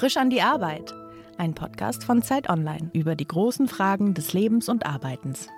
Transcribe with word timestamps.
Frisch 0.00 0.16
an 0.16 0.30
die 0.30 0.40
Arbeit. 0.40 0.94
Ein 1.36 1.52
Podcast 1.52 2.04
von 2.04 2.22
Zeit 2.22 2.48
Online 2.48 2.88
über 2.94 3.14
die 3.14 3.26
großen 3.26 3.68
Fragen 3.68 4.14
des 4.14 4.32
Lebens 4.32 4.70
und 4.70 4.86
Arbeitens. 4.86 5.48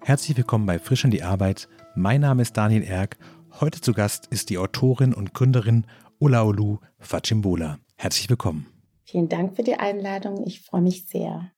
Herzlich 0.00 0.34
willkommen 0.34 0.64
bei 0.64 0.78
Frisch 0.78 1.04
an 1.04 1.10
die 1.10 1.22
Arbeit. 1.22 1.68
Mein 1.94 2.22
Name 2.22 2.40
ist 2.40 2.56
Daniel 2.56 2.82
Erck. 2.82 3.18
Heute 3.60 3.82
zu 3.82 3.92
Gast 3.92 4.28
ist 4.28 4.48
die 4.48 4.56
Autorin 4.56 5.12
und 5.12 5.34
Gründerin 5.34 5.84
Olaolu 6.20 6.78
Fachimbola. 7.00 7.78
Herzlich 7.96 8.30
willkommen. 8.30 8.66
Vielen 9.04 9.28
Dank 9.28 9.56
für 9.56 9.62
die 9.62 9.74
Einladung. 9.76 10.46
Ich 10.46 10.62
freue 10.62 10.80
mich 10.80 11.04
sehr. 11.04 11.50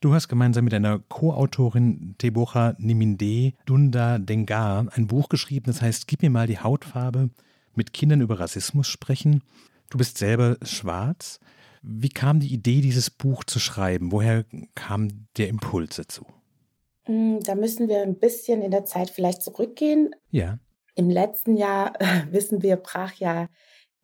Du 0.00 0.14
hast 0.14 0.28
gemeinsam 0.28 0.64
mit 0.64 0.72
deiner 0.72 1.00
Co-Autorin 1.00 2.14
Tebocha 2.16 2.76
Niminde 2.78 3.52
Dunda 3.66 4.18
Dengar 4.18 4.86
ein 4.94 5.06
Buch 5.06 5.28
geschrieben, 5.28 5.66
das 5.66 5.82
heißt 5.82 6.08
Gib 6.08 6.22
mir 6.22 6.30
mal 6.30 6.46
die 6.46 6.60
Hautfarbe, 6.60 7.28
mit 7.74 7.92
Kindern 7.92 8.22
über 8.22 8.40
Rassismus 8.40 8.88
sprechen. 8.88 9.42
Du 9.90 9.98
bist 9.98 10.18
selber 10.18 10.56
schwarz. 10.62 11.40
Wie 11.82 12.08
kam 12.08 12.40
die 12.40 12.52
Idee, 12.52 12.80
dieses 12.80 13.10
Buch 13.10 13.44
zu 13.44 13.58
schreiben? 13.58 14.12
Woher 14.12 14.44
kam 14.74 15.26
der 15.36 15.48
Impuls 15.48 15.96
dazu? 15.96 16.24
Mm, 17.06 17.38
da 17.40 17.54
müssen 17.54 17.88
wir 17.88 18.02
ein 18.02 18.18
bisschen 18.18 18.62
in 18.62 18.70
der 18.70 18.84
Zeit 18.84 19.10
vielleicht 19.10 19.42
zurückgehen. 19.42 20.14
Ja. 20.30 20.58
Im 20.94 21.10
letzten 21.10 21.56
Jahr, 21.56 21.94
wissen 22.30 22.62
wir, 22.62 22.76
brach 22.76 23.14
ja 23.14 23.48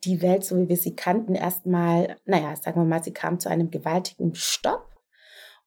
die 0.03 0.21
Welt, 0.21 0.43
so 0.43 0.57
wie 0.57 0.69
wir 0.69 0.77
sie 0.77 0.95
kannten, 0.95 1.35
erstmal, 1.35 2.17
naja, 2.25 2.55
sagen 2.55 2.79
wir 2.79 2.85
mal, 2.85 3.03
sie 3.03 3.13
kam 3.13 3.39
zu 3.39 3.49
einem 3.49 3.71
gewaltigen 3.71 4.35
Stopp. 4.35 4.87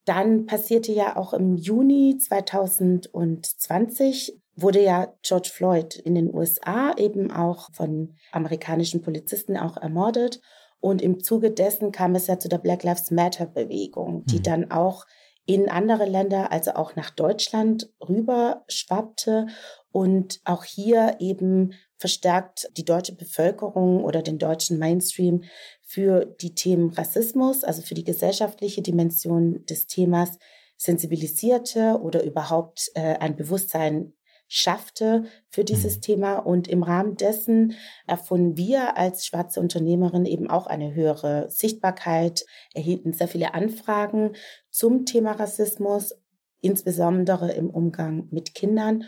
Dann 0.05 0.47
passierte 0.47 0.93
ja 0.93 1.17
auch 1.17 1.35
im 1.35 1.57
Juni 1.57 2.19
2020 2.19 4.41
wurde 4.61 4.83
ja 4.83 5.15
George 5.23 5.51
Floyd 5.53 5.97
in 5.97 6.15
den 6.15 6.35
USA 6.35 6.93
eben 6.97 7.31
auch 7.31 7.71
von 7.73 8.15
amerikanischen 8.33 9.03
Polizisten 9.03 9.57
auch 9.57 9.77
ermordet. 9.77 10.41
Und 10.81 11.03
im 11.03 11.23
Zuge 11.23 11.51
dessen 11.51 11.93
kam 11.93 12.15
es 12.15 12.27
ja 12.27 12.39
zu 12.39 12.49
der 12.49 12.59
Black 12.59 12.83
Lives 12.83 13.11
Matter 13.11 13.47
Bewegung, 13.47 14.25
die 14.27 14.39
mhm. 14.39 14.43
dann 14.43 14.71
auch 14.71 15.07
in 15.45 15.69
andere 15.71 16.05
Länder, 16.05 16.53
also 16.53 16.73
auch 16.73 16.95
nach 16.95 17.11
Deutschland 17.11 17.91
rüber 18.07 18.65
schwappte 18.69 19.47
und 19.91 20.41
auch 20.45 20.63
hier 20.65 21.17
eben 21.21 21.73
verstärkt 21.97 22.69
die 22.77 22.85
deutsche 22.85 23.15
Bevölkerung 23.15 24.05
oder 24.05 24.23
den 24.23 24.39
deutschen 24.39 24.79
Mainstream 24.79 25.45
für 25.83 26.27
die 26.27 26.55
Themen 26.55 26.91
Rassismus, 26.91 27.65
also 27.65 27.81
für 27.81 27.95
die 27.95 28.05
gesellschaftliche 28.05 28.83
Dimension 28.83 29.65
des 29.65 29.87
Themas 29.87 30.39
sensibilisierte 30.77 31.99
oder 32.01 32.23
überhaupt 32.23 32.91
äh, 32.95 33.17
ein 33.17 33.35
Bewusstsein 33.35 34.13
schaffte 34.49 35.25
für 35.49 35.63
dieses 35.63 35.97
mhm. 35.97 36.01
Thema. 36.01 36.37
Und 36.39 36.67
im 36.67 36.83
Rahmen 36.83 37.17
dessen 37.17 37.75
erfunden 38.07 38.57
wir 38.57 38.97
als 38.97 39.27
schwarze 39.27 39.61
Unternehmerin 39.61 40.25
eben 40.25 40.51
auch 40.51 40.67
eine 40.67 40.95
höhere 40.95 41.51
Sichtbarkeit, 41.51 42.45
erhielten 42.75 43.13
sehr 43.13 43.29
viele 43.29 43.55
Anfragen 43.55 44.33
zum 44.71 45.05
Thema 45.05 45.33
Rassismus, 45.33 46.15
insbesondere 46.61 47.53
im 47.53 47.71
Umgang 47.71 48.27
mit 48.31 48.55
Kindern. 48.55 49.05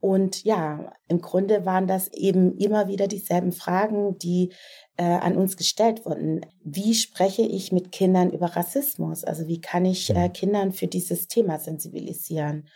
Und 0.00 0.44
ja, 0.44 0.92
im 1.08 1.20
Grunde 1.20 1.66
waren 1.66 1.88
das 1.88 2.08
eben 2.12 2.56
immer 2.56 2.86
wieder 2.86 3.08
dieselben 3.08 3.50
Fragen, 3.50 4.16
die 4.18 4.52
äh, 4.96 5.02
an 5.02 5.36
uns 5.36 5.56
gestellt 5.56 6.06
wurden. 6.06 6.46
Wie 6.62 6.94
spreche 6.94 7.42
ich 7.42 7.72
mit 7.72 7.90
Kindern 7.90 8.30
über 8.30 8.46
Rassismus? 8.46 9.24
Also 9.24 9.48
wie 9.48 9.60
kann 9.60 9.84
ich 9.84 10.10
äh, 10.10 10.28
mhm. 10.28 10.32
Kindern 10.32 10.72
für 10.72 10.86
dieses 10.86 11.26
Thema 11.26 11.58
sensibilisieren? 11.58 12.68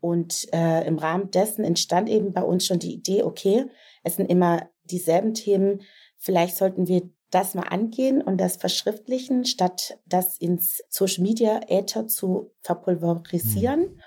Und 0.00 0.46
äh, 0.52 0.86
im 0.86 0.98
Rahmen 0.98 1.30
dessen 1.30 1.64
entstand 1.64 2.08
eben 2.08 2.32
bei 2.32 2.42
uns 2.42 2.66
schon 2.66 2.78
die 2.78 2.94
Idee, 2.94 3.22
okay, 3.22 3.66
es 4.02 4.16
sind 4.16 4.30
immer 4.30 4.68
dieselben 4.84 5.34
Themen, 5.34 5.82
vielleicht 6.16 6.56
sollten 6.56 6.88
wir 6.88 7.02
das 7.30 7.54
mal 7.54 7.68
angehen 7.68 8.22
und 8.22 8.38
das 8.38 8.56
verschriftlichen, 8.56 9.44
statt 9.44 9.98
das 10.06 10.36
ins 10.38 10.82
Social 10.88 11.22
Media 11.22 11.60
Äther 11.68 12.06
zu 12.06 12.52
verpulverisieren. 12.62 13.80
Mhm. 13.80 14.00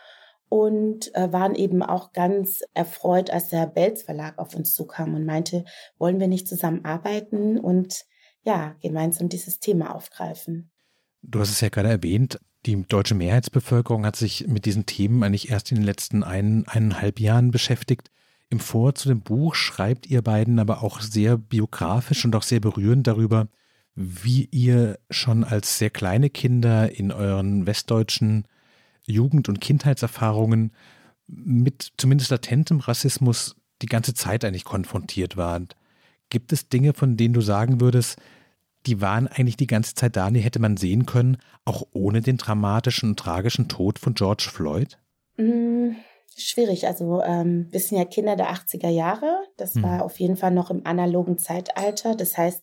Und 0.49 1.15
äh, 1.15 1.33
waren 1.33 1.55
eben 1.55 1.81
auch 1.81 2.13
ganz 2.13 2.61
erfreut, 2.75 3.31
als 3.31 3.49
der 3.49 3.65
Belz 3.65 4.03
Verlag 4.03 4.37
auf 4.37 4.55
uns 4.55 4.75
zukam 4.75 5.15
und 5.15 5.25
meinte, 5.25 5.65
wollen 5.97 6.19
wir 6.19 6.27
nicht 6.27 6.47
zusammenarbeiten 6.47 7.57
und 7.57 8.05
ja, 8.43 8.75
gemeinsam 8.79 9.29
dieses 9.29 9.59
Thema 9.59 9.95
aufgreifen. 9.95 10.71
Du 11.23 11.39
hast 11.39 11.49
es 11.49 11.61
ja 11.61 11.69
gerade 11.69 11.89
erwähnt, 11.89 12.39
die 12.65 12.81
deutsche 12.83 13.15
Mehrheitsbevölkerung 13.15 14.05
hat 14.05 14.15
sich 14.15 14.47
mit 14.47 14.65
diesen 14.65 14.85
Themen 14.85 15.23
eigentlich 15.23 15.49
erst 15.49 15.71
in 15.71 15.77
den 15.77 15.85
letzten 15.85 16.23
ein, 16.23 16.67
eineinhalb 16.67 17.19
Jahren 17.19 17.51
beschäftigt. 17.51 18.09
Im 18.49 18.59
Vor 18.59 18.95
zu 18.95 19.09
dem 19.09 19.21
Buch 19.21 19.55
schreibt 19.55 20.07
ihr 20.07 20.21
beiden 20.21 20.59
aber 20.59 20.83
auch 20.83 21.01
sehr 21.01 21.37
biografisch 21.37 22.23
und 22.23 22.35
auch 22.35 22.43
sehr 22.43 22.59
berührend 22.59 23.07
darüber, 23.07 23.47
wie 23.95 24.47
ihr 24.51 24.99
schon 25.09 25.43
als 25.43 25.77
sehr 25.77 25.89
kleine 25.89 26.29
Kinder 26.29 26.91
in 26.91 27.11
euren 27.11 27.65
westdeutschen 27.65 28.47
Jugend- 29.05 29.49
und 29.49 29.59
Kindheitserfahrungen 29.59 30.71
mit 31.27 31.91
zumindest 31.97 32.31
latentem 32.31 32.79
Rassismus 32.79 33.55
die 33.81 33.87
ganze 33.87 34.13
Zeit 34.13 34.45
eigentlich 34.45 34.63
konfrontiert 34.63 35.35
wart. 35.37 35.75
Gibt 36.29 36.53
es 36.53 36.69
Dinge, 36.69 36.93
von 36.93 37.17
denen 37.17 37.33
du 37.33 37.41
sagen 37.41 37.81
würdest, 37.81 38.17
die 38.85 39.01
waren 39.01 39.27
eigentlich 39.27 39.57
die 39.57 39.67
ganze 39.67 39.95
Zeit 39.95 40.15
da, 40.15 40.29
die 40.29 40.41
hätte 40.41 40.59
man 40.59 40.77
sehen 40.77 41.05
können, 41.05 41.37
auch 41.65 41.83
ohne 41.91 42.21
den 42.21 42.37
dramatischen 42.37 43.09
und 43.09 43.19
tragischen 43.19 43.67
Tod 43.67 43.99
von 43.99 44.13
George 44.13 44.49
Floyd? 44.51 44.97
Mm, 45.37 45.91
schwierig. 46.35 46.87
Also 46.87 47.21
ähm, 47.21 47.67
wir 47.71 47.79
sind 47.79 47.97
ja 47.97 48.05
Kinder 48.05 48.35
der 48.35 48.51
80er 48.53 48.89
Jahre. 48.89 49.43
Das 49.57 49.75
hm. 49.75 49.83
war 49.83 50.03
auf 50.03 50.19
jeden 50.19 50.37
Fall 50.37 50.51
noch 50.51 50.69
im 50.69 50.85
analogen 50.85 51.37
Zeitalter. 51.37 52.15
Das 52.15 52.37
heißt, 52.37 52.61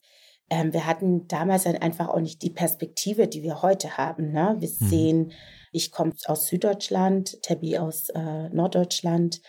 ähm, 0.51 0.73
wir 0.73 0.87
hatten 0.87 1.27
damals 1.29 1.67
halt 1.67 1.81
einfach 1.83 2.09
auch 2.09 2.21
nicht 2.21 2.43
die 2.43 2.51
Perspektive, 2.51 3.29
die 3.29 3.43
wir 3.43 3.63
heute 3.63 3.97
haben. 3.97 4.33
Ne? 4.33 4.57
Wir 4.59 4.69
hm. 4.69 4.89
sehen, 4.89 5.33
ich 5.73 5.93
komme 5.93 6.13
aus 6.27 6.49
Süddeutschland, 6.49 7.43
Tabby 7.43 7.79
aus 7.79 8.09
äh, 8.11 8.49
Norddeutschland. 8.51 9.41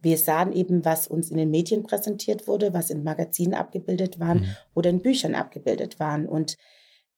Wir 0.00 0.18
sahen 0.18 0.52
eben, 0.52 0.84
was 0.84 1.08
uns 1.08 1.30
in 1.30 1.36
den 1.36 1.50
Medien 1.50 1.82
präsentiert 1.82 2.46
wurde, 2.46 2.72
was 2.74 2.90
in 2.90 3.02
Magazinen 3.02 3.54
abgebildet 3.54 4.20
waren 4.20 4.40
mhm. 4.40 4.56
oder 4.74 4.90
in 4.90 5.02
Büchern 5.02 5.34
abgebildet 5.34 5.98
waren. 5.98 6.26
Und 6.26 6.56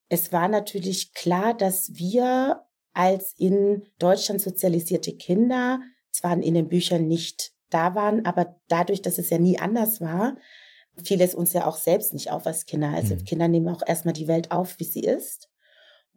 es 0.08 0.32
war 0.32 0.48
natürlich 0.48 1.12
klar, 1.12 1.54
dass 1.54 1.94
wir 1.94 2.64
als 2.92 3.34
in 3.38 3.84
Deutschland 3.98 4.40
sozialisierte 4.40 5.12
Kinder 5.16 5.80
zwar 6.10 6.40
in 6.42 6.54
den 6.54 6.68
Büchern 6.68 7.06
nicht 7.06 7.52
da 7.70 7.94
waren, 7.94 8.24
aber 8.24 8.56
dadurch, 8.68 9.02
dass 9.02 9.18
es 9.18 9.30
ja 9.30 9.38
nie 9.38 9.58
anders 9.58 10.00
war, 10.00 10.36
fiel 11.04 11.20
es 11.20 11.34
uns 11.34 11.52
ja 11.52 11.66
auch 11.66 11.76
selbst 11.76 12.12
nicht 12.12 12.30
auf 12.30 12.46
als 12.46 12.66
Kinder. 12.66 12.88
Also 12.88 13.14
mhm. 13.14 13.24
Kinder 13.24 13.48
nehmen 13.48 13.68
auch 13.68 13.82
erstmal 13.86 14.14
die 14.14 14.28
Welt 14.28 14.50
auf, 14.50 14.78
wie 14.78 14.84
sie 14.84 15.02
ist 15.02 15.48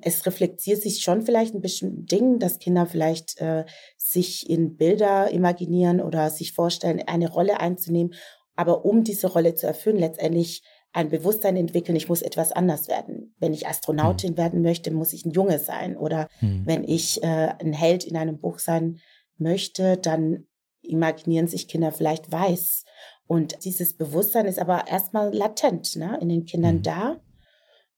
es 0.01 0.25
reflektiert 0.25 0.81
sich 0.81 1.01
schon 1.01 1.21
vielleicht 1.21 1.53
ein 1.53 1.61
bestimmten 1.61 2.05
Dingen, 2.05 2.39
dass 2.39 2.59
Kinder 2.59 2.85
vielleicht 2.85 3.39
äh, 3.39 3.65
sich 3.97 4.49
in 4.49 4.75
Bilder 4.77 5.31
imaginieren 5.31 6.01
oder 6.01 6.29
sich 6.29 6.53
vorstellen, 6.53 7.01
eine 7.05 7.29
Rolle 7.29 7.59
einzunehmen. 7.59 8.13
Aber 8.55 8.85
um 8.85 9.03
diese 9.03 9.27
Rolle 9.27 9.55
zu 9.55 9.67
erfüllen, 9.67 9.97
letztendlich 9.97 10.63
ein 10.93 11.09
Bewusstsein 11.09 11.55
entwickeln, 11.55 11.95
ich 11.95 12.09
muss 12.09 12.21
etwas 12.21 12.51
anders 12.51 12.87
werden. 12.87 13.33
Wenn 13.39 13.53
ich 13.53 13.67
Astronautin 13.67 14.31
mhm. 14.31 14.37
werden 14.37 14.61
möchte, 14.61 14.91
muss 14.91 15.13
ich 15.13 15.25
ein 15.25 15.31
Junge 15.31 15.59
sein. 15.59 15.95
Oder 15.95 16.27
mhm. 16.41 16.63
wenn 16.65 16.83
ich 16.83 17.23
äh, 17.23 17.53
ein 17.59 17.73
Held 17.73 18.03
in 18.03 18.17
einem 18.17 18.39
Buch 18.39 18.59
sein 18.59 18.99
möchte, 19.37 19.97
dann 19.97 20.47
imaginieren 20.81 21.47
sich 21.47 21.67
Kinder 21.67 21.91
vielleicht 21.91 22.31
weiß. 22.31 22.83
Und 23.27 23.63
dieses 23.63 23.95
Bewusstsein 23.95 24.45
ist 24.45 24.59
aber 24.59 24.87
erstmal 24.87 25.33
latent 25.33 25.95
ne, 25.95 26.17
in 26.21 26.27
den 26.27 26.45
Kindern 26.45 26.77
mhm. 26.77 26.83
da. 26.83 27.21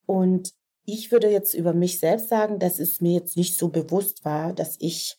Und 0.06 0.54
ich 0.86 1.12
würde 1.12 1.30
jetzt 1.30 1.54
über 1.54 1.74
mich 1.74 2.00
selbst 2.00 2.30
sagen, 2.30 2.60
dass 2.60 2.80
es 2.80 3.02
mir 3.02 3.14
jetzt 3.14 3.38
nicht 3.38 3.58
so 3.58 3.70
bewusst 3.70 4.26
war, 4.26 4.54
dass 4.54 4.76
ich 4.80 5.18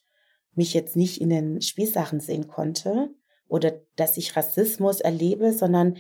mich 0.55 0.75
jetzt 0.75 0.97
nicht 0.97 1.21
in 1.21 1.31
den 1.31 1.61
Spielsachen 1.61 2.21
sehen 2.21 2.49
konnte 2.49 3.11
oder 3.49 3.81
dass 3.97 4.17
ich 4.17 4.37
Rassismus 4.37 5.01
erlebe, 5.01 5.53
sondern 5.53 5.97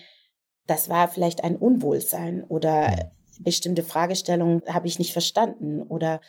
das 0.67 0.88
war 0.88 1.09
vielleicht 1.09 1.44
ein 1.44 1.56
Unwohlsein 1.56 2.44
oder 2.44 3.12
bestimmte 3.41 3.83
Fragestellungen 3.83 4.62
habe 4.69 4.87
ich 4.87 4.99
nicht 4.99 5.12
verstanden 5.12 5.83
oder 5.83 6.21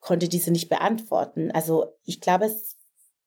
konnte 0.00 0.28
diese 0.28 0.50
nicht 0.50 0.68
beantworten. 0.68 1.50
Also 1.50 1.86
ich 2.04 2.20
glaube, 2.20 2.46
es, 2.46 2.78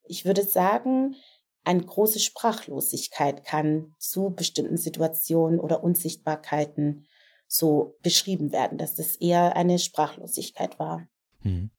ich 0.04 0.26
würde 0.26 0.44
sagen, 0.44 1.16
eine 1.64 1.84
große 1.84 2.20
Sprachlosigkeit 2.20 3.44
kann 3.44 3.96
zu 3.98 4.30
bestimmten 4.30 4.78
Situationen 4.78 5.60
oder 5.60 5.84
Unsichtbarkeiten 5.84 7.08
so 7.48 7.98
beschrieben 8.02 8.52
werden, 8.52 8.78
dass 8.78 8.96
das 8.96 9.16
eher 9.16 9.56
eine 9.56 9.80
Sprachlosigkeit 9.80 10.80
war. 10.80 11.08
Hm. 11.42 11.70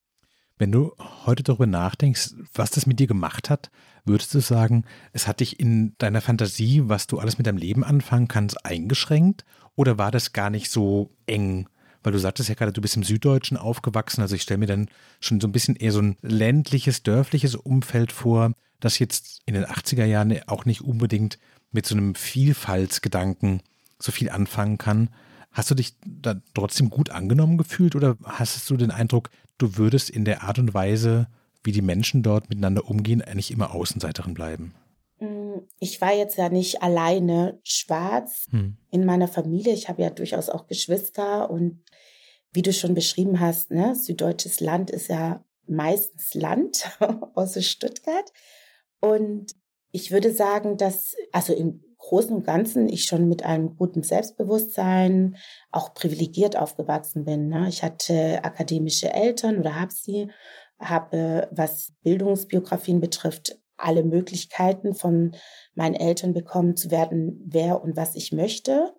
Wenn 0.59 0.73
du 0.73 0.95
heute 1.27 1.43
darüber 1.43 1.67
nachdenkst, 1.67 2.35
was 2.55 2.71
das 2.71 2.87
mit 2.87 2.99
dir 2.99 3.07
gemacht 3.07 3.51
hat, 3.51 3.71
würdest 4.07 4.33
du 4.33 4.41
sagen, 4.41 4.85
es 5.13 5.27
hat 5.27 5.41
dich 5.41 5.61
in 5.61 5.95
deiner 5.99 6.23
Fantasie, 6.23 6.89
was 6.89 7.07
du 7.07 7.19
alles 7.19 7.37
mit 7.37 7.47
deinem 7.47 7.59
Leben 7.59 7.85
anfangen 7.85 8.29
kannst, 8.29 8.65
eingeschränkt? 8.65 9.45
Oder 9.75 9.99
war 9.99 10.11
das 10.11 10.33
gar 10.33 10.49
nicht 10.49 10.71
so 10.71 11.11
eng? 11.27 11.69
Weil 12.03 12.13
du 12.13 12.19
sagtest 12.19 12.49
ja 12.49 12.55
gerade, 12.55 12.73
du 12.73 12.81
bist 12.81 12.97
im 12.97 13.03
Süddeutschen 13.03 13.59
aufgewachsen. 13.59 14.23
Also 14.23 14.35
ich 14.35 14.43
stelle 14.43 14.59
mir 14.59 14.67
dann 14.67 14.89
schon 15.21 15.41
so 15.41 15.49
ein 15.49 15.53
bisschen 15.53 15.77
eher 15.77 15.93
so 15.93 16.01
ein 16.01 16.17
ländliches, 16.23 17.03
dörfliches 17.03 17.55
Umfeld 17.55 18.13
vor, 18.13 18.53
das 18.81 18.99
jetzt 18.99 19.43
in 19.45 19.55
den 19.55 19.65
80er 19.65 20.05
Jahren 20.05 20.41
auch 20.47 20.65
nicht 20.65 20.83
unbedingt 20.83 21.39
mit 21.73 21.85
so 21.85 21.95
einem 21.95 22.15
Vielfaltsgedanken 22.15 23.61
so 23.99 24.13
viel 24.13 24.31
anfangen 24.31 24.79
kann. 24.79 25.11
Hast 25.57 25.71
du 25.71 25.75
dich 25.75 25.95
da 26.05 26.39
trotzdem 26.53 26.91
gut 26.91 27.09
angenommen 27.09 27.57
gefühlt 27.57 27.97
oder 27.97 28.19
hast 28.23 28.69
du 28.69 28.77
den 28.77 28.91
Eindruck, 28.91 29.31
du 29.57 29.79
würdest 29.79 30.11
in 30.11 30.27
der 30.27 30.43
Art 30.43 30.59
und 30.59 30.75
Weise, 30.75 31.29
wie 31.65 31.73
die 31.73 31.81
Menschen 31.81 32.23
dort 32.23 32.51
miteinander 32.51 32.85
umgehen, 32.85 33.23
eigentlich 33.23 33.51
immer 33.51 33.75
Außenseiterin 33.75 34.35
bleiben? 34.35 34.75
Mm, 35.19 35.61
ich 35.81 36.03
war 36.03 36.13
jetzt 36.13 36.37
ja 36.37 36.51
nicht 36.51 36.83
alleine 36.83 37.59
schwarz 37.65 38.49
hm. 38.51 38.77
in 38.91 39.07
meiner 39.07 39.29
Familie. 39.29 39.73
Ich 39.73 39.89
habe 39.89 40.03
ja 40.03 40.11
durchaus 40.11 40.51
auch 40.51 40.67
Geschwister 40.67 41.49
und 41.49 41.83
wie 42.53 42.61
du 42.61 42.75
schon 42.75 42.93
beschrieben 42.93 43.41
hast, 43.41 43.71
ne, 43.71 43.95
süddeutsches 43.95 44.61
Land 44.61 44.91
ist 44.91 45.09
ja 45.09 45.43
meistens 45.67 46.35
Land, 46.35 46.85
außer 47.35 47.63
Stuttgart. 47.63 48.31
Und 49.01 49.55
ich 49.91 50.11
würde 50.11 50.35
sagen, 50.35 50.77
dass, 50.77 51.15
also 51.33 51.55
im 51.55 51.83
Großen 52.07 52.37
und 52.37 52.47
Ganzen, 52.47 52.89
ich 52.89 53.05
schon 53.05 53.29
mit 53.29 53.45
einem 53.45 53.75
guten 53.77 54.05
Selbstbewusstsein 54.05 55.37
auch 55.73 55.93
privilegiert 55.93 56.57
aufgewachsen 56.57 57.25
bin. 57.25 57.49
Ne? 57.49 57.67
Ich 57.69 57.83
hatte 57.83 58.45
akademische 58.45 59.13
Eltern 59.13 59.59
oder 59.59 59.81
habe 59.81 59.93
sie, 59.93 60.31
habe, 60.79 61.49
was 61.51 61.95
Bildungsbiografien 62.05 63.01
betrifft, 63.01 63.59
alle 63.77 64.05
Möglichkeiten 64.05 64.95
von 64.95 65.33
meinen 65.75 65.97
Eltern 65.97 66.33
bekommen 66.33 66.77
zu 66.77 66.93
werden, 66.93 67.43
wer 67.45 67.83
und 67.83 67.97
was 67.97 68.15
ich 68.15 68.31
möchte, 68.31 68.95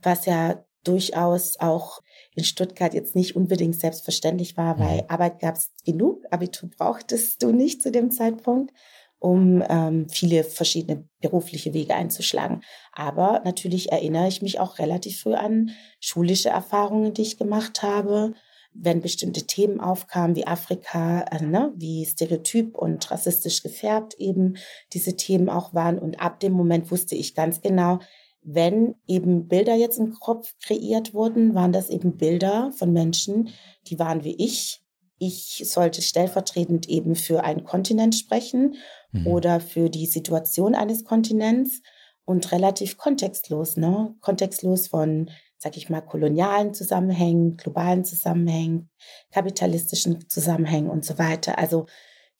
was 0.00 0.26
ja 0.26 0.64
durchaus 0.84 1.58
auch 1.58 2.00
in 2.36 2.44
Stuttgart 2.44 2.94
jetzt 2.94 3.16
nicht 3.16 3.34
unbedingt 3.34 3.74
selbstverständlich 3.74 4.56
war, 4.56 4.78
weil 4.78 4.98
mhm. 4.98 5.08
Arbeit 5.08 5.40
gab 5.40 5.56
es 5.56 5.72
genug, 5.84 6.22
Abitur 6.30 6.70
brauchtest 6.70 7.42
du 7.42 7.50
nicht 7.50 7.82
zu 7.82 7.90
dem 7.90 8.12
Zeitpunkt, 8.12 8.72
um 9.18 9.62
ähm, 9.68 10.08
viele 10.08 10.44
verschiedene 10.44 11.08
berufliche 11.20 11.74
Wege 11.74 11.94
einzuschlagen. 11.94 12.62
Aber 12.92 13.42
natürlich 13.44 13.90
erinnere 13.90 14.28
ich 14.28 14.42
mich 14.42 14.60
auch 14.60 14.78
relativ 14.78 15.20
früh 15.20 15.34
an 15.34 15.70
schulische 16.00 16.50
Erfahrungen, 16.50 17.14
die 17.14 17.22
ich 17.22 17.38
gemacht 17.38 17.82
habe, 17.82 18.34
wenn 18.78 19.00
bestimmte 19.00 19.46
Themen 19.46 19.80
aufkamen 19.80 20.36
wie 20.36 20.46
Afrika, 20.46 21.22
äh, 21.30 21.42
ne, 21.42 21.72
wie 21.76 22.04
stereotyp 22.04 22.76
und 22.76 23.10
rassistisch 23.10 23.62
gefärbt 23.62 24.14
eben 24.18 24.56
diese 24.92 25.16
Themen 25.16 25.48
auch 25.48 25.74
waren. 25.74 25.98
Und 25.98 26.20
ab 26.20 26.40
dem 26.40 26.52
Moment 26.52 26.90
wusste 26.90 27.14
ich 27.14 27.34
ganz 27.34 27.60
genau, 27.60 28.00
wenn 28.42 28.94
eben 29.08 29.48
Bilder 29.48 29.74
jetzt 29.74 29.98
im 29.98 30.12
Kopf 30.12 30.54
kreiert 30.62 31.14
wurden, 31.14 31.54
waren 31.54 31.72
das 31.72 31.90
eben 31.90 32.16
Bilder 32.16 32.70
von 32.76 32.92
Menschen, 32.92 33.48
die 33.88 33.98
waren 33.98 34.22
wie 34.22 34.36
ich. 34.36 34.82
Ich 35.18 35.62
sollte 35.66 36.02
stellvertretend 36.02 36.88
eben 36.88 37.14
für 37.14 37.44
einen 37.44 37.64
Kontinent 37.64 38.14
sprechen 38.14 38.76
mhm. 39.12 39.26
oder 39.26 39.60
für 39.60 39.88
die 39.88 40.06
Situation 40.06 40.74
eines 40.74 41.04
Kontinents 41.04 41.80
und 42.24 42.52
relativ 42.52 42.98
kontextlos, 42.98 43.76
ne? 43.76 44.14
Kontextlos 44.20 44.88
von, 44.88 45.30
sag 45.58 45.76
ich 45.76 45.88
mal, 45.88 46.00
kolonialen 46.00 46.74
Zusammenhängen, 46.74 47.56
globalen 47.56 48.04
Zusammenhängen, 48.04 48.90
kapitalistischen 49.30 50.28
Zusammenhängen 50.28 50.90
und 50.90 51.04
so 51.04 51.18
weiter. 51.18 51.58
Also 51.58 51.86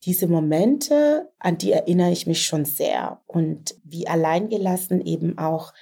diese 0.05 0.27
Momente, 0.27 1.31
an 1.39 1.57
die 1.57 1.73
erinnere 1.73 2.13
ich 2.13 2.27
mich 2.27 2.45
schon 2.45 2.65
sehr 2.65 3.23
und 3.27 3.77
wie 3.85 4.07
alleingelassen 4.07 5.01
eben 5.01 5.39
auch 5.39 5.73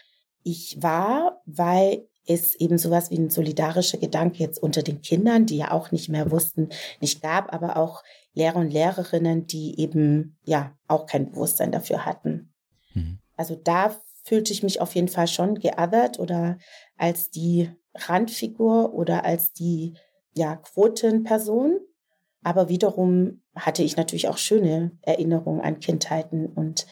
ich 0.45 0.83
war, 0.83 1.43
weil 1.47 2.07
es 2.27 2.55
eben 2.57 2.79
sowas 2.79 3.11
wie 3.11 3.19
ein 3.19 3.31
solidarischer 3.31 3.99
Gedanke 3.99 4.39
jetzt 4.39 4.63
unter 4.63 4.83
den 4.83 5.03
Kindern, 5.03 5.47
die 5.47 5.59
ja 5.59 5.73
auch 5.73 5.91
nicht 5.91 6.09
mehr 6.09 6.31
wussten, 6.31 6.69
nicht 7.01 7.23
gab, 7.23 7.53
aber 7.53 7.77
auch 7.77 8.03
Lehrer 8.33 8.57
und 8.57 8.71
Lehrerinnen, 8.71 9.47
die 9.47 9.79
eben 9.81 10.37
ja 10.45 10.77
auch 10.89 11.07
kein 11.07 11.31
Bewusstsein 11.31 11.73
dafür 11.73 12.05
hatten. 12.05 12.53
Mhm. 12.95 13.19
Also 13.37 13.57
da 13.57 13.97
fühlte 14.25 14.53
ich 14.53 14.63
mich 14.63 14.81
auf 14.81 14.95
jeden 14.95 15.09
Fall 15.09 15.29
schon 15.29 15.57
geothert 15.57 16.19
oder 16.19 16.59
als 16.97 17.31
die 17.31 17.71
Randfigur 17.95 18.95
oder 18.95 19.25
als 19.25 19.53
die 19.53 19.95
ja 20.35 20.57
Quotenperson. 20.57 21.79
Aber 22.43 22.69
wiederum 22.69 23.43
hatte 23.55 23.83
ich 23.83 23.97
natürlich 23.97 24.29
auch 24.29 24.39
schöne 24.39 24.93
Erinnerungen 25.03 25.61
an 25.61 25.81
Kindheiten 25.81 26.47
und 26.47 26.87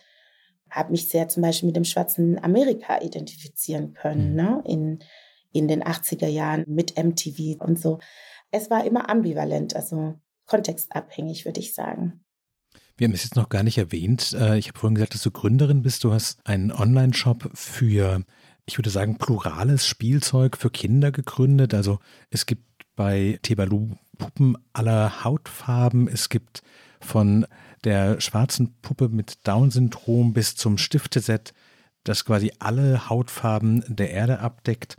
habe 0.73 0.91
mich 0.91 1.09
sehr 1.09 1.29
zum 1.29 1.43
Beispiel 1.43 1.69
mit 1.69 1.77
dem 1.77 1.85
schwarzen 1.85 2.43
Amerika 2.43 3.01
identifizieren 3.03 3.93
können, 3.93 4.31
mhm. 4.31 4.37
ne? 4.37 4.63
in, 4.67 4.99
in 5.53 5.69
den 5.69 5.85
80er 5.85 6.27
Jahren 6.27 6.65
mit 6.67 6.97
MTV 6.97 7.63
und 7.63 7.79
so. 7.79 7.99
Es 8.51 8.71
war 8.71 8.85
immer 8.85 9.09
ambivalent, 9.09 9.77
also 9.77 10.15
kontextabhängig, 10.47 11.45
würde 11.45 11.61
ich 11.61 11.75
sagen. 11.75 12.25
Wir 12.97 13.07
haben 13.07 13.15
es 13.15 13.25
jetzt 13.25 13.37
noch 13.37 13.49
gar 13.49 13.63
nicht 13.63 13.79
erwähnt. 13.79 14.33
Äh, 14.39 14.59
ich 14.59 14.69
habe 14.69 14.79
vorhin 14.79 14.95
gesagt, 14.95 15.15
dass 15.15 15.23
du 15.23 15.31
Gründerin 15.31 15.83
bist. 15.83 16.05
Du 16.05 16.13
hast 16.13 16.47
einen 16.47 16.73
Online-Shop 16.73 17.51
für, 17.55 18.23
ich 18.67 18.79
würde 18.79 18.91
sagen, 18.91 19.19
plurales 19.19 19.87
Spielzeug 19.87 20.57
für 20.57 20.71
Kinder 20.71 21.11
gegründet. 21.11 21.75
Also 21.75 21.99
es 22.31 22.47
gibt 22.47 22.65
bei 22.95 23.39
Tebalu 23.43 23.91
Puppen 24.19 24.57
aller 24.73 25.25
Hautfarben. 25.25 26.09
Es 26.09 26.29
gibt 26.29 26.63
von 27.01 27.47
der 27.85 28.21
schwarzen 28.21 28.75
Puppe 28.83 29.09
mit 29.09 29.47
Down-Syndrom 29.47 30.33
bis 30.33 30.55
zum 30.55 30.79
Stifteset, 30.79 31.53
das 32.05 32.25
quasi 32.25 32.53
alle 32.59 33.09
Hautfarben 33.09 33.85
der 33.89 34.11
Erde 34.11 34.41
abdeckt. 34.41 34.97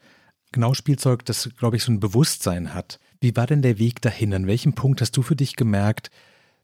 Genau 0.52 0.74
Spielzeug, 0.74 1.26
das, 1.26 1.50
glaube 1.58 1.78
ich, 1.78 1.84
so 1.84 1.92
ein 1.92 2.00
Bewusstsein 2.00 2.74
hat. 2.74 3.00
Wie 3.20 3.36
war 3.36 3.48
denn 3.48 3.62
der 3.62 3.80
Weg 3.80 4.02
dahin? 4.02 4.34
An 4.34 4.48
welchem 4.48 4.74
Punkt 4.74 5.02
hast 5.02 5.16
du 5.18 5.22
für 5.22 5.36
dich 5.36 5.56
gemerkt, 5.56 6.12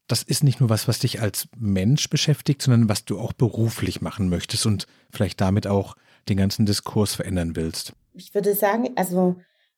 das 0.07 0.23
ist 0.23 0.43
nicht 0.43 0.59
nur 0.59 0.69
was, 0.69 0.87
was 0.87 0.99
dich 0.99 1.21
als 1.21 1.47
Mensch 1.57 2.09
beschäftigt, 2.09 2.61
sondern 2.61 2.89
was 2.89 3.05
du 3.05 3.19
auch 3.19 3.33
beruflich 3.33 4.01
machen 4.01 4.27
möchtest 4.27 4.65
und 4.65 4.87
vielleicht 5.11 5.39
damit 5.39 5.67
auch 5.67 5.95
den 6.27 6.37
ganzen 6.37 6.65
Diskurs 6.65 7.15
verändern 7.15 7.55
willst? 7.55 7.93
Ich 8.13 8.33
würde 8.33 8.55
sagen, 8.55 8.89
also 8.95 9.37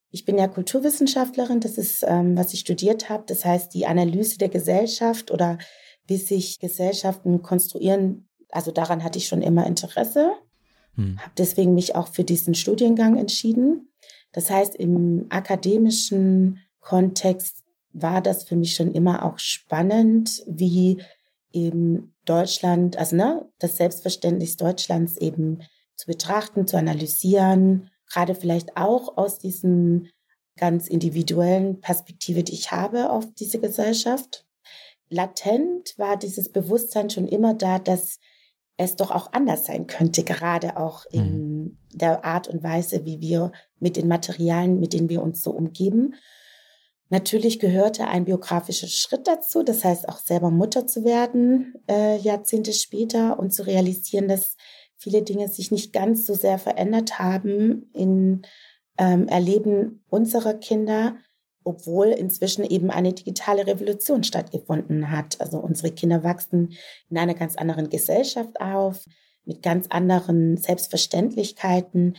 ich 0.10 0.26
bin 0.26 0.38
ja 0.38 0.48
Kulturwissenschaftlerin, 0.48 1.60
das 1.60 1.78
ist, 1.78 2.04
ähm, 2.08 2.38
was 2.38 2.54
ich 2.54 2.62
studiert 2.62 3.10
habe. 3.10 3.24
Das 3.28 3.46
heißt, 3.46 3.74
die 3.74 3.86
Analyse 3.86 4.38
der 4.38 4.50
Gesellschaft 4.50 5.32
oder 5.32 5.58
wie 6.12 6.18
sich 6.18 6.60
Gesellschaften 6.60 7.42
konstruieren, 7.42 8.28
also 8.50 8.72
daran 8.72 9.02
hatte 9.02 9.18
ich 9.18 9.30
schon 9.30 9.42
immer 9.42 9.66
Interesse, 9.66 10.34
hm. 10.96 11.18
habe 11.19 11.31
deswegen 11.38 11.74
mich 11.74 11.96
auch 11.96 12.10
für 12.10 12.25
diesen 12.25 12.54
Studiengang 12.54 13.16
entschieden. 13.16 13.94
Das 14.34 14.50
heißt, 14.50 14.75
im 14.75 15.28
akademischen 15.30 16.60
Kontext 16.81 17.63
war 17.94 18.22
das 18.22 18.44
für 18.44 18.58
mich 18.58 18.75
schon 18.75 18.92
immer 18.92 19.24
auch 19.24 19.40
spannend, 19.40 20.44
wie 20.48 21.02
eben 21.54 22.14
Deutschland, 22.25 22.98
also 22.98 23.16
ne, 23.16 23.50
das 23.60 23.78
Selbstverständnis 23.78 24.57
Deutschlands 24.57 25.16
eben 25.16 25.60
zu 25.96 26.07
betrachten, 26.07 26.68
zu 26.68 26.75
analysieren, 26.75 27.90
gerade 28.12 28.35
vielleicht 28.35 28.76
auch 28.76 29.18
aus 29.18 29.40
diesen 29.40 30.09
ganz 30.57 30.90
individuellen 30.90 31.80
Perspektive, 31.80 32.44
die 32.44 32.54
ich 32.54 32.71
habe 32.71 33.12
auf 33.12 33.33
diese 33.33 33.59
Gesellschaft 33.59 34.45
latent 35.11 35.94
war 35.97 36.18
dieses 36.18 36.49
Bewusstsein 36.49 37.09
schon 37.09 37.27
immer 37.27 37.53
da, 37.53 37.77
dass 37.77 38.18
es 38.77 38.95
doch 38.95 39.11
auch 39.11 39.31
anders 39.33 39.65
sein 39.65 39.85
könnte, 39.85 40.23
gerade 40.23 40.77
auch 40.77 41.06
in 41.11 41.63
mhm. 41.63 41.77
der 41.94 42.25
Art 42.25 42.47
und 42.47 42.63
Weise, 42.63 43.06
wie 43.06 43.21
wir 43.21 43.51
mit 43.80 43.97
den 43.97 44.07
Materialien, 44.07 44.80
mit 44.80 44.94
denen 44.94 45.09
wir 45.09 45.21
uns 45.21 45.44
so 45.44 45.51
umgeben. 45.51 46.15
Natürlich 47.09 47.59
gehörte 47.59 48.07
ein 48.07 48.25
biografischer 48.25 48.87
Schritt 48.87 49.27
dazu, 49.27 49.63
das 49.63 49.83
heißt 49.83 50.07
auch 50.07 50.18
selber 50.18 50.49
Mutter 50.49 50.87
zu 50.87 51.03
werden, 51.03 51.73
äh, 51.89 52.18
Jahrzehnte 52.18 52.71
später 52.71 53.37
und 53.37 53.53
zu 53.53 53.68
realisieren, 53.68 54.30
dass 54.30 54.56
viele 54.97 55.21
Dinge 55.21 55.49
sich 55.49 55.71
nicht 55.71 55.91
ganz 55.91 56.25
so 56.25 56.33
sehr 56.33 56.57
verändert 56.57 57.19
haben 57.19 57.91
im 57.94 58.44
ähm, 58.97 59.27
Erleben 59.27 60.06
unserer 60.09 60.53
Kinder, 60.53 61.18
obwohl 61.63 62.07
inzwischen 62.07 62.63
eben 62.63 62.89
eine 62.89 63.13
digitale 63.13 63.68
Revolution 63.68 64.23
stattgefunden 64.23 65.11
hat. 65.11 65.39
Also 65.39 65.59
unsere 65.59 65.91
Kinder 65.91 66.23
wachsen 66.23 66.73
in 67.09 67.18
einer 67.18 67.33
ganz 67.33 67.56
anderen 67.56 67.89
Gesellschaft 67.89 68.59
auf, 68.59 69.03
mit 69.45 69.61
ganz 69.61 69.87
anderen 69.89 70.57
Selbstverständlichkeiten 70.57 72.18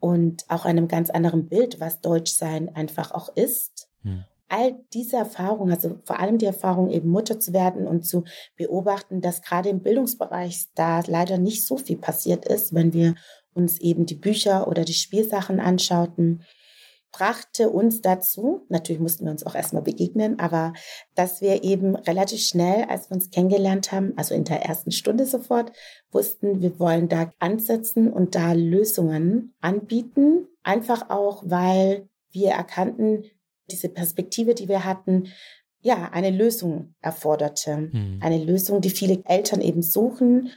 und 0.00 0.44
auch 0.48 0.64
einem 0.64 0.88
ganz 0.88 1.10
anderen 1.10 1.48
Bild, 1.48 1.80
was 1.80 2.00
Deutschsein 2.00 2.74
einfach 2.74 3.12
auch 3.12 3.34
ist. 3.36 3.88
Hm. 4.02 4.24
All 4.48 4.74
diese 4.92 5.16
Erfahrungen, 5.16 5.72
also 5.72 5.98
vor 6.04 6.20
allem 6.20 6.38
die 6.38 6.46
Erfahrung, 6.46 6.90
eben 6.90 7.08
Mutter 7.08 7.40
zu 7.40 7.52
werden 7.52 7.86
und 7.86 8.04
zu 8.04 8.24
beobachten, 8.56 9.20
dass 9.20 9.40
gerade 9.40 9.70
im 9.70 9.80
Bildungsbereich 9.80 10.66
da 10.74 11.02
leider 11.06 11.38
nicht 11.38 11.66
so 11.66 11.78
viel 11.78 11.96
passiert 11.96 12.44
ist, 12.46 12.74
wenn 12.74 12.92
wir 12.92 13.14
uns 13.54 13.80
eben 13.80 14.04
die 14.04 14.14
Bücher 14.14 14.66
oder 14.68 14.84
die 14.84 14.92
Spielsachen 14.92 15.60
anschauten, 15.60 16.42
brachte 17.12 17.68
uns 17.68 18.00
dazu, 18.00 18.66
natürlich 18.68 19.00
mussten 19.00 19.26
wir 19.26 19.30
uns 19.30 19.44
auch 19.44 19.54
erstmal 19.54 19.82
begegnen, 19.82 20.38
aber 20.38 20.72
dass 21.14 21.40
wir 21.40 21.62
eben 21.62 21.94
relativ 21.94 22.40
schnell, 22.40 22.86
als 22.88 23.10
wir 23.10 23.16
uns 23.16 23.30
kennengelernt 23.30 23.92
haben, 23.92 24.14
also 24.16 24.34
in 24.34 24.44
der 24.44 24.62
ersten 24.62 24.90
Stunde 24.90 25.26
sofort, 25.26 25.72
wussten, 26.10 26.62
wir 26.62 26.78
wollen 26.80 27.08
da 27.08 27.30
ansetzen 27.38 28.10
und 28.10 28.34
da 28.34 28.52
Lösungen 28.52 29.54
anbieten. 29.60 30.48
Einfach 30.62 31.10
auch, 31.10 31.42
weil 31.46 32.08
wir 32.30 32.50
erkannten, 32.50 33.24
diese 33.70 33.90
Perspektive, 33.90 34.54
die 34.54 34.68
wir 34.68 34.84
hatten, 34.84 35.28
ja, 35.82 36.10
eine 36.12 36.30
Lösung 36.30 36.94
erforderte. 37.00 37.76
Mhm. 37.92 38.20
Eine 38.22 38.42
Lösung, 38.42 38.80
die 38.80 38.90
viele 38.90 39.22
Eltern 39.26 39.60
eben 39.60 39.82
suchen 39.82 40.50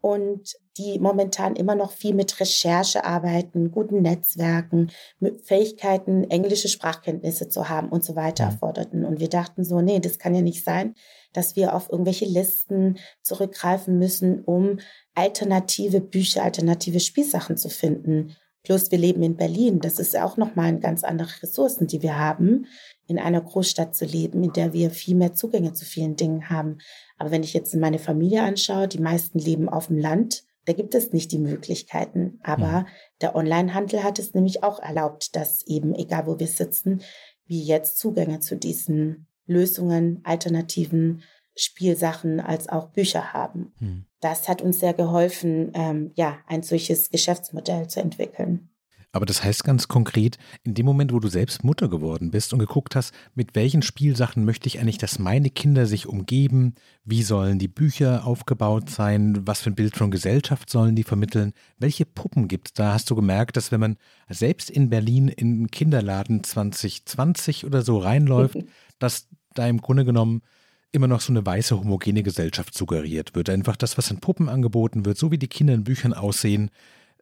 und 0.00 0.54
die 0.76 0.98
momentan 1.00 1.56
immer 1.56 1.74
noch 1.74 1.90
viel 1.90 2.14
mit 2.14 2.38
Recherche 2.38 3.04
arbeiten, 3.04 3.72
guten 3.72 4.02
Netzwerken, 4.02 4.90
mit 5.18 5.42
Fähigkeiten, 5.42 6.24
englische 6.30 6.68
Sprachkenntnisse 6.68 7.48
zu 7.48 7.68
haben 7.68 7.88
und 7.88 8.04
so 8.04 8.14
weiter 8.14 8.46
mhm. 8.46 8.50
erforderten. 8.52 9.04
Und 9.04 9.18
wir 9.18 9.28
dachten 9.28 9.64
so, 9.64 9.80
nee, 9.80 9.98
das 9.98 10.18
kann 10.18 10.34
ja 10.34 10.42
nicht 10.42 10.64
sein, 10.64 10.94
dass 11.32 11.56
wir 11.56 11.74
auf 11.74 11.90
irgendwelche 11.90 12.26
Listen 12.26 12.98
zurückgreifen 13.22 13.98
müssen, 13.98 14.44
um 14.44 14.78
alternative 15.14 16.00
Bücher, 16.00 16.44
alternative 16.44 17.00
Spielsachen 17.00 17.56
zu 17.56 17.68
finden. 17.68 18.36
Plus 18.68 18.90
wir 18.90 18.98
leben 18.98 19.22
in 19.22 19.34
Berlin. 19.34 19.80
Das 19.80 19.98
ist 19.98 20.14
auch 20.14 20.36
nochmal 20.36 20.78
ganz 20.78 21.02
andere 21.02 21.30
Ressourcen, 21.42 21.86
die 21.86 22.02
wir 22.02 22.18
haben, 22.18 22.66
in 23.06 23.18
einer 23.18 23.40
Großstadt 23.40 23.96
zu 23.96 24.04
leben, 24.04 24.44
in 24.44 24.52
der 24.52 24.74
wir 24.74 24.90
viel 24.90 25.14
mehr 25.14 25.32
Zugänge 25.32 25.72
zu 25.72 25.86
vielen 25.86 26.16
Dingen 26.16 26.50
haben. 26.50 26.76
Aber 27.16 27.30
wenn 27.30 27.42
ich 27.42 27.54
jetzt 27.54 27.74
meine 27.74 27.98
Familie 27.98 28.42
anschaue, 28.42 28.86
die 28.86 29.00
meisten 29.00 29.38
leben 29.38 29.70
auf 29.70 29.86
dem 29.86 29.96
Land, 29.96 30.44
da 30.66 30.74
gibt 30.74 30.94
es 30.94 31.14
nicht 31.14 31.32
die 31.32 31.38
Möglichkeiten. 31.38 32.40
Aber 32.42 32.80
mhm. 32.80 32.86
der 33.22 33.34
Onlinehandel 33.34 34.02
hat 34.02 34.18
es 34.18 34.34
nämlich 34.34 34.62
auch 34.62 34.80
erlaubt, 34.80 35.34
dass 35.34 35.66
eben, 35.66 35.94
egal 35.94 36.26
wo 36.26 36.38
wir 36.38 36.46
sitzen, 36.46 37.00
wir 37.46 37.62
jetzt 37.62 37.96
Zugänge 37.96 38.40
zu 38.40 38.54
diesen 38.54 39.28
Lösungen, 39.46 40.20
Alternativen, 40.24 41.22
Spielsachen 41.58 42.40
als 42.40 42.68
auch 42.68 42.88
Bücher 42.88 43.32
haben. 43.32 43.72
Mhm. 43.80 44.04
Das 44.20 44.48
hat 44.48 44.62
uns 44.62 44.80
sehr 44.80 44.94
geholfen, 44.94 45.70
ähm, 45.74 46.10
ja, 46.14 46.38
ein 46.46 46.62
solches 46.62 47.10
Geschäftsmodell 47.10 47.88
zu 47.88 48.00
entwickeln. 48.00 48.70
Aber 49.12 49.24
das 49.24 49.42
heißt 49.42 49.64
ganz 49.64 49.88
konkret, 49.88 50.36
in 50.64 50.74
dem 50.74 50.84
Moment, 50.84 51.14
wo 51.14 51.18
du 51.18 51.28
selbst 51.28 51.64
Mutter 51.64 51.88
geworden 51.88 52.30
bist 52.30 52.52
und 52.52 52.58
geguckt 52.58 52.94
hast, 52.94 53.14
mit 53.34 53.54
welchen 53.54 53.80
Spielsachen 53.80 54.44
möchte 54.44 54.66
ich 54.66 54.80
eigentlich, 54.80 54.98
dass 54.98 55.18
meine 55.18 55.48
Kinder 55.48 55.86
sich 55.86 56.06
umgeben, 56.06 56.74
wie 57.04 57.22
sollen 57.22 57.58
die 57.58 57.68
Bücher 57.68 58.26
aufgebaut 58.26 58.90
sein, 58.90 59.46
was 59.46 59.62
für 59.62 59.70
ein 59.70 59.76
Bild 59.76 59.96
von 59.96 60.10
Gesellschaft 60.10 60.68
sollen 60.68 60.94
die 60.94 61.04
vermitteln, 61.04 61.54
welche 61.78 62.04
Puppen 62.04 62.48
gibt 62.48 62.68
es 62.68 62.72
da, 62.74 62.92
hast 62.92 63.10
du 63.10 63.14
gemerkt, 63.14 63.56
dass 63.56 63.72
wenn 63.72 63.80
man 63.80 63.96
selbst 64.28 64.68
in 64.68 64.90
Berlin 64.90 65.28
in 65.28 65.52
einen 65.52 65.70
Kinderladen 65.70 66.44
2020 66.44 67.64
oder 67.64 67.80
so 67.80 67.98
reinläuft, 67.98 68.58
dass 68.98 69.26
da 69.54 69.66
im 69.66 69.80
Grunde 69.80 70.04
genommen 70.04 70.42
immer 70.92 71.06
noch 71.06 71.20
so 71.20 71.32
eine 71.32 71.44
weiße 71.44 71.78
homogene 71.78 72.22
Gesellschaft 72.22 72.76
suggeriert 72.76 73.34
wird. 73.34 73.50
Einfach 73.50 73.76
das, 73.76 73.98
was 73.98 74.10
in 74.10 74.20
Puppen 74.20 74.48
angeboten 74.48 75.04
wird, 75.04 75.18
so 75.18 75.30
wie 75.30 75.38
die 75.38 75.48
Kinder 75.48 75.74
in 75.74 75.84
Büchern 75.84 76.14
aussehen, 76.14 76.70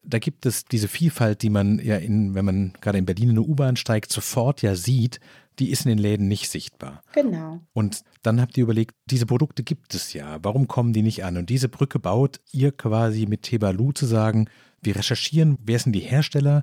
da 0.03 0.19
gibt 0.19 0.47
es 0.47 0.65
diese 0.65 0.89
Vielfalt, 0.89 1.43
die 1.43 1.51
man 1.51 1.81
ja 1.81 1.97
in, 1.97 2.35
wenn 2.35 2.45
man 2.45 2.73
gerade 2.81 2.99
in 2.99 3.07
Berlin 3.07 3.31
in 3.31 3.31
eine 3.31 3.43
U-Bahn 3.43 3.77
steigt, 3.77 4.13
sofort 4.13 4.63
ja 4.63 4.77
sieht, 4.77 5.21
die 5.59 5.71
ist 5.71 5.85
in 5.85 5.89
den 5.89 5.99
Läden 5.99 6.29
nicht 6.29 6.49
sichtbar. 6.49 7.03
Genau. 7.15 7.61
Und 7.73 8.03
dann 8.23 8.41
habt 8.41 8.57
ihr 8.57 8.65
überlegt, 8.65 8.95
diese 9.07 9.27
Produkte 9.27 9.63
gibt 9.63 9.95
es 9.95 10.13
ja, 10.13 10.39
warum 10.43 10.69
kommen 10.69 10.93
die 10.93 11.03
nicht 11.03 11.25
an? 11.25 11.37
Und 11.37 11.51
diese 11.51 11.69
Brücke 11.69 11.99
baut 11.99 12.41
ihr 12.53 12.73
quasi 12.73 13.27
mit 13.27 13.43
Tebalu 13.43 13.93
zu 13.93 14.07
sagen, 14.07 14.49
wir 14.83 14.97
recherchieren, 14.97 15.59
wer 15.65 15.79
sind 15.79 15.93
die 15.93 16.01
Hersteller, 16.01 16.63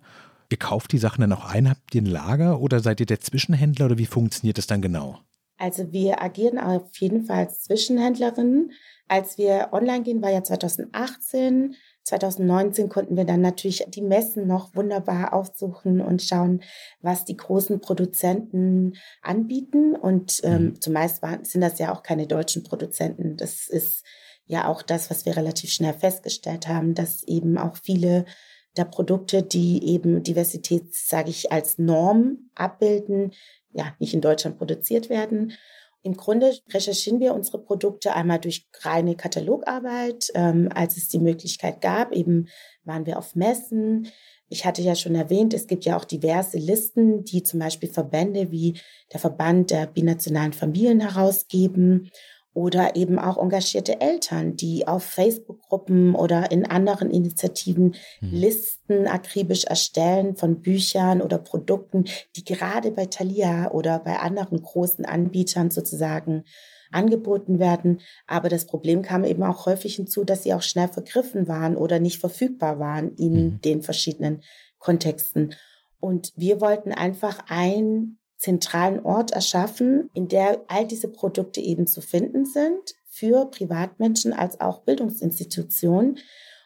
ihr 0.49 0.57
kauft 0.57 0.91
die 0.91 0.99
Sachen 0.99 1.21
dann 1.21 1.33
auch 1.33 1.45
ein, 1.45 1.69
habt 1.69 1.93
ihr 1.95 2.01
ein 2.01 2.05
Lager 2.05 2.59
oder 2.59 2.79
seid 2.79 2.99
ihr 2.99 3.05
der 3.05 3.19
Zwischenhändler 3.19 3.87
oder 3.87 3.97
wie 3.97 4.05
funktioniert 4.05 4.57
das 4.57 4.67
dann 4.67 4.81
genau? 4.81 5.19
Also 5.63 5.93
wir 5.93 6.21
agieren 6.21 6.59
auf 6.59 6.93
jeden 6.97 7.23
Fall 7.23 7.45
als 7.45 7.61
Zwischenhändlerin. 7.61 8.73
Als 9.07 9.37
wir 9.37 9.69
online 9.71 10.03
gehen, 10.03 10.21
war 10.21 10.29
ja 10.29 10.43
2018. 10.43 11.75
2019 12.03 12.89
konnten 12.89 13.15
wir 13.15 13.23
dann 13.23 13.39
natürlich 13.39 13.85
die 13.87 14.01
Messen 14.01 14.45
noch 14.45 14.75
wunderbar 14.75 15.31
aufsuchen 15.31 16.01
und 16.01 16.21
schauen, 16.21 16.63
was 16.99 17.23
die 17.23 17.37
großen 17.37 17.79
Produzenten 17.79 18.97
anbieten. 19.21 19.95
Und 19.95 20.41
ähm, 20.43 20.63
mhm. 20.63 20.81
zumeist 20.81 21.21
waren, 21.21 21.45
sind 21.45 21.61
das 21.61 21.79
ja 21.79 21.93
auch 21.93 22.03
keine 22.03 22.27
deutschen 22.27 22.63
Produzenten. 22.63 23.37
Das 23.37 23.69
ist 23.69 24.03
ja 24.45 24.67
auch 24.67 24.81
das, 24.81 25.09
was 25.09 25.25
wir 25.25 25.37
relativ 25.37 25.69
schnell 25.69 25.93
festgestellt 25.93 26.67
haben, 26.67 26.93
dass 26.93 27.23
eben 27.23 27.57
auch 27.57 27.77
viele 27.77 28.25
der 28.77 28.85
Produkte, 28.85 29.43
die 29.43 29.85
eben 29.87 30.23
Diversität, 30.23 30.93
sage 30.93 31.29
ich, 31.29 31.51
als 31.51 31.77
Norm 31.77 32.49
abbilden, 32.55 33.31
ja, 33.71 33.93
nicht 33.99 34.13
in 34.13 34.21
Deutschland 34.21 34.57
produziert 34.57 35.09
werden. 35.09 35.53
Im 36.01 36.17
Grunde 36.17 36.53
recherchieren 36.71 37.21
wir 37.21 37.33
unsere 37.33 37.59
Produkte 37.59 38.13
einmal 38.13 38.39
durch 38.39 38.67
reine 38.81 39.15
Katalogarbeit, 39.15 40.31
ähm, 40.35 40.69
als 40.73 40.97
es 40.97 41.07
die 41.07 41.19
Möglichkeit 41.19 41.79
gab. 41.79 42.11
Eben 42.11 42.49
waren 42.83 43.05
wir 43.05 43.17
auf 43.17 43.35
Messen. 43.35 44.09
Ich 44.49 44.65
hatte 44.65 44.81
ja 44.81 44.95
schon 44.95 45.15
erwähnt, 45.15 45.53
es 45.53 45.65
gibt 45.65 45.85
ja 45.85 45.95
auch 45.97 46.03
diverse 46.03 46.57
Listen, 46.57 47.23
die 47.23 47.41
zum 47.41 47.59
Beispiel 47.59 47.89
Verbände 47.89 48.51
wie 48.51 48.79
der 49.13 49.21
Verband 49.21 49.71
der 49.71 49.87
binationalen 49.87 50.53
Familien 50.53 50.99
herausgeben 50.99 52.11
oder 52.53 52.95
eben 52.95 53.17
auch 53.17 53.41
engagierte 53.41 53.99
Eltern, 53.99 54.55
die 54.55 54.87
auf 54.87 55.03
Facebook-Gruppen 55.03 56.13
oder 56.13 56.51
in 56.51 56.65
anderen 56.65 57.09
Initiativen 57.09 57.95
mhm. 58.21 58.29
Listen 58.31 59.07
akribisch 59.07 59.65
erstellen 59.65 60.35
von 60.35 60.61
Büchern 60.61 61.21
oder 61.21 61.39
Produkten, 61.39 62.05
die 62.35 62.43
gerade 62.43 62.91
bei 62.91 63.07
Thalia 63.07 63.71
oder 63.71 63.99
bei 63.99 64.19
anderen 64.19 64.61
großen 64.61 65.05
Anbietern 65.05 65.71
sozusagen 65.71 66.43
angeboten 66.91 67.59
werden. 67.59 68.01
Aber 68.27 68.49
das 68.49 68.65
Problem 68.65 69.01
kam 69.01 69.23
eben 69.23 69.43
auch 69.43 69.65
häufig 69.65 69.95
hinzu, 69.95 70.23
dass 70.23 70.43
sie 70.43 70.53
auch 70.53 70.61
schnell 70.61 70.87
vergriffen 70.87 71.47
waren 71.47 71.75
oder 71.75 71.99
nicht 71.99 72.19
verfügbar 72.19 72.79
waren 72.79 73.15
in 73.15 73.33
mhm. 73.33 73.61
den 73.61 73.81
verschiedenen 73.81 74.43
Kontexten. 74.77 75.55
Und 75.99 76.33
wir 76.35 76.61
wollten 76.61 76.91
einfach 76.91 77.45
ein 77.47 78.19
zentralen 78.43 78.99
Ort 79.05 79.31
erschaffen, 79.31 80.09
in 80.13 80.27
der 80.27 80.65
all 80.67 80.85
diese 80.85 81.07
Produkte 81.07 81.61
eben 81.61 81.87
zu 81.87 82.01
finden 82.01 82.45
sind 82.45 82.93
für 83.07 83.45
Privatmenschen 83.45 84.33
als 84.33 84.59
auch 84.59 84.81
Bildungsinstitutionen, 84.81 86.19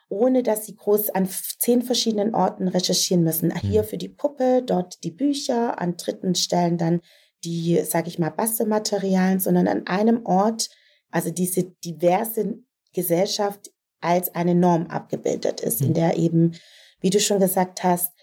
ohne 0.09 0.41
dass 0.41 0.65
sie 0.65 0.75
groß 0.75 1.11
an 1.11 1.29
zehn 1.29 1.83
verschiedenen 1.83 2.33
Orten 2.33 2.67
recherchieren 2.67 3.23
müssen. 3.23 3.49
Mhm. 3.49 3.59
Hier 3.59 3.83
für 3.83 3.99
die 3.99 4.09
Puppe, 4.09 4.63
dort 4.65 5.03
die 5.03 5.11
Bücher, 5.11 5.79
an 5.79 5.97
dritten 5.97 6.33
Stellen 6.33 6.79
dann 6.79 7.01
die, 7.43 7.79
sage 7.83 8.07
ich 8.07 8.17
mal, 8.17 8.31
Bastelmaterialien, 8.31 9.39
sondern 9.39 9.67
an 9.67 9.85
einem 9.85 10.25
Ort, 10.25 10.69
also 11.11 11.29
diese 11.29 11.63
diverse 11.85 12.57
Gesellschaft 12.91 13.71
als 14.01 14.33
eine 14.33 14.55
Norm 14.55 14.87
abgebildet 14.87 15.61
ist, 15.61 15.81
in 15.81 15.89
mhm. 15.89 15.93
der 15.93 16.17
eben, 16.17 16.53
wie 17.01 17.11
du 17.11 17.19
schon 17.19 17.39
gesagt 17.39 17.83
hast, 17.83 18.16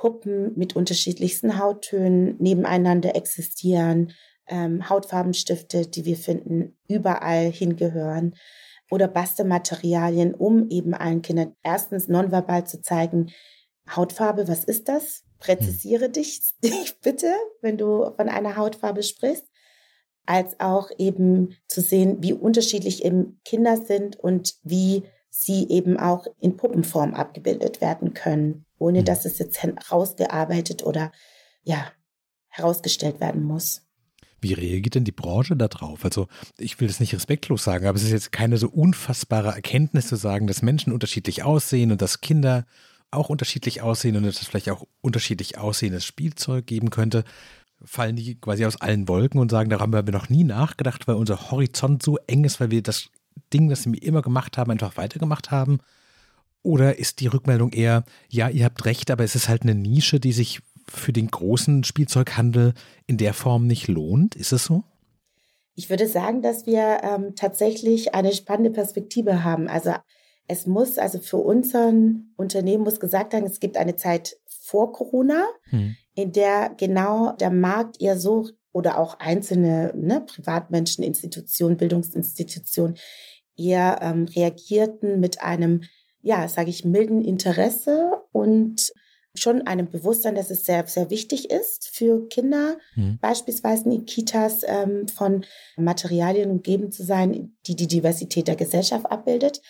Puppen 0.00 0.52
mit 0.56 0.74
unterschiedlichsten 0.76 1.58
Hauttönen 1.58 2.36
nebeneinander 2.38 3.14
existieren, 3.16 4.12
ähm, 4.46 4.88
Hautfarbenstifte, 4.88 5.86
die 5.86 6.06
wir 6.06 6.16
finden, 6.16 6.78
überall 6.88 7.50
hingehören 7.50 8.34
oder 8.90 9.08
Bastelmaterialien, 9.08 10.34
um 10.34 10.70
eben 10.70 10.94
allen 10.94 11.20
Kindern 11.20 11.54
erstens 11.62 12.08
nonverbal 12.08 12.66
zu 12.66 12.80
zeigen, 12.80 13.30
Hautfarbe, 13.94 14.48
was 14.48 14.64
ist 14.64 14.88
das? 14.88 15.24
Präzisiere 15.38 16.06
hm. 16.06 16.12
dich, 16.12 16.40
dich 16.64 16.98
bitte, 17.02 17.34
wenn 17.60 17.76
du 17.76 18.10
von 18.16 18.30
einer 18.30 18.56
Hautfarbe 18.56 19.02
sprichst, 19.02 19.44
als 20.24 20.58
auch 20.60 20.90
eben 20.96 21.56
zu 21.68 21.82
sehen, 21.82 22.22
wie 22.22 22.32
unterschiedlich 22.32 23.04
eben 23.04 23.38
Kinder 23.44 23.76
sind 23.76 24.16
und 24.16 24.54
wie 24.62 25.02
sie 25.30 25.68
eben 25.68 25.98
auch 25.98 26.26
in 26.40 26.56
Puppenform 26.56 27.14
abgebildet 27.14 27.80
werden 27.80 28.14
können 28.14 28.66
ohne 28.80 29.00
mhm. 29.00 29.04
dass 29.04 29.24
es 29.24 29.38
jetzt 29.38 29.62
herausgearbeitet 29.62 30.82
oder 30.82 31.12
ja, 31.62 31.92
herausgestellt 32.48 33.20
werden 33.20 33.44
muss. 33.44 33.82
Wie 34.40 34.54
reagiert 34.54 34.94
denn 34.94 35.04
die 35.04 35.12
Branche 35.12 35.54
darauf? 35.54 36.02
Also 36.04 36.26
ich 36.58 36.80
will 36.80 36.88
das 36.88 36.98
nicht 36.98 37.14
respektlos 37.14 37.62
sagen, 37.62 37.86
aber 37.86 37.96
es 37.96 38.02
ist 38.02 38.10
jetzt 38.10 38.32
keine 38.32 38.56
so 38.56 38.68
unfassbare 38.68 39.50
Erkenntnis 39.50 40.08
zu 40.08 40.16
sagen, 40.16 40.46
dass 40.46 40.62
Menschen 40.62 40.94
unterschiedlich 40.94 41.42
aussehen 41.42 41.92
und 41.92 42.00
dass 42.00 42.22
Kinder 42.22 42.64
auch 43.10 43.28
unterschiedlich 43.28 43.82
aussehen 43.82 44.16
und 44.16 44.22
dass 44.22 44.40
es 44.40 44.48
vielleicht 44.48 44.70
auch 44.70 44.86
unterschiedlich 45.02 45.58
aussehendes 45.58 46.06
Spielzeug 46.06 46.66
geben 46.66 46.88
könnte. 46.88 47.24
Fallen 47.84 48.16
die 48.16 48.40
quasi 48.40 48.64
aus 48.64 48.80
allen 48.80 49.08
Wolken 49.08 49.40
und 49.40 49.50
sagen, 49.50 49.68
da 49.68 49.78
haben 49.78 49.92
wir 49.92 50.02
noch 50.02 50.30
nie 50.30 50.44
nachgedacht, 50.44 51.06
weil 51.06 51.16
unser 51.16 51.50
Horizont 51.50 52.02
so 52.02 52.16
eng 52.26 52.44
ist, 52.44 52.60
weil 52.60 52.70
wir 52.70 52.82
das 52.82 53.10
Ding, 53.52 53.68
das 53.68 53.86
wir 53.86 54.02
immer 54.02 54.22
gemacht 54.22 54.58
haben, 54.58 54.70
einfach 54.70 54.96
weitergemacht 54.96 55.50
haben. 55.50 55.78
Oder 56.62 56.98
ist 56.98 57.20
die 57.20 57.26
Rückmeldung 57.26 57.72
eher, 57.72 58.04
ja, 58.28 58.48
ihr 58.48 58.64
habt 58.64 58.84
recht, 58.84 59.10
aber 59.10 59.24
es 59.24 59.34
ist 59.34 59.48
halt 59.48 59.62
eine 59.62 59.74
Nische, 59.74 60.20
die 60.20 60.32
sich 60.32 60.60
für 60.86 61.12
den 61.12 61.28
großen 61.28 61.84
Spielzeughandel 61.84 62.74
in 63.06 63.16
der 63.16 63.32
Form 63.32 63.66
nicht 63.66 63.88
lohnt? 63.88 64.34
Ist 64.34 64.52
es 64.52 64.64
so? 64.64 64.84
Ich 65.74 65.88
würde 65.88 66.08
sagen, 66.08 66.42
dass 66.42 66.66
wir 66.66 67.00
ähm, 67.02 67.34
tatsächlich 67.36 68.14
eine 68.14 68.32
spannende 68.32 68.70
Perspektive 68.70 69.44
haben. 69.44 69.68
Also 69.68 69.94
es 70.46 70.66
muss, 70.66 70.98
also 70.98 71.20
für 71.20 71.38
unseren 71.38 72.34
Unternehmen 72.36 72.84
muss 72.84 73.00
gesagt 73.00 73.32
werden, 73.32 73.46
es 73.46 73.60
gibt 73.60 73.76
eine 73.76 73.96
Zeit 73.96 74.36
vor 74.46 74.92
Corona, 74.92 75.46
hm. 75.70 75.96
in 76.14 76.32
der 76.32 76.70
genau 76.76 77.32
der 77.32 77.50
Markt 77.50 78.00
eher 78.00 78.18
so 78.18 78.48
oder 78.72 78.98
auch 78.98 79.18
einzelne 79.18 79.92
ne, 79.96 80.20
Privatmenschen, 80.20 81.04
Institutionen, 81.04 81.76
Bildungsinstitutionen 81.76 82.96
eher 83.56 83.98
ähm, 84.02 84.26
reagierten 84.26 85.20
mit 85.20 85.42
einem 85.42 85.82
ja, 86.22 86.48
sage 86.48 86.70
ich, 86.70 86.84
milden 86.84 87.24
Interesse 87.24 88.12
und 88.32 88.92
schon 89.34 89.66
einem 89.66 89.88
Bewusstsein, 89.88 90.34
dass 90.34 90.50
es 90.50 90.64
sehr, 90.64 90.86
sehr 90.86 91.08
wichtig 91.08 91.50
ist 91.50 91.88
für 91.92 92.26
Kinder, 92.28 92.78
mhm. 92.96 93.18
beispielsweise 93.20 93.88
in 93.88 94.04
Kitas 94.04 94.62
ähm, 94.64 95.06
von 95.08 95.46
Materialien 95.76 96.50
umgeben 96.50 96.90
zu 96.90 97.04
sein, 97.04 97.56
die 97.66 97.76
die 97.76 97.86
Diversität 97.86 98.48
der 98.48 98.56
Gesellschaft 98.56 99.06
abbildet. 99.06 99.62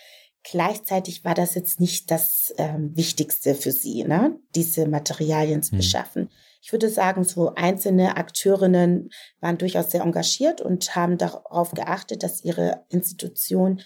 Gleichzeitig 0.42 1.25
war 1.25 1.35
das 1.35 1.54
jetzt 1.54 1.78
nicht 1.78 2.11
das 2.11 2.54
ähm, 2.57 2.97
Wichtigste 2.97 3.54
für 3.54 3.73
sie, 3.73 4.04
ne? 4.04 4.38
diese 4.54 4.88
Materialien 4.88 5.62
zu 5.62 5.73
hm. 5.73 5.78
beschaffen. 5.78 6.30
Ich 6.62 6.73
würde 6.73 6.88
sagen, 6.88 7.25
so 7.25 7.55
einzelne 7.55 8.17
Akteurinnen 8.17 9.11
waren 9.40 9.59
durchaus 9.59 9.90
sehr 9.90 10.02
engagiert 10.02 10.61
und 10.61 10.95
haben 10.95 11.17
darauf 11.19 11.73
geachtet, 11.73 12.23
dass 12.23 12.45
ihre 12.45 12.85
Institution 12.90 13.81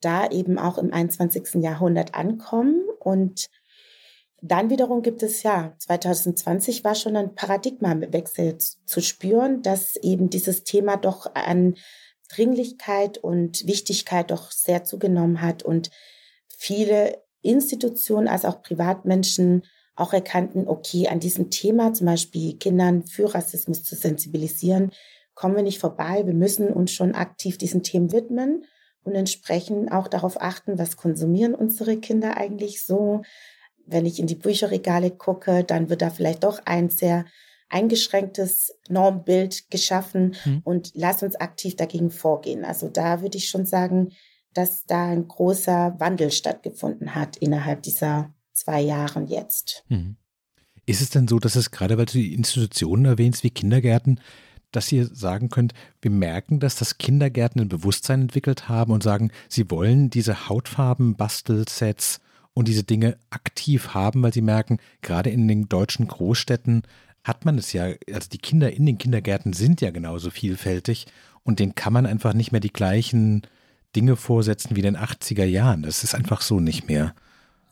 da 0.00 0.28
eben 0.28 0.58
auch 0.58 0.78
im 0.78 0.92
21. 0.92 1.62
Jahrhundert 1.62 2.14
ankommen. 2.14 2.82
Und 3.00 3.46
dann 4.42 4.70
wiederum 4.70 5.02
gibt 5.02 5.22
es 5.22 5.42
ja, 5.42 5.74
2020 5.78 6.84
war 6.84 6.94
schon 6.94 7.16
ein 7.16 7.34
Paradigmawechsel 7.34 8.56
zu 8.58 9.00
spüren, 9.00 9.62
dass 9.62 9.96
eben 9.96 10.30
dieses 10.30 10.64
Thema 10.64 10.96
doch 10.96 11.34
an 11.34 11.74
Dringlichkeit 12.32 13.18
und 13.18 13.66
Wichtigkeit 13.66 14.30
doch 14.30 14.50
sehr 14.50 14.84
zugenommen 14.84 15.42
hat 15.42 15.62
und 15.62 15.90
viele 16.48 17.22
Institutionen 17.42 18.28
als 18.28 18.44
auch 18.44 18.62
Privatmenschen 18.62 19.64
auch 20.00 20.12
erkannten, 20.12 20.66
okay, 20.66 21.08
an 21.08 21.20
diesem 21.20 21.50
Thema, 21.50 21.92
zum 21.92 22.06
Beispiel 22.06 22.56
Kindern 22.56 23.04
für 23.04 23.34
Rassismus 23.34 23.84
zu 23.84 23.94
sensibilisieren, 23.94 24.90
kommen 25.34 25.56
wir 25.56 25.62
nicht 25.62 25.78
vorbei. 25.78 26.22
Wir 26.26 26.34
müssen 26.34 26.68
uns 26.68 26.92
schon 26.92 27.14
aktiv 27.14 27.58
diesen 27.58 27.82
Themen 27.82 28.12
widmen 28.12 28.64
und 29.04 29.14
entsprechend 29.14 29.92
auch 29.92 30.08
darauf 30.08 30.40
achten, 30.40 30.78
was 30.78 30.96
konsumieren 30.96 31.54
unsere 31.54 31.96
Kinder 31.96 32.36
eigentlich 32.36 32.84
so. 32.84 33.22
Wenn 33.86 34.06
ich 34.06 34.18
in 34.18 34.26
die 34.26 34.34
Bücherregale 34.34 35.10
gucke, 35.10 35.64
dann 35.64 35.88
wird 35.88 36.02
da 36.02 36.10
vielleicht 36.10 36.44
doch 36.44 36.60
ein 36.64 36.90
sehr 36.90 37.24
eingeschränktes 37.68 38.76
Normbild 38.88 39.70
geschaffen 39.70 40.36
mhm. 40.44 40.60
und 40.64 40.90
lass 40.94 41.22
uns 41.22 41.36
aktiv 41.36 41.76
dagegen 41.76 42.10
vorgehen. 42.10 42.64
Also 42.64 42.88
da 42.88 43.22
würde 43.22 43.38
ich 43.38 43.48
schon 43.48 43.64
sagen, 43.64 44.10
dass 44.52 44.84
da 44.84 45.06
ein 45.06 45.28
großer 45.28 45.94
Wandel 45.98 46.32
stattgefunden 46.32 47.14
hat 47.14 47.36
innerhalb 47.36 47.82
dieser 47.82 48.34
zwei 48.60 48.80
Jahren 48.80 49.26
jetzt. 49.26 49.84
Mhm. 49.88 50.16
Ist 50.86 51.00
es 51.00 51.10
denn 51.10 51.28
so, 51.28 51.38
dass 51.38 51.56
es 51.56 51.70
gerade, 51.70 51.98
weil 51.98 52.06
du 52.06 52.14
die 52.14 52.34
Institutionen 52.34 53.04
erwähnst, 53.04 53.44
wie 53.44 53.50
Kindergärten, 53.50 54.20
dass 54.72 54.92
ihr 54.92 55.06
sagen 55.06 55.48
könnt, 55.48 55.72
wir 56.00 56.10
merken, 56.10 56.60
dass 56.60 56.76
das 56.76 56.98
Kindergärten 56.98 57.60
ein 57.60 57.68
Bewusstsein 57.68 58.22
entwickelt 58.22 58.68
haben 58.68 58.92
und 58.92 59.02
sagen, 59.02 59.30
sie 59.48 59.70
wollen 59.70 60.10
diese 60.10 60.48
Hautfarben, 60.48 61.16
Bastelsets 61.16 62.20
und 62.54 62.68
diese 62.68 62.84
Dinge 62.84 63.18
aktiv 63.30 63.94
haben, 63.94 64.22
weil 64.22 64.32
sie 64.32 64.42
merken, 64.42 64.78
gerade 65.02 65.30
in 65.30 65.48
den 65.48 65.68
deutschen 65.68 66.06
Großstädten 66.06 66.82
hat 67.24 67.44
man 67.44 67.58
es 67.58 67.72
ja, 67.72 67.84
also 68.12 68.28
die 68.32 68.38
Kinder 68.38 68.72
in 68.72 68.86
den 68.86 68.98
Kindergärten 68.98 69.52
sind 69.52 69.80
ja 69.80 69.90
genauso 69.90 70.30
vielfältig 70.30 71.06
und 71.42 71.58
denen 71.58 71.74
kann 71.74 71.92
man 71.92 72.06
einfach 72.06 72.32
nicht 72.32 72.52
mehr 72.52 72.60
die 72.60 72.72
gleichen 72.72 73.42
Dinge 73.96 74.16
vorsetzen 74.16 74.76
wie 74.76 74.80
in 74.80 74.94
den 74.94 74.96
80er 74.96 75.44
Jahren. 75.44 75.82
Das 75.82 76.04
ist 76.04 76.14
einfach 76.14 76.40
so 76.42 76.60
nicht 76.60 76.88
mehr. 76.88 77.14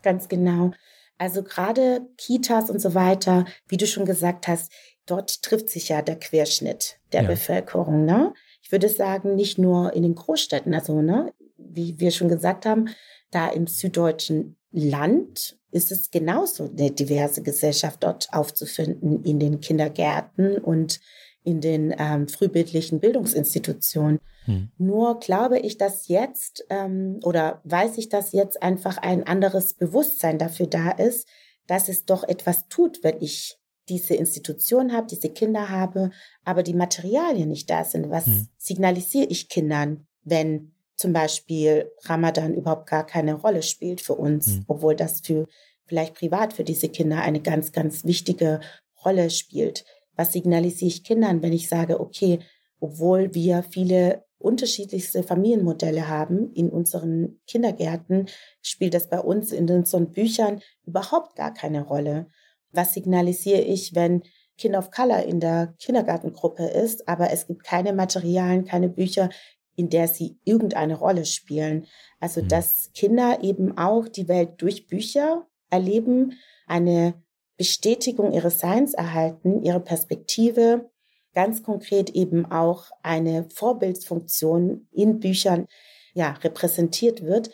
Ganz 0.03 0.29
genau. 0.29 0.73
Also 1.19 1.43
gerade 1.43 2.07
Kitas 2.17 2.71
und 2.71 2.81
so 2.81 2.95
weiter, 2.95 3.45
wie 3.67 3.77
du 3.77 3.87
schon 3.87 4.05
gesagt 4.05 4.47
hast, 4.47 4.73
dort 5.07 5.43
trifft 5.43 5.69
sich 5.69 5.89
ja 5.89 6.03
der 6.03 6.19
Querschnitt 6.19 7.01
der 7.13 7.23
ja. 7.23 7.29
Bevölkerung. 7.29 8.05
Ne? 8.05 8.33
Ich 8.63 8.71
würde 8.71 8.89
sagen, 8.89 9.35
nicht 9.35 9.59
nur 9.59 9.93
in 9.95 10.03
den 10.03 10.15
Großstädten, 10.15 10.75
also 10.75 11.01
ne, 11.03 11.33
wie 11.57 11.99
wir 11.99 12.11
schon 12.11 12.29
gesagt 12.29 12.67
haben, 12.67 12.91
da 13.31 13.49
im 13.49 13.67
süddeutschen 13.67 14.57
Land 14.71 15.59
ist 15.71 15.93
es 15.93 16.11
genauso 16.11 16.71
eine 16.71 16.91
diverse 16.91 17.43
Gesellschaft 17.43 18.03
dort 18.03 18.29
aufzufinden 18.33 19.23
in 19.25 19.39
den 19.39 19.61
Kindergärten 19.61 20.59
und 20.59 21.01
in 21.49 21.63
den 21.63 21.95
ähm, 21.99 22.29
frühbildlichen 22.29 23.01
Bildungsinstitutionen. 23.01 24.21
Hm. 24.45 24.69
Nur 24.77 25.19
glaube 25.19 25.59
ich, 25.59 25.79
dass 25.79 26.07
jetzt 26.07 26.67
ähm, 26.69 27.21
oder 27.25 27.63
weiß 27.65 27.97
ich, 27.97 28.11
dass 28.11 28.33
jetzt 28.33 28.63
einfach 28.63 28.99
ein 28.99 29.27
anderes 29.27 29.73
Bewusstsein 29.73 30.39
dafür 30.39 30.67
da 30.67 30.91
ist, 30.91 31.27
dass 31.67 31.89
es 31.89 32.05
doch 32.05 32.23
etwas 32.23 32.69
tut, 32.69 33.03
wenn 33.03 33.23
ich 33.23 33.57
diese 33.89 34.15
Institution 34.15 34.93
habe, 34.93 35.07
diese 35.07 35.31
Kinder 35.31 35.71
habe, 35.71 36.11
aber 36.45 36.63
die 36.63 36.75
Materialien 36.75 37.49
nicht 37.49 37.71
da 37.71 37.83
sind. 37.83 38.11
Was 38.11 38.27
hm. 38.27 38.49
signalisiere 38.59 39.27
ich 39.31 39.49
Kindern, 39.49 40.07
wenn 40.25 40.73
zum 40.97 41.15
Beispiel 41.15 41.91
Ramadan 42.03 42.53
überhaupt 42.53 42.91
gar 42.91 43.07
keine 43.07 43.35
Rolle 43.35 43.63
spielt 43.63 44.03
für 44.03 44.17
uns, 44.17 44.49
hm. 44.49 44.65
obwohl 44.67 44.95
das 44.95 45.23
für 45.23 45.47
vielleicht 45.87 46.15
privat 46.15 46.53
für 46.53 46.65
diese 46.65 46.91
Kinder 46.91 47.23
eine 47.23 47.41
ganz, 47.41 47.73
ganz 47.73 48.05
wichtige 48.05 48.61
Rolle 49.03 49.31
spielt. 49.31 49.87
Was 50.19 50.33
signalisiere 50.33 50.89
ich 50.89 51.05
Kindern, 51.05 51.43
wenn 51.43 51.53
ich 51.53 51.69
sage, 51.69 52.01
okay, 52.01 52.41
obwohl 52.81 53.33
wir 53.35 53.63
viele 53.63 54.25
unterschiedlichste 54.39 55.23
Familienmodelle 55.23 56.09
haben 56.09 56.53
in 56.55 56.71
unseren 56.71 57.41
Kindergärten, 57.47 58.27
spielt 58.61 58.95
das 58.95 59.09
bei 59.09 59.21
uns 59.21 59.53
in 59.53 59.71
unseren 59.71 60.11
Büchern 60.11 60.61
überhaupt 60.85 61.37
gar 61.37 61.55
keine 61.55 61.83
Rolle. 61.83 62.27
Was 62.73 62.95
signalisiere 62.95 63.61
ich, 63.61 63.95
wenn 63.95 64.23
Kind 64.57 64.75
of 64.75 64.91
Color 64.91 65.23
in 65.23 65.39
der 65.39 65.75
Kindergartengruppe 65.79 66.65
ist, 66.65 67.09
aber 67.09 67.31
es 67.31 67.47
gibt 67.47 67.63
keine 67.63 67.93
Materialien, 67.93 68.65
keine 68.65 68.89
Bücher, 68.89 69.31
in 69.77 69.89
der 69.89 70.09
sie 70.09 70.41
irgendeine 70.45 70.99
Rolle 70.99 71.27
spielen. 71.27 71.87
Also, 72.19 72.43
mhm. 72.43 72.49
dass 72.49 72.91
Kinder 72.93 73.39
eben 73.43 73.79
auch 73.79 74.09
die 74.09 74.27
Welt 74.27 74.55
durch 74.59 74.89
Bücher 74.89 75.47
erleben, 75.71 76.33
eine 76.67 77.15
Bestätigung 77.59 78.33
ihres 78.33 78.61
Seins 78.61 78.95
erhalten, 78.95 79.63
ihre 79.63 79.81
Perspektive, 79.81 80.91
ganz 81.35 81.63
konkret 81.63 82.11
eben 82.11 82.47
auch 82.47 82.87
eine 83.03 83.49
Vorbildsfunktion 83.55 84.89
in 84.93 85.21
Büchern 85.21 85.67
ja, 86.15 86.33
repräsentiert 86.33 87.23
wird. 87.23 87.51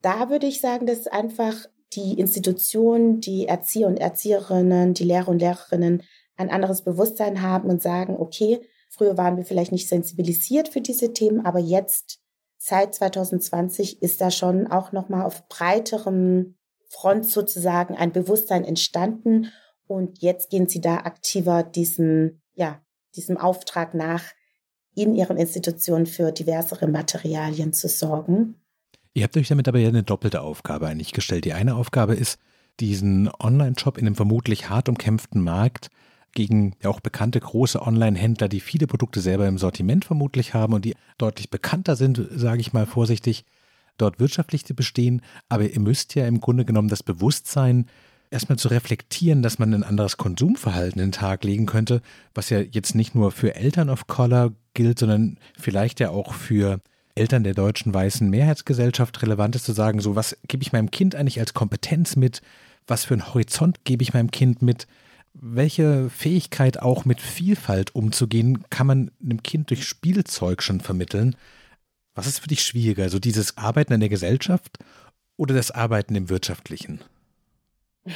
Da 0.00 0.30
würde 0.30 0.46
ich 0.46 0.60
sagen, 0.60 0.86
dass 0.86 1.06
einfach 1.06 1.66
die 1.92 2.18
Institutionen, 2.18 3.20
die 3.20 3.46
Erzieher 3.46 3.88
und 3.88 3.98
Erzieherinnen, 3.98 4.94
die 4.94 5.04
Lehrer 5.04 5.28
und 5.28 5.40
Lehrerinnen 5.40 6.02
ein 6.36 6.50
anderes 6.50 6.82
Bewusstsein 6.82 7.42
haben 7.42 7.68
und 7.68 7.82
sagen, 7.82 8.16
okay, 8.18 8.60
früher 8.90 9.16
waren 9.16 9.36
wir 9.36 9.44
vielleicht 9.44 9.72
nicht 9.72 9.88
sensibilisiert 9.88 10.68
für 10.68 10.80
diese 10.80 11.12
Themen, 11.12 11.44
aber 11.44 11.58
jetzt 11.58 12.20
seit 12.58 12.94
2020 12.94 14.02
ist 14.02 14.20
da 14.20 14.30
schon 14.30 14.66
auch 14.66 14.92
noch 14.92 15.08
mal 15.08 15.24
auf 15.24 15.48
breiterem 15.48 16.55
Front 16.96 17.26
sozusagen 17.26 17.94
ein 17.94 18.12
Bewusstsein 18.12 18.64
entstanden 18.64 19.52
und 19.86 20.22
jetzt 20.22 20.50
gehen 20.50 20.68
sie 20.68 20.80
da 20.80 20.98
aktiver 20.98 21.62
diesem 21.62 22.40
ja 22.54 22.80
diesem 23.16 23.36
Auftrag 23.36 23.94
nach, 23.94 24.22
in 24.94 25.14
ihren 25.14 25.36
Institutionen 25.36 26.06
für 26.06 26.32
diversere 26.32 26.86
Materialien 26.86 27.72
zu 27.72 27.88
sorgen. 27.88 28.56
Ihr 29.14 29.24
habt 29.24 29.36
euch 29.36 29.48
damit 29.48 29.68
aber 29.68 29.78
ja 29.78 29.88
eine 29.88 30.02
doppelte 30.02 30.42
Aufgabe 30.42 30.86
eigentlich 30.86 31.12
gestellt. 31.12 31.44
Die 31.44 31.54
eine 31.54 31.76
Aufgabe 31.76 32.14
ist, 32.14 32.38
diesen 32.80 33.30
Online-Shop 33.40 33.96
in 33.96 34.06
einem 34.06 34.14
vermutlich 34.14 34.68
hart 34.68 34.88
umkämpften 34.88 35.42
Markt 35.42 35.88
gegen 36.32 36.76
ja 36.82 36.90
auch 36.90 37.00
bekannte 37.00 37.40
große 37.40 37.80
Online-Händler, 37.80 38.48
die 38.48 38.60
viele 38.60 38.86
Produkte 38.86 39.20
selber 39.20 39.48
im 39.48 39.56
Sortiment 39.56 40.04
vermutlich 40.04 40.52
haben 40.52 40.74
und 40.74 40.84
die 40.84 40.94
deutlich 41.16 41.48
bekannter 41.48 41.96
sind, 41.96 42.20
sage 42.30 42.60
ich 42.60 42.74
mal 42.74 42.84
vorsichtig, 42.84 43.44
dort 43.98 44.20
wirtschaftlich 44.20 44.64
zu 44.64 44.74
bestehen. 44.74 45.22
Aber 45.48 45.64
ihr 45.64 45.80
müsst 45.80 46.14
ja 46.14 46.26
im 46.26 46.40
Grunde 46.40 46.64
genommen 46.64 46.88
das 46.88 47.02
Bewusstsein 47.02 47.86
erstmal 48.30 48.58
zu 48.58 48.68
reflektieren, 48.68 49.42
dass 49.42 49.58
man 49.58 49.72
ein 49.72 49.84
anderes 49.84 50.16
Konsumverhalten 50.16 51.00
in 51.00 51.08
den 51.08 51.12
Tag 51.12 51.44
legen 51.44 51.66
könnte, 51.66 52.02
was 52.34 52.50
ja 52.50 52.60
jetzt 52.60 52.94
nicht 52.94 53.14
nur 53.14 53.32
für 53.32 53.54
Eltern 53.54 53.90
of 53.90 54.06
Color 54.06 54.52
gilt, 54.74 54.98
sondern 54.98 55.38
vielleicht 55.58 56.00
ja 56.00 56.10
auch 56.10 56.34
für 56.34 56.80
Eltern 57.14 57.44
der 57.44 57.54
deutschen 57.54 57.94
weißen 57.94 58.28
Mehrheitsgesellschaft 58.28 59.22
relevant 59.22 59.56
ist, 59.56 59.64
zu 59.64 59.72
sagen, 59.72 60.00
so 60.00 60.16
was 60.16 60.36
gebe 60.48 60.62
ich 60.62 60.72
meinem 60.72 60.90
Kind 60.90 61.14
eigentlich 61.14 61.40
als 61.40 61.54
Kompetenz 61.54 62.16
mit, 62.16 62.42
was 62.86 63.04
für 63.04 63.14
einen 63.14 63.32
Horizont 63.32 63.84
gebe 63.84 64.02
ich 64.02 64.12
meinem 64.12 64.30
Kind 64.30 64.60
mit, 64.60 64.86
welche 65.32 66.08
Fähigkeit 66.10 66.80
auch 66.80 67.04
mit 67.04 67.20
Vielfalt 67.20 67.94
umzugehen, 67.94 68.64
kann 68.70 68.86
man 68.86 69.10
einem 69.22 69.42
Kind 69.42 69.70
durch 69.70 69.86
Spielzeug 69.86 70.62
schon 70.62 70.80
vermitteln. 70.80 71.36
Was 72.16 72.26
ist 72.26 72.40
für 72.40 72.48
dich 72.48 72.62
schwieriger, 72.62 73.08
so 73.10 73.18
dieses 73.18 73.56
Arbeiten 73.58 73.92
in 73.92 74.00
der 74.00 74.08
Gesellschaft 74.08 74.78
oder 75.36 75.54
das 75.54 75.70
Arbeiten 75.70 76.16
im 76.16 76.28
Wirtschaftlichen? 76.30 77.00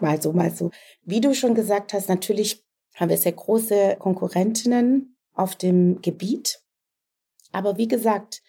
mal 0.00 0.20
so, 0.20 0.32
mal 0.32 0.50
so. 0.50 0.70
Wie 1.02 1.20
du 1.20 1.34
schon 1.34 1.54
gesagt 1.54 1.94
hast, 1.94 2.08
natürlich 2.08 2.62
haben 2.94 3.08
wir 3.08 3.16
sehr 3.16 3.32
große 3.32 3.96
Konkurrentinnen 3.98 5.16
auf 5.32 5.56
dem 5.56 6.02
Gebiet. 6.02 6.60
Aber 7.50 7.78
wie 7.78 7.88
gesagt, 7.88 8.42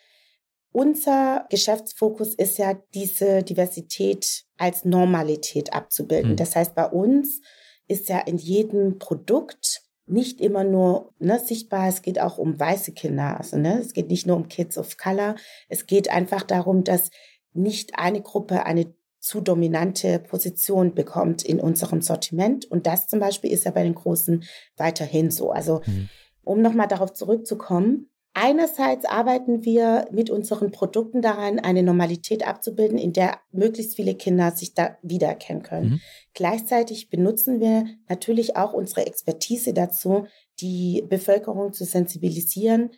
unser 0.73 1.45
Geschäftsfokus 1.49 2.35
ist 2.35 2.57
ja, 2.57 2.73
diese 2.93 3.43
Diversität 3.43 4.43
als 4.57 4.83
Normalität 4.83 5.73
abzubilden. 5.73 6.31
Mhm. 6.31 6.35
Das 6.37 6.55
heißt, 6.55 6.75
bei 6.75 6.85
uns 6.85 7.41
ist 7.87 8.09
ja 8.09 8.19
in 8.19 8.37
jedem 8.37 8.99
Produkt 8.99 9.80
nicht 10.05 10.41
immer 10.41 10.63
nur 10.63 11.13
ne, 11.19 11.39
sichtbar, 11.39 11.87
es 11.87 12.01
geht 12.01 12.19
auch 12.19 12.37
um 12.37 12.59
weiße 12.59 12.91
Kinder. 12.91 13.37
Also 13.37 13.57
ne, 13.57 13.79
es 13.79 13.93
geht 13.93 14.09
nicht 14.09 14.27
nur 14.27 14.35
um 14.35 14.47
Kids 14.47 14.77
of 14.77 14.97
Color. 14.97 15.35
Es 15.69 15.85
geht 15.85 16.09
einfach 16.09 16.43
darum, 16.43 16.83
dass 16.83 17.11
nicht 17.53 17.97
eine 17.97 18.21
Gruppe 18.21 18.65
eine 18.65 18.93
zu 19.19 19.39
dominante 19.39 20.19
Position 20.19 20.95
bekommt 20.95 21.43
in 21.43 21.59
unserem 21.59 22.01
Sortiment. 22.01 22.65
Und 22.65 22.87
das 22.87 23.07
zum 23.07 23.19
Beispiel 23.19 23.51
ist 23.51 23.65
ja 23.65 23.71
bei 23.71 23.83
den 23.83 23.95
Großen 23.95 24.43
weiterhin 24.77 25.29
so. 25.29 25.51
Also 25.51 25.81
mhm. 25.85 26.09
um 26.43 26.61
nochmal 26.61 26.87
darauf 26.87 27.13
zurückzukommen, 27.13 28.10
Einerseits 28.33 29.03
arbeiten 29.03 29.65
wir 29.65 30.07
mit 30.11 30.29
unseren 30.29 30.71
Produkten 30.71 31.21
daran, 31.21 31.59
eine 31.59 31.83
Normalität 31.83 32.47
abzubilden, 32.47 32.97
in 32.97 33.11
der 33.11 33.39
möglichst 33.51 33.95
viele 33.95 34.15
Kinder 34.15 34.51
sich 34.51 34.73
da 34.73 34.97
wiedererkennen 35.01 35.63
können. 35.63 35.89
Mhm. 35.89 36.01
Gleichzeitig 36.33 37.09
benutzen 37.09 37.59
wir 37.59 37.85
natürlich 38.07 38.55
auch 38.55 38.71
unsere 38.71 39.05
Expertise 39.05 39.73
dazu, 39.73 40.27
die 40.61 41.03
Bevölkerung 41.09 41.73
zu 41.73 41.83
sensibilisieren, 41.83 42.91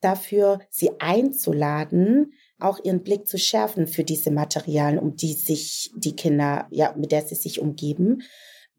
dafür 0.00 0.60
sie 0.68 0.90
einzuladen, 0.98 2.34
auch 2.58 2.78
ihren 2.84 3.02
Blick 3.02 3.26
zu 3.26 3.38
schärfen 3.38 3.86
für 3.86 4.04
diese 4.04 4.30
Materialien, 4.30 4.98
um 4.98 5.16
die 5.16 5.32
sich 5.32 5.92
die 5.96 6.14
Kinder, 6.14 6.66
ja, 6.70 6.94
mit 6.94 7.10
der 7.10 7.22
sie 7.22 7.36
sich 7.36 7.58
umgeben. 7.58 8.22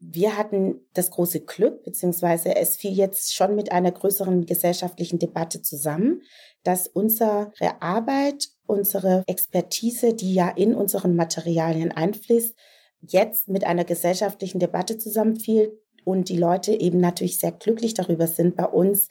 Wir 0.08 0.36
hatten 0.36 0.86
das 0.94 1.10
große 1.10 1.40
Glück, 1.40 1.82
beziehungsweise 1.82 2.54
es 2.54 2.76
fiel 2.76 2.92
jetzt 2.92 3.34
schon 3.34 3.56
mit 3.56 3.72
einer 3.72 3.90
größeren 3.90 4.46
gesellschaftlichen 4.46 5.18
Debatte 5.18 5.62
zusammen, 5.62 6.22
dass 6.62 6.86
unsere 6.86 7.52
Arbeit, 7.80 8.48
unsere 8.66 9.24
Expertise, 9.26 10.14
die 10.14 10.32
ja 10.32 10.48
in 10.48 10.76
unseren 10.76 11.16
Materialien 11.16 11.90
einfließt, 11.90 12.54
jetzt 13.00 13.48
mit 13.48 13.64
einer 13.64 13.84
gesellschaftlichen 13.84 14.60
Debatte 14.60 14.96
zusammenfiel 14.96 15.76
und 16.04 16.28
die 16.28 16.38
Leute 16.38 16.72
eben 16.72 17.00
natürlich 17.00 17.40
sehr 17.40 17.52
glücklich 17.52 17.94
darüber 17.94 18.28
sind, 18.28 18.54
bei 18.54 18.66
uns 18.66 19.08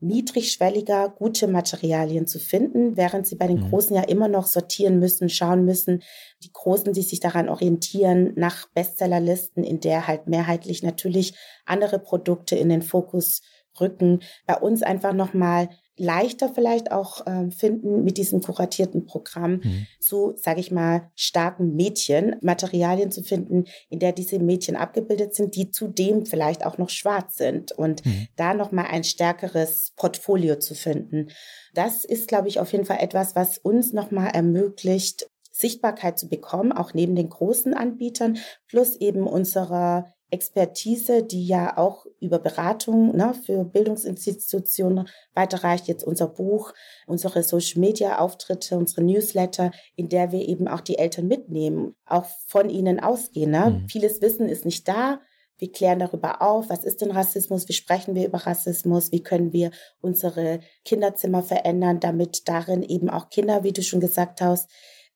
niedrigschwelliger 0.00 1.08
gute 1.08 1.48
Materialien 1.48 2.26
zu 2.26 2.38
finden, 2.38 2.96
während 2.96 3.26
sie 3.26 3.36
bei 3.36 3.46
den 3.46 3.60
mhm. 3.60 3.70
Großen 3.70 3.96
ja 3.96 4.02
immer 4.02 4.28
noch 4.28 4.46
sortieren 4.46 4.98
müssen, 4.98 5.28
schauen 5.28 5.64
müssen. 5.64 6.02
Die 6.44 6.52
Großen, 6.52 6.92
die 6.92 7.02
sich 7.02 7.20
daran 7.20 7.48
orientieren, 7.48 8.32
nach 8.36 8.68
Bestsellerlisten, 8.74 9.64
in 9.64 9.80
der 9.80 10.06
halt 10.06 10.28
mehrheitlich 10.28 10.82
natürlich 10.82 11.34
andere 11.66 11.98
Produkte 11.98 12.56
in 12.56 12.68
den 12.68 12.82
Fokus 12.82 13.42
rücken. 13.80 14.20
Bei 14.46 14.56
uns 14.56 14.82
einfach 14.82 15.12
nochmal 15.12 15.68
leichter 15.98 16.48
vielleicht 16.48 16.92
auch 16.92 17.26
äh, 17.26 17.50
finden 17.50 18.04
mit 18.04 18.16
diesem 18.16 18.40
kuratierten 18.40 19.04
Programm 19.04 19.60
mhm. 19.62 19.86
zu, 20.00 20.34
sage 20.36 20.60
ich 20.60 20.70
mal, 20.70 21.10
starken 21.14 21.74
Mädchen, 21.74 22.36
Materialien 22.40 23.10
zu 23.10 23.22
finden, 23.22 23.64
in 23.90 23.98
der 23.98 24.12
diese 24.12 24.38
Mädchen 24.38 24.76
abgebildet 24.76 25.34
sind, 25.34 25.56
die 25.56 25.70
zudem 25.70 26.24
vielleicht 26.24 26.64
auch 26.64 26.78
noch 26.78 26.88
schwarz 26.88 27.36
sind 27.36 27.72
und 27.72 28.06
mhm. 28.06 28.28
da 28.36 28.54
nochmal 28.54 28.86
ein 28.86 29.04
stärkeres 29.04 29.92
Portfolio 29.96 30.56
zu 30.56 30.74
finden. 30.74 31.28
Das 31.74 32.04
ist, 32.04 32.28
glaube 32.28 32.48
ich, 32.48 32.60
auf 32.60 32.72
jeden 32.72 32.84
Fall 32.84 32.98
etwas, 33.00 33.34
was 33.34 33.58
uns 33.58 33.92
nochmal 33.92 34.30
ermöglicht, 34.30 35.28
Sichtbarkeit 35.50 36.18
zu 36.18 36.28
bekommen, 36.28 36.70
auch 36.70 36.94
neben 36.94 37.16
den 37.16 37.28
großen 37.28 37.74
Anbietern, 37.74 38.38
plus 38.68 38.94
eben 38.96 39.26
unserer 39.26 40.14
Expertise, 40.30 41.22
die 41.22 41.46
ja 41.46 41.78
auch 41.78 42.06
über 42.20 42.38
Beratung 42.38 43.16
ne, 43.16 43.34
für 43.34 43.64
Bildungsinstitutionen 43.64 45.08
weiterreicht. 45.34 45.88
Jetzt 45.88 46.04
unser 46.04 46.28
Buch, 46.28 46.74
unsere 47.06 47.42
Social-Media-Auftritte, 47.42 48.76
unsere 48.76 49.02
Newsletter, 49.02 49.70
in 49.96 50.08
der 50.08 50.30
wir 50.30 50.46
eben 50.46 50.68
auch 50.68 50.80
die 50.80 50.98
Eltern 50.98 51.28
mitnehmen, 51.28 51.94
auch 52.04 52.26
von 52.46 52.68
ihnen 52.68 53.00
ausgehen. 53.00 53.50
Ne? 53.50 53.70
Mhm. 53.82 53.88
Vieles 53.88 54.20
Wissen 54.20 54.48
ist 54.48 54.64
nicht 54.64 54.86
da. 54.86 55.20
Wir 55.56 55.72
klären 55.72 55.98
darüber 55.98 56.40
auf, 56.40 56.68
was 56.68 56.84
ist 56.84 57.00
denn 57.00 57.10
Rassismus, 57.10 57.68
wie 57.68 57.72
sprechen 57.72 58.14
wir 58.14 58.26
über 58.26 58.38
Rassismus, 58.38 59.10
wie 59.10 59.22
können 59.22 59.52
wir 59.52 59.72
unsere 60.00 60.60
Kinderzimmer 60.84 61.42
verändern, 61.42 61.98
damit 61.98 62.48
darin 62.48 62.82
eben 62.82 63.10
auch 63.10 63.28
Kinder, 63.28 63.64
wie 63.64 63.72
du 63.72 63.82
schon 63.82 63.98
gesagt 63.98 64.40
hast, 64.40 64.70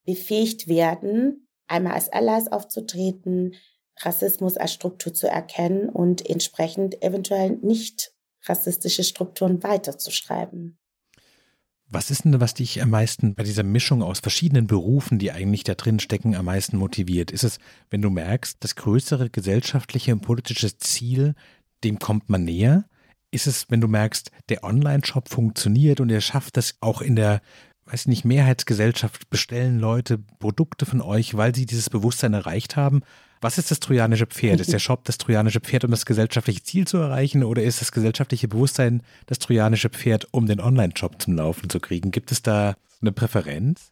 befähigt 0.05 0.67
werden, 0.67 1.49
einmal 1.69 1.93
als 1.93 2.13
Allies 2.13 2.51
aufzutreten, 2.51 3.55
Rassismus 4.05 4.57
als 4.57 4.73
Struktur 4.73 5.15
zu 5.15 5.29
erkennen 5.29 5.89
und 5.89 6.29
entsprechend 6.29 7.03
eventuell 7.03 7.59
nicht 7.63 8.13
rassistische 8.45 9.05
Strukturen 9.05 9.63
weiterzuschreiben. 9.63 10.79
Was 11.89 12.11
ist 12.11 12.25
denn, 12.25 12.41
was 12.41 12.55
dich 12.55 12.81
am 12.81 12.89
meisten 12.91 13.35
bei 13.35 13.43
dieser 13.43 13.63
Mischung 13.65 14.03
aus 14.03 14.21
verschiedenen 14.21 14.67
Berufen, 14.67 15.19
die 15.19 15.31
eigentlich 15.31 15.63
da 15.63 15.75
drin 15.75 16.01
stecken, 16.01 16.35
am 16.35 16.47
meisten 16.47 16.79
motiviert? 16.79 17.31
Ist 17.31 17.45
es, 17.45 17.59
wenn 17.91 18.01
du 18.01 18.09
merkst, 18.09 18.57
das 18.61 18.77
größere 18.77 19.29
gesellschaftliche 19.29 20.13
und 20.13 20.23
politische 20.23 20.79
Ziel, 20.79 21.35
dem 21.85 21.99
kommt 21.99 22.31
man 22.31 22.45
näher? 22.45 22.87
Ist 23.31 23.47
es, 23.47 23.67
wenn 23.71 23.83
du 23.83 23.89
merkst, 23.89 24.31
der 24.49 24.65
Online-Shop 24.65 25.29
funktioniert 25.29 26.01
und 26.01 26.11
er 26.11 26.23
schafft 26.23 26.57
das 26.57 26.77
auch 26.81 27.03
in 27.03 27.15
der 27.15 27.43
weiß 27.85 28.07
nicht, 28.07 28.25
Mehrheitsgesellschaft 28.25 29.29
bestellen 29.29 29.79
Leute 29.79 30.19
Produkte 30.39 30.87
von 30.87 31.01
euch, 31.01 31.37
weil 31.37 31.55
sie 31.55 31.67
dieses 31.67 31.91
Bewusstsein 31.91 32.33
erreicht 32.33 32.77
haben. 32.77 33.03
Was 33.43 33.59
ist 33.59 33.73
das 33.73 33.81
trojanische 33.81 34.27
Pferd? 34.27 34.61
Ist 34.61 34.73
der 34.73 34.79
Shop 34.79 35.05
das 35.05 35.19
trojanische 35.19 35.61
Pferd, 35.61 35.85
um 35.85 35.91
das 35.91 36.07
gesellschaftliche 36.07 36.63
Ziel 36.63 36.87
zu 36.87 36.99
erreichen? 36.99 37.43
Oder 37.43 37.63
ist 37.65 37.81
das 37.81 37.93
gesellschaftliche 37.93 38.49
Bewusstsein 38.49 39.03
das 39.27 39.41
trojanische 39.41 39.91
Pferd, 39.91 40.29
um 40.31 40.47
den 40.47 40.61
Online-Shop 40.61 41.21
zum 41.21 41.37
Laufen 41.37 41.69
zu 41.69 41.81
kriegen? 41.81 42.13
Gibt 42.13 42.31
es 42.31 42.43
da 42.43 42.77
eine 43.01 43.13
Präferenz? 43.13 43.91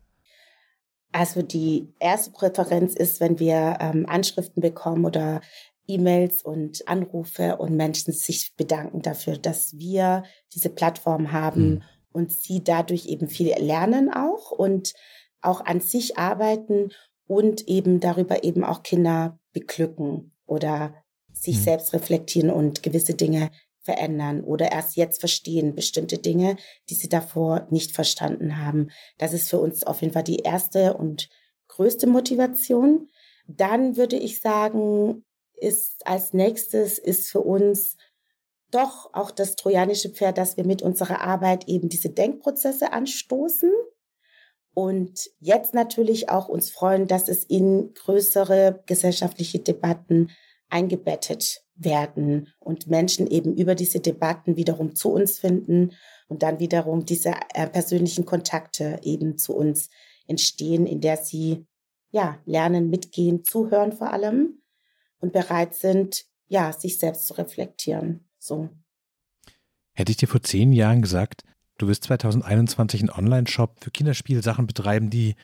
Also 1.12 1.42
die 1.42 1.92
erste 1.98 2.30
Präferenz 2.30 2.94
ist, 2.94 3.18
wenn 3.18 3.40
wir 3.40 3.78
ähm, 3.80 4.06
Anschriften 4.08 4.62
bekommen 4.62 5.04
oder 5.04 5.40
E-Mails 5.88 6.42
und 6.42 6.86
Anrufe 6.86 7.56
und 7.56 7.74
Menschen 7.74 8.12
sich 8.12 8.54
bedanken 8.56 9.02
dafür, 9.02 9.36
dass 9.36 9.76
wir 9.76 10.22
diese 10.54 10.70
Plattform 10.70 11.32
haben 11.32 11.62
hm. 11.62 11.82
und 12.12 12.32
sie 12.32 12.62
dadurch 12.62 13.06
eben 13.06 13.26
viel 13.26 13.52
lernen 13.58 14.12
auch 14.12 14.52
und 14.52 14.92
auch 15.40 15.64
an 15.64 15.80
sich 15.80 16.16
arbeiten 16.16 16.90
und 17.26 17.66
eben 17.66 17.98
darüber 17.98 18.44
eben 18.44 18.62
auch 18.62 18.84
Kinder 18.84 19.39
beglücken 19.52 20.32
oder 20.46 20.94
sich 21.32 21.58
mhm. 21.58 21.62
selbst 21.62 21.92
reflektieren 21.92 22.50
und 22.50 22.82
gewisse 22.82 23.14
Dinge 23.14 23.50
verändern 23.82 24.42
oder 24.44 24.72
erst 24.72 24.96
jetzt 24.96 25.20
verstehen 25.20 25.74
bestimmte 25.74 26.18
Dinge, 26.18 26.56
die 26.90 26.94
sie 26.94 27.08
davor 27.08 27.66
nicht 27.70 27.92
verstanden 27.92 28.58
haben. 28.58 28.90
Das 29.18 29.32
ist 29.32 29.48
für 29.48 29.58
uns 29.58 29.84
auf 29.84 30.02
jeden 30.02 30.12
Fall 30.12 30.24
die 30.24 30.40
erste 30.40 30.94
und 30.94 31.28
größte 31.68 32.06
Motivation. 32.06 33.08
Dann 33.46 33.96
würde 33.96 34.16
ich 34.16 34.40
sagen, 34.40 35.24
ist 35.54 36.06
als 36.06 36.32
nächstes 36.32 36.98
ist 36.98 37.30
für 37.30 37.40
uns 37.40 37.96
doch 38.70 39.12
auch 39.12 39.30
das 39.30 39.56
trojanische 39.56 40.10
Pferd, 40.10 40.38
dass 40.38 40.56
wir 40.56 40.64
mit 40.64 40.82
unserer 40.82 41.22
Arbeit 41.22 41.68
eben 41.68 41.88
diese 41.88 42.10
Denkprozesse 42.10 42.92
anstoßen 42.92 43.72
und 44.82 45.30
jetzt 45.38 45.74
natürlich 45.74 46.30
auch 46.30 46.48
uns 46.48 46.70
freuen, 46.70 47.06
dass 47.06 47.28
es 47.28 47.44
in 47.44 47.92
größere 47.94 48.82
gesellschaftliche 48.86 49.58
Debatten 49.58 50.30
eingebettet 50.70 51.62
werden 51.74 52.48
und 52.58 52.86
Menschen 52.86 53.26
eben 53.26 53.54
über 53.56 53.74
diese 53.74 54.00
Debatten 54.00 54.56
wiederum 54.56 54.94
zu 54.94 55.10
uns 55.12 55.38
finden 55.38 55.92
und 56.28 56.42
dann 56.42 56.60
wiederum 56.60 57.04
diese 57.04 57.34
äh, 57.54 57.66
persönlichen 57.66 58.24
Kontakte 58.24 59.00
eben 59.02 59.36
zu 59.36 59.54
uns 59.54 59.90
entstehen, 60.26 60.86
in 60.86 61.00
der 61.00 61.16
sie 61.16 61.66
ja 62.10 62.38
lernen, 62.44 62.88
mitgehen, 62.88 63.44
zuhören 63.44 63.92
vor 63.92 64.12
allem 64.12 64.62
und 65.18 65.32
bereit 65.32 65.74
sind, 65.74 66.24
ja, 66.48 66.72
sich 66.72 66.98
selbst 66.98 67.26
zu 67.26 67.34
reflektieren. 67.34 68.28
So. 68.38 68.70
Hätte 69.92 70.12
ich 70.12 70.16
dir 70.16 70.28
vor 70.28 70.42
zehn 70.42 70.72
Jahren 70.72 71.02
gesagt, 71.02 71.44
Du 71.80 71.88
wirst 71.88 72.04
2021 72.04 73.00
einen 73.00 73.08
Online-Shop 73.08 73.76
für 73.80 73.90
Kinderspielsachen 73.90 74.66
betreiben, 74.66 75.08
die 75.08 75.34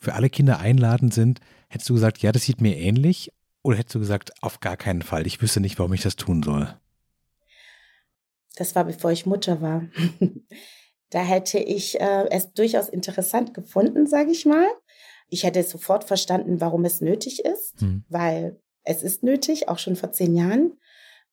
für 0.00 0.14
alle 0.14 0.28
Kinder 0.28 0.58
einladend 0.58 1.14
sind. 1.14 1.38
Hättest 1.68 1.88
du 1.88 1.94
gesagt, 1.94 2.18
ja, 2.18 2.32
das 2.32 2.42
sieht 2.42 2.60
mir 2.60 2.76
ähnlich? 2.76 3.30
Oder 3.62 3.76
hättest 3.78 3.94
du 3.94 4.00
gesagt, 4.00 4.32
auf 4.42 4.58
gar 4.58 4.76
keinen 4.76 5.02
Fall, 5.02 5.24
ich 5.24 5.40
wüsste 5.40 5.60
nicht, 5.60 5.78
warum 5.78 5.92
ich 5.92 6.02
das 6.02 6.16
tun 6.16 6.42
soll? 6.42 6.74
Das 8.56 8.74
war 8.74 8.82
bevor 8.82 9.12
ich 9.12 9.24
Mutter 9.24 9.62
war. 9.62 9.84
da 11.10 11.20
hätte 11.20 11.60
ich 11.60 12.00
äh, 12.00 12.28
es 12.28 12.52
durchaus 12.52 12.88
interessant 12.88 13.54
gefunden, 13.54 14.08
sage 14.08 14.32
ich 14.32 14.44
mal. 14.46 14.66
Ich 15.28 15.44
hätte 15.44 15.62
sofort 15.62 16.02
verstanden, 16.02 16.60
warum 16.60 16.84
es 16.84 17.02
nötig 17.02 17.44
ist, 17.44 17.80
hm. 17.80 18.04
weil 18.08 18.60
es 18.82 19.04
ist 19.04 19.22
nötig, 19.22 19.68
auch 19.68 19.78
schon 19.78 19.94
vor 19.94 20.10
zehn 20.10 20.34
Jahren. 20.34 20.72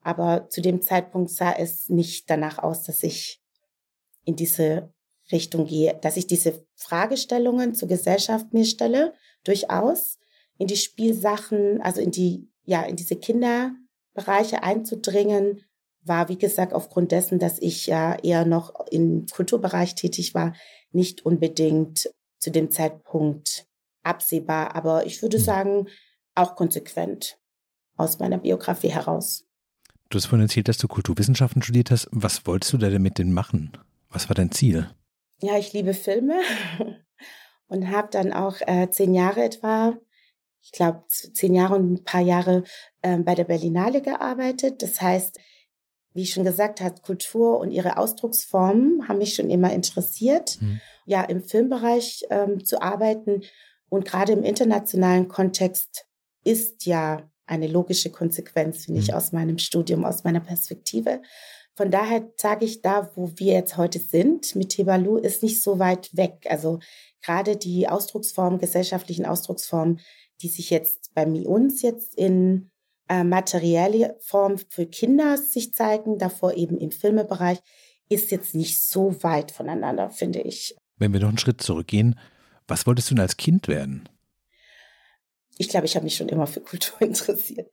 Aber 0.04 0.50
zu 0.50 0.62
dem 0.62 0.84
Zeitpunkt 0.84 1.32
sah 1.32 1.52
es 1.52 1.90
nicht 1.90 2.30
danach 2.30 2.60
aus, 2.60 2.84
dass 2.84 3.02
ich 3.02 3.41
in 4.26 4.36
diese 4.36 4.94
Richtung 5.32 5.66
gehe, 5.66 5.98
dass 6.02 6.18
ich 6.18 6.28
diese 6.28 6.66
Fragestellungen 6.76 7.74
zur 7.74 7.88
Gesellschaft 7.88 8.54
mir 8.54 8.66
stelle, 8.66 9.14
durchaus 9.44 10.20
in 10.58 10.68
die 10.68 10.78
Spielsachen, 10.78 11.82
also 11.82 12.02
in 12.02 12.12
die, 12.12 12.50
ja, 12.66 12.84
in 12.84 12.96
diese 12.96 13.16
Kinderbereiche 13.16 14.64
einzudringen, 14.64 15.62
war, 16.04 16.30
wie 16.30 16.38
gesagt, 16.38 16.74
aufgrund 16.74 17.12
dessen, 17.12 17.40
dass 17.40 17.60
ich 17.60 17.88
ja 17.88 18.16
eher 18.16 18.46
noch 18.46 18.88
im 18.90 19.26
Kulturbereich 19.28 19.96
tätig 19.96 20.34
war, 20.34 20.54
nicht 20.92 21.26
unbedingt 21.26 22.10
zu 22.40 22.50
dem 22.50 22.72
Zeitpunkt 22.72 23.68
absehbar, 24.04 24.76
aber 24.76 25.06
ich 25.06 25.22
würde 25.22 25.38
hm. 25.38 25.44
sagen, 25.44 25.88
auch 26.34 26.56
konsequent 26.56 27.38
aus 27.98 28.20
meiner 28.20 28.40
Biografie 28.40 28.90
heraus. 28.90 29.46
Du 30.10 30.18
hast 30.18 30.26
vorhin 30.26 30.46
erzählt, 30.46 30.68
dass 30.68 30.78
du 30.78 30.88
Kulturwissenschaften 30.88 31.62
studiert 31.62 31.92
hast. 31.92 32.08
Was 32.12 32.46
wolltest 32.46 32.74
du 32.74 32.78
da 32.78 32.90
denn 32.90 33.02
mit 33.02 33.18
denen 33.18 33.34
machen? 33.34 33.72
Was 34.12 34.30
war 34.30 34.36
dein 34.36 34.52
Ziel? 34.52 34.90
Ja, 35.42 35.58
ich 35.58 35.74
liebe 35.74 35.94
Filme 35.94 36.40
und 37.68 37.90
habe 37.90 38.10
dann 38.12 38.34
auch 38.34 38.58
äh, 38.62 38.90
zehn 38.92 39.14
Jahre 39.14 39.44
etwa, 39.44 39.98
ich 40.62 40.72
glaube 40.72 41.04
zehn 41.08 41.56
Jahre 41.56 41.76
und 41.76 41.94
ein 41.94 42.04
paar 42.04 42.22
Jahre 42.22 42.64
äh, 43.02 43.18
bei 43.18 43.34
der 43.34 43.46
Berlinale 43.46 44.02
gearbeitet. 44.02 44.84
Das 44.84 45.02
heißt, 45.02 45.40
wie 46.14 46.24
ich 46.24 46.34
schon 46.34 46.44
gesagt 46.44 46.82
habe, 46.82 47.02
Kultur 47.02 47.60
und 47.60 47.72
ihre 47.72 47.98
Ausdrucksformen 47.98 49.08
haben 49.08 49.18
mich 49.18 49.34
schon 49.34 49.50
immer 49.50 49.72
interessiert. 49.72 50.62
Mhm. 50.62 50.82
Ja, 51.06 51.24
im 51.24 51.42
Filmbereich 51.42 52.26
ähm, 52.30 52.64
zu 52.64 52.82
arbeiten 52.82 53.42
und 53.90 54.06
gerade 54.06 54.34
im 54.34 54.44
internationalen 54.44 55.28
Kontext 55.28 56.06
ist 56.44 56.86
ja 56.86 57.30
eine 57.46 57.68
logische 57.68 58.10
Konsequenz, 58.10 58.86
finde 58.86 59.00
mhm. 59.00 59.06
ich, 59.06 59.14
aus 59.14 59.32
meinem 59.32 59.58
Studium, 59.58 60.06
aus 60.06 60.24
meiner 60.24 60.40
Perspektive. 60.40 61.22
Von 61.76 61.90
daher 61.90 62.30
sage 62.36 62.66
ich, 62.66 62.82
da, 62.82 63.12
wo 63.16 63.32
wir 63.36 63.54
jetzt 63.54 63.78
heute 63.78 64.00
sind, 64.00 64.56
mit 64.56 64.70
Tebalu, 64.70 65.18
ist 65.18 65.42
nicht 65.42 65.62
so 65.64 65.80
weit 65.80 66.16
weg. 66.16 66.46
Also 66.50 66.80
gerade 67.22 67.56
die 67.56 67.88
Ausdrucksformen, 67.88 68.60
gesellschaftlichen 68.60 69.26
Ausdrucksformen, 69.26 70.00
die 70.42 70.50
sich 70.50 70.70
jetzt 70.70 71.14
bei 71.14 71.26
uns 71.26 71.82
jetzt 71.82 72.16
in 72.16 72.72
äh, 73.08 73.24
materielle 73.24 74.18
Form 74.22 74.58
für 74.70 74.86
Kinder 74.86 75.38
sich 75.38 75.74
zeigen, 75.74 76.18
davor 76.18 76.56
eben 76.56 76.78
im 76.78 76.92
Filmebereich, 76.92 77.60
ist 78.10 78.32
jetzt 78.32 78.56
nicht 78.56 78.84
so 78.84 79.24
weit 79.24 79.52
voneinander, 79.52 80.10
finde 80.10 80.42
ich. 80.42 80.76
Wenn 80.98 81.14
wir 81.14 81.22
noch 81.22 81.30
einen 81.30 81.38
Schritt 81.38 81.62
zurückgehen, 81.62 82.20
was 82.68 82.86
wolltest 82.86 83.10
du 83.10 83.16
denn 83.16 83.22
als 83.22 83.38
Kind 83.38 83.68
werden? 83.68 84.08
Ich 85.58 85.70
glaube, 85.70 85.86
ich 85.86 85.96
habe 85.96 86.04
mich 86.04 86.16
schon 86.16 86.30
immer 86.30 86.48
für 86.48 86.62
Kultur 86.62 87.02
interessiert. 87.08 87.70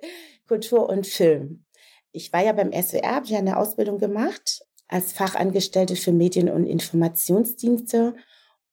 Kultur 0.46 0.88
und 0.88 1.06
Film. 1.06 1.64
Ich 2.12 2.32
war 2.32 2.42
ja 2.42 2.52
beim 2.52 2.72
SWR, 2.72 3.16
habe 3.16 3.26
ja 3.26 3.38
eine 3.38 3.56
Ausbildung 3.56 3.98
gemacht 3.98 4.64
als 4.88 5.12
Fachangestellte 5.12 5.96
für 5.96 6.12
Medien- 6.12 6.48
und 6.48 6.64
Informationsdienste. 6.64 8.14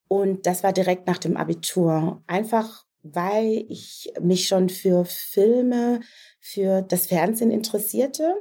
Und 0.08 0.46
das 0.46 0.64
war 0.64 0.72
direkt 0.72 1.08
nach 1.08 1.18
dem 1.18 1.36
Abitur. 1.36 2.24
Einfach 2.28 2.86
weil 3.08 3.66
ich 3.70 4.12
mich 4.20 4.48
schon 4.48 4.70
für 4.70 5.06
Filme, 5.06 6.00
für 6.40 6.82
das 6.82 7.06
Fernsehen 7.06 7.52
interessierte 7.52 8.34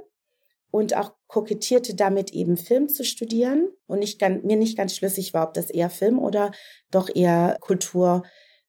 und 0.70 0.96
auch 0.96 1.12
kokettierte 1.26 1.94
damit 1.94 2.33
eben 2.33 2.57
Film 2.57 2.88
zu 2.88 3.04
studieren 3.04 3.68
und 3.87 4.00
ich 4.00 4.18
ganz, 4.18 4.42
mir 4.42 4.57
nicht 4.57 4.76
ganz 4.78 4.96
schlüssig 4.96 5.35
war, 5.35 5.48
ob 5.48 5.54
das 5.54 5.68
eher 5.68 5.90
Film 5.90 6.18
oder 6.18 6.50
doch 6.90 7.14
eher 7.14 7.59
Kultur 7.61 8.22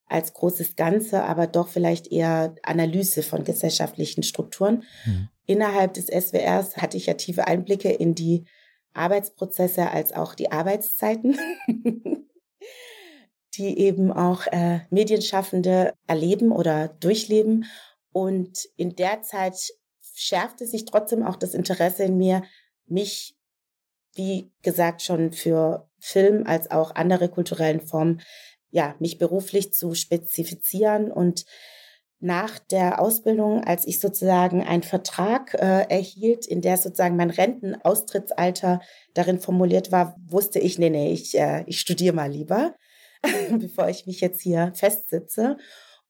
als 0.05 0.33
großes 0.33 0.75
Ganze, 0.75 1.23
aber 1.23 1.47
doch 1.47 1.69
vielleicht 1.69 2.11
eher 2.11 2.55
Analyse 2.63 3.23
von 3.23 3.45
gesellschaftlichen 3.45 4.21
Strukturen. 4.21 4.83
Mhm. 5.05 5.29
Innerhalb 5.45 5.93
des 5.93 6.07
SWRs 6.07 6.77
hatte 6.77 6.97
ich 6.97 7.05
ja 7.05 7.13
tiefe 7.13 7.47
Einblicke 7.47 7.91
in 7.91 8.15
die 8.15 8.45
Arbeitsprozesse 8.93 9.91
als 9.91 10.13
auch 10.13 10.35
die 10.35 10.51
Arbeitszeiten, 10.51 11.37
die 13.55 13.79
eben 13.79 14.11
auch 14.11 14.47
äh, 14.47 14.79
Medienschaffende 14.89 15.93
erleben 16.07 16.51
oder 16.51 16.87
durchleben. 16.87 17.65
Und 18.11 18.69
in 18.75 18.95
der 18.95 19.21
Zeit 19.21 19.73
schärfte 20.13 20.65
sich 20.65 20.85
trotzdem 20.85 21.23
auch 21.23 21.35
das 21.35 21.53
Interesse 21.53 22.03
in 22.03 22.17
mir, 22.17 22.43
mich, 22.87 23.35
wie 24.13 24.51
gesagt, 24.61 25.01
schon 25.01 25.33
für 25.33 25.89
Film 25.99 26.45
als 26.47 26.71
auch 26.71 26.95
andere 26.95 27.29
kulturellen 27.29 27.81
Formen, 27.81 28.21
ja, 28.69 28.95
mich 28.99 29.17
beruflich 29.17 29.73
zu 29.73 29.93
spezifizieren 29.93 31.11
und 31.11 31.45
nach 32.19 32.59
der 32.59 33.01
Ausbildung, 33.01 33.63
als 33.63 33.85
ich 33.85 33.99
sozusagen 33.99 34.63
einen 34.63 34.83
Vertrag 34.83 35.53
äh, 35.53 35.85
erhielt, 35.89 36.47
in 36.47 36.61
der 36.61 36.77
sozusagen 36.77 37.17
mein 37.17 37.29
Rentenaustrittsalter 37.29 38.81
darin 39.13 39.39
formuliert 39.39 39.91
war, 39.91 40.15
wusste 40.25 40.59
ich, 40.59 40.79
nee, 40.79 40.89
nee, 40.89 41.11
ich, 41.11 41.37
äh, 41.37 41.63
ich 41.67 41.79
studiere 41.79 42.15
mal 42.15 42.31
lieber, 42.31 42.75
bevor 43.59 43.89
ich 43.89 44.05
mich 44.07 44.21
jetzt 44.21 44.41
hier 44.41 44.71
festsitze. 44.75 45.57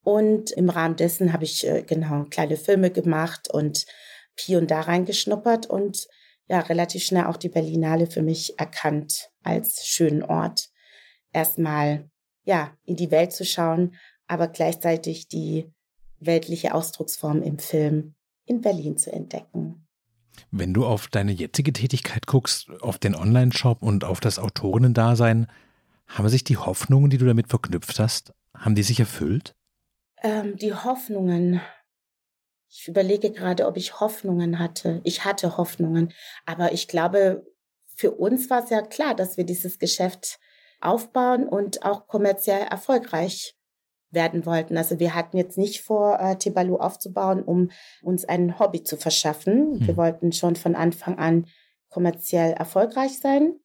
Und 0.03 0.51
im 0.51 0.69
Rahmen 0.69 0.95
dessen 0.95 1.33
habe 1.33 1.43
ich 1.43 1.67
äh, 1.67 1.81
genau 1.81 2.25
kleine 2.29 2.57
Filme 2.57 2.91
gemacht 2.91 3.49
und 3.51 3.85
hier 4.37 4.59
und 4.59 4.69
da 4.69 4.81
reingeschnuppert 4.81 5.65
und 5.65 6.07
ja, 6.47 6.59
relativ 6.59 7.03
schnell 7.03 7.25
auch 7.25 7.37
die 7.37 7.49
Berlinale 7.49 8.05
für 8.05 8.21
mich 8.21 8.59
erkannt 8.59 9.31
als 9.41 9.85
schönen 9.87 10.21
Ort. 10.21 10.69
Erstmal, 11.33 12.09
ja, 12.43 12.77
in 12.85 12.95
die 12.95 13.09
Welt 13.09 13.31
zu 13.33 13.45
schauen, 13.45 13.95
aber 14.27 14.47
gleichzeitig 14.47 15.27
die 15.27 15.73
weltliche 16.19 16.73
Ausdrucksform 16.73 17.41
im 17.41 17.59
Film 17.59 18.15
in 18.45 18.61
Berlin 18.61 18.97
zu 18.97 19.11
entdecken. 19.11 19.87
Wenn 20.51 20.73
du 20.73 20.85
auf 20.85 21.07
deine 21.07 21.31
jetzige 21.31 21.73
Tätigkeit 21.73 22.27
guckst, 22.27 22.69
auf 22.81 22.97
den 22.97 23.15
Online-Shop 23.15 23.81
und 23.81 24.03
auf 24.03 24.19
das 24.19 24.39
Autorinnen-Dasein, 24.39 25.47
haben 26.07 26.29
sich 26.29 26.43
die 26.43 26.57
Hoffnungen, 26.57 27.09
die 27.09 27.17
du 27.17 27.25
damit 27.25 27.47
verknüpft 27.47 27.99
hast, 27.99 28.33
haben 28.53 28.75
die 28.75 28.83
sich 28.83 28.99
erfüllt? 28.99 29.55
Ähm, 30.21 30.55
die 30.57 30.73
Hoffnungen. 30.73 31.61
Ich 32.69 32.87
überlege 32.87 33.31
gerade, 33.31 33.67
ob 33.67 33.77
ich 33.77 33.99
Hoffnungen 33.99 34.59
hatte. 34.59 35.01
Ich 35.03 35.25
hatte 35.25 35.57
Hoffnungen. 35.57 36.13
Aber 36.45 36.73
ich 36.73 36.87
glaube, 36.87 37.45
für 37.95 38.11
uns 38.11 38.49
war 38.49 38.63
es 38.63 38.69
ja 38.69 38.81
klar, 38.81 39.15
dass 39.15 39.37
wir 39.37 39.45
dieses 39.45 39.79
Geschäft 39.79 40.39
aufbauen 40.81 41.47
und 41.47 41.83
auch 41.83 42.07
kommerziell 42.07 42.61
erfolgreich 42.61 43.55
werden 44.15 44.45
wollten. 44.45 44.77
Also 44.77 44.99
wir 44.99 45.13
hatten 45.13 45.37
jetzt 45.37 45.57
nicht 45.57 45.81
vor, 45.81 46.19
äh, 46.19 46.37
Tebalu 46.37 46.77
aufzubauen, 46.77 47.43
um 47.43 47.69
uns 48.01 48.25
ein 48.25 48.57
Hobby 48.57 48.81
zu 48.81 48.97
verschaffen. 48.97 49.79
Hm. 49.79 49.87
Wir 49.87 49.97
wollten 49.97 50.31
schon 50.31 50.55
von 50.55 50.75
Anfang 50.75 51.19
an 51.19 51.45
kommerziell 51.89 52.53
erfolgreich 52.53 53.19
sein 53.19 53.59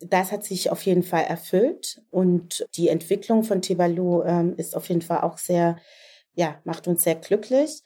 das 0.00 0.32
hat 0.32 0.44
sich 0.44 0.70
auf 0.70 0.82
jeden 0.82 1.02
Fall 1.02 1.24
erfüllt 1.24 2.02
und 2.10 2.66
die 2.74 2.88
Entwicklung 2.88 3.44
von 3.44 3.62
Tebalu 3.62 4.22
ähm, 4.22 4.54
ist 4.56 4.74
auf 4.74 4.88
jeden 4.88 5.02
Fall 5.02 5.20
auch 5.20 5.38
sehr, 5.38 5.76
ja, 6.34 6.58
macht 6.64 6.88
uns 6.88 7.02
sehr 7.02 7.16
glücklich. 7.16 7.82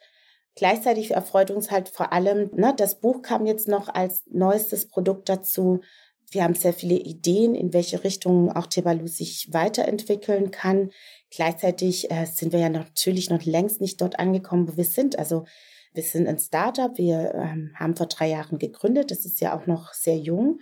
Gleichzeitig 0.54 1.10
erfreut 1.10 1.50
uns 1.50 1.72
halt 1.72 1.88
vor 1.88 2.12
allem, 2.12 2.50
ne, 2.54 2.72
das 2.76 3.00
Buch 3.00 3.22
kam 3.22 3.46
jetzt 3.46 3.66
noch 3.66 3.88
als 3.88 4.22
neuestes 4.26 4.88
Produkt 4.88 5.28
dazu. 5.28 5.80
Wir 6.30 6.44
haben 6.44 6.54
sehr 6.54 6.72
viele 6.72 6.96
Ideen, 6.96 7.54
in 7.54 7.72
welche 7.72 8.02
Richtung 8.04 8.50
auch 8.50 8.66
Tebalu 8.66 9.06
sich 9.06 9.48
weiterentwickeln 9.52 10.50
kann. 10.50 10.90
Gleichzeitig 11.30 12.10
äh, 12.10 12.26
sind 12.26 12.52
wir 12.52 12.60
ja 12.60 12.68
natürlich 12.68 13.30
noch 13.30 13.44
längst 13.44 13.80
nicht 13.80 14.00
dort 14.00 14.18
angekommen, 14.18 14.68
wo 14.68 14.76
wir 14.76 14.84
sind. 14.84 15.18
Also 15.18 15.44
wir 15.92 16.02
sind 16.02 16.26
ein 16.26 16.38
Startup, 16.38 16.96
wir 16.98 17.34
ähm, 17.34 17.72
haben 17.76 17.96
vor 17.96 18.06
drei 18.06 18.28
Jahren 18.28 18.58
gegründet, 18.58 19.10
das 19.10 19.24
ist 19.24 19.40
ja 19.40 19.56
auch 19.56 19.66
noch 19.66 19.92
sehr 19.92 20.18
jung 20.18 20.58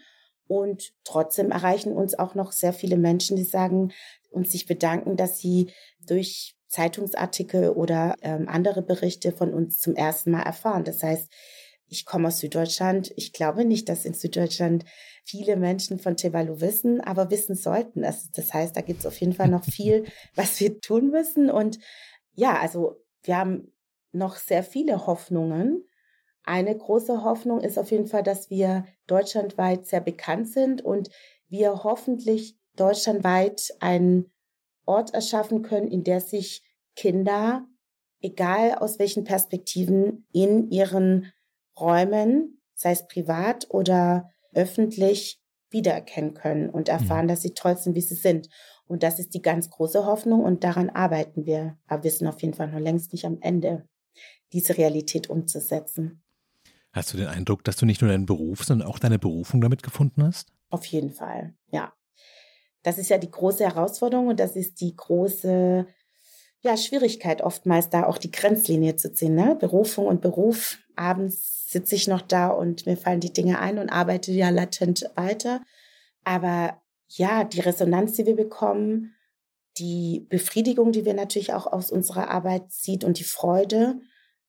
und 0.47 0.93
trotzdem 1.05 1.51
erreichen 1.51 1.93
uns 1.93 2.19
auch 2.19 2.35
noch 2.35 2.53
sehr 2.53 2.75
viele 2.75 2.99
Menschen, 2.99 3.37
die 3.37 3.45
sagen 3.45 3.93
und 4.31 4.51
sich 4.51 4.67
bedanken, 4.67 5.17
dass 5.17 5.39
sie 5.39 5.71
durch 6.07 6.55
Zeitungsartikel 6.69 7.71
oder 7.71 8.17
ähm, 8.21 8.49
andere 8.49 8.83
Berichte 8.83 9.33
von 9.33 9.55
uns 9.55 9.79
zum 9.79 9.95
ersten 9.95 10.31
Mal 10.31 10.43
erfahren. 10.43 10.85
Das 10.85 11.03
heißt, 11.03 11.31
ich 11.93 12.07
komme 12.07 12.29
aus 12.29 12.39
Süddeutschland. 12.39 13.13
Ich 13.17 13.33
glaube 13.33 13.65
nicht, 13.65 13.89
dass 13.89 14.05
in 14.05 14.15
Süddeutschland 14.15 14.85
viele 15.25 15.57
Menschen 15.57 15.99
von 15.99 16.17
Tevalu 16.17 16.61
wissen, 16.61 17.01
aber 17.01 17.31
wissen 17.31 17.55
sollten. 17.55 18.03
Das, 18.03 18.31
das 18.31 18.53
heißt, 18.53 18.77
da 18.77 18.81
gibt 18.81 19.01
es 19.01 19.07
auf 19.07 19.21
jeden 19.21 19.35
Fall 19.35 19.49
noch 19.49 19.65
viel, 19.77 20.05
was 20.35 20.59
wir 20.61 20.81
tun 20.81 21.11
müssen. 21.11 21.51
Und 21.51 21.79
ja, 22.35 22.59
also 22.59 22.97
wir 23.23 23.37
haben 23.37 23.73
noch 24.13 24.37
sehr 24.37 24.63
viele 24.65 25.07
Hoffnungen, 25.07 25.85
eine 26.45 26.77
große 26.77 27.23
Hoffnung 27.23 27.61
ist 27.61 27.79
auf 27.79 27.91
jeden 27.91 28.09
Fall, 28.09 28.23
dass 28.23 28.51
wir 28.51 28.85
deutschlandweit 29.07 29.87
sehr 29.87 30.01
bekannt 30.01 30.49
sind 30.49 30.83
und 30.83 31.09
wir 31.49 31.85
hoffentlich 31.85 32.59
deutschlandweit 32.77 33.73
einen 33.81 34.33
Ort 34.85 35.15
erschaffen 35.15 35.63
können, 35.63 35.89
in 35.89 36.03
der 36.03 36.21
sich 36.21 36.65
Kinder, 36.97 37.67
egal 38.21 38.75
aus 38.75 38.99
welchen 38.99 39.25
Perspektiven, 39.25 40.27
in 40.33 40.69
ihren 40.71 41.33
Räumen, 41.79 42.61
sei 42.75 42.93
es 42.93 43.07
privat 43.07 43.67
oder 43.71 44.31
öffentlich, 44.55 45.41
wiedererkennen 45.71 46.35
können 46.35 46.69
und 46.69 46.89
mhm. 46.89 46.93
erfahren, 46.95 47.29
dass 47.29 47.43
sie 47.43 47.55
toll 47.55 47.77
sind, 47.77 47.95
wie 47.95 48.03
sie 48.03 48.15
sind. 48.15 48.49
Und 48.87 49.03
das 49.03 49.19
ist 49.19 49.35
die 49.35 49.43
ganz 49.43 49.71
große 49.71 50.05
Hoffnung 50.05 50.45
und 50.45 50.65
daran 50.65 50.91
arbeiten 50.91 51.47
wir. 51.47 51.79
Aber 51.87 52.05
wir 52.05 52.11
sind 52.11 52.27
auf 52.29 52.43
jeden 52.43 52.55
Fall 52.55 52.69
noch 52.69 52.79
längst 52.79 53.13
nicht 53.13 53.25
am 53.25 53.39
Ende, 53.41 53.89
diese 54.53 54.77
Realität 54.77 55.31
umzusetzen. 55.31 56.23
Hast 56.93 57.13
du 57.13 57.17
den 57.17 57.29
Eindruck, 57.29 57.65
dass 57.65 57.77
du 57.77 57.87
nicht 57.87 58.03
nur 58.03 58.11
deinen 58.11 58.27
Beruf, 58.27 58.65
sondern 58.65 58.87
auch 58.87 58.99
deine 58.99 59.19
Berufung 59.19 59.63
damit 59.63 59.83
gefunden 59.83 60.23
hast? 60.23 60.53
Auf 60.69 60.85
jeden 60.87 61.11
Fall, 61.11 61.55
ja. 61.71 61.93
Das 62.83 62.99
ist 62.99 63.09
ja 63.09 63.17
die 63.17 63.31
große 63.31 63.65
Herausforderung 63.65 64.29
und 64.29 64.41
das 64.41 64.57
ist 64.57 64.81
die 64.81 64.95
große 64.95 65.87
ja, 66.63 66.77
Schwierigkeit 66.77 67.43
oftmals, 67.43 67.91
da 67.91 68.07
auch 68.07 68.19
die 68.19 68.31
Grenzlinie 68.31 68.97
zu 68.97 69.13
ziehen. 69.13 69.35
Ne? 69.35 69.57
Berufung 69.59 70.07
und 70.07 70.21
Beruf. 70.21 70.79
Abends 70.97 71.69
sitze 71.71 71.95
ich 71.95 72.07
noch 72.07 72.23
da 72.23 72.49
und 72.49 72.87
mir 72.87 72.97
fallen 72.97 73.21
die 73.21 73.33
Dinge 73.33 73.59
ein 73.59 73.79
und 73.79 73.91
arbeite 73.91 74.33
ja 74.33 74.51
latent 74.51 75.11
weiter. 75.15 75.63
Aber 76.25 76.81
ja, 77.09 77.45
die 77.45 77.61
Resonanz, 77.61 78.15
die 78.15 78.27
wir 78.27 78.37
bekommen, 78.37 79.15
die 79.79 80.27
Befriedigung, 80.29 80.93
die 80.93 81.05
wir 81.05 81.15
natürlich 81.15 81.53
auch 81.53 81.67
aus 81.67 81.91
unserer 81.91 82.31
Arbeit 82.31 82.71
zieht 82.71 83.05
und 83.05 83.19
die 83.19 83.25
Freude, 83.25 84.01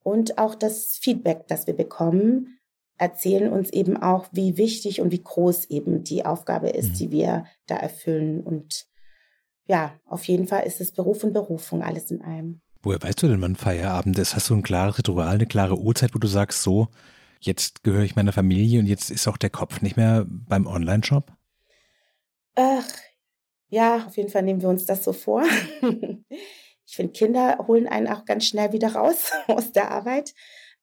und 0.03 0.37
auch 0.37 0.53
das 0.53 0.97
Feedback, 1.01 1.47
das 1.47 1.65
wir 1.65 1.73
bekommen, 1.73 2.59
erzählen 2.97 3.51
uns 3.51 3.71
eben 3.71 3.97
auch, 3.97 4.27
wie 4.31 4.57
wichtig 4.57 5.01
und 5.01 5.11
wie 5.11 5.23
groß 5.23 5.65
eben 5.69 6.03
die 6.03 6.25
Aufgabe 6.25 6.69
ist, 6.69 6.91
mhm. 6.91 6.93
die 6.95 7.11
wir 7.11 7.45
da 7.65 7.75
erfüllen. 7.75 8.41
Und 8.41 8.85
ja, 9.67 9.93
auf 10.05 10.25
jeden 10.25 10.47
Fall 10.47 10.65
ist 10.65 10.81
es 10.81 10.91
Beruf 10.91 11.23
und 11.23 11.33
Berufung, 11.33 11.83
alles 11.83 12.11
in 12.11 12.21
einem. 12.21 12.61
Woher 12.81 13.01
weißt 13.01 13.23
du 13.23 13.27
denn, 13.27 13.41
wann 13.41 13.55
Feierabend 13.55 14.19
ist? 14.19 14.35
Hast 14.35 14.49
du 14.49 14.55
ein 14.55 14.63
klares 14.63 14.97
Ritual, 14.97 15.35
eine 15.35 15.45
klare 15.45 15.79
Uhrzeit, 15.79 16.13
wo 16.13 16.19
du 16.19 16.27
sagst, 16.27 16.61
so, 16.63 16.89
jetzt 17.39 17.83
gehöre 17.83 18.03
ich 18.03 18.15
meiner 18.15 18.33
Familie 18.33 18.79
und 18.79 18.87
jetzt 18.87 19.09
ist 19.09 19.27
auch 19.27 19.37
der 19.37 19.49
Kopf 19.49 19.81
nicht 19.81 19.95
mehr 19.95 20.25
beim 20.27 20.67
Online-Shop? 20.67 21.31
Ach, 22.55 22.87
ja, 23.69 24.05
auf 24.05 24.17
jeden 24.17 24.29
Fall 24.29 24.43
nehmen 24.43 24.61
wir 24.61 24.69
uns 24.69 24.85
das 24.85 25.03
so 25.03 25.13
vor. 25.13 25.43
ich 26.85 26.95
finde, 26.95 27.13
Kinder 27.13 27.65
holen 27.67 27.87
einen 27.87 28.07
auch 28.07 28.25
ganz 28.25 28.45
schnell 28.45 28.73
wieder 28.73 28.93
raus 28.93 29.31
aus 29.47 29.71
der 29.71 29.91
Arbeit. 29.91 30.33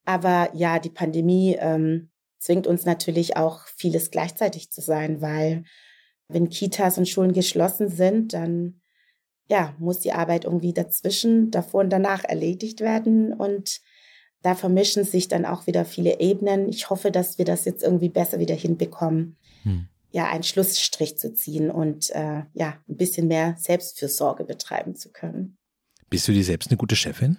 Aber 0.03 0.49
ja, 0.53 0.79
die 0.79 0.89
Pandemie 0.89 1.55
ähm, 1.59 2.09
zwingt 2.39 2.65
uns 2.65 2.85
natürlich 2.85 3.37
auch 3.37 3.67
vieles 3.77 4.09
gleichzeitig 4.09 4.71
zu 4.71 4.81
sein, 4.81 5.21
weil 5.21 5.63
wenn 6.33 6.49
Kitas 6.49 6.97
und 6.97 7.07
Schulen 7.07 7.33
geschlossen 7.33 7.89
sind, 7.89 8.33
dann 8.33 8.81
ja, 9.51 9.75
muss 9.79 9.99
die 9.99 10.13
Arbeit 10.13 10.45
irgendwie 10.45 10.71
dazwischen, 10.71 11.51
davor 11.51 11.81
und 11.81 11.89
danach 11.89 12.23
erledigt 12.23 12.79
werden. 12.79 13.33
Und 13.33 13.81
da 14.41 14.55
vermischen 14.55 15.03
sich 15.03 15.27
dann 15.27 15.45
auch 15.45 15.67
wieder 15.67 15.83
viele 15.83 16.21
Ebenen. 16.21 16.69
Ich 16.69 16.89
hoffe, 16.89 17.11
dass 17.11 17.37
wir 17.37 17.43
das 17.43 17.65
jetzt 17.65 17.83
irgendwie 17.83 18.07
besser 18.07 18.39
wieder 18.39 18.55
hinbekommen, 18.55 19.37
hm. 19.63 19.87
ja, 20.11 20.29
einen 20.29 20.43
Schlussstrich 20.43 21.17
zu 21.17 21.33
ziehen 21.33 21.69
und 21.69 22.09
äh, 22.11 22.43
ja, 22.53 22.79
ein 22.87 22.97
bisschen 22.97 23.27
mehr 23.27 23.55
Selbstfürsorge 23.57 24.45
betreiben 24.45 24.95
zu 24.95 25.11
können. 25.11 25.57
Bist 26.09 26.29
du 26.29 26.31
dir 26.31 26.45
selbst 26.45 26.69
eine 26.69 26.77
gute 26.77 26.95
Chefin? 26.95 27.37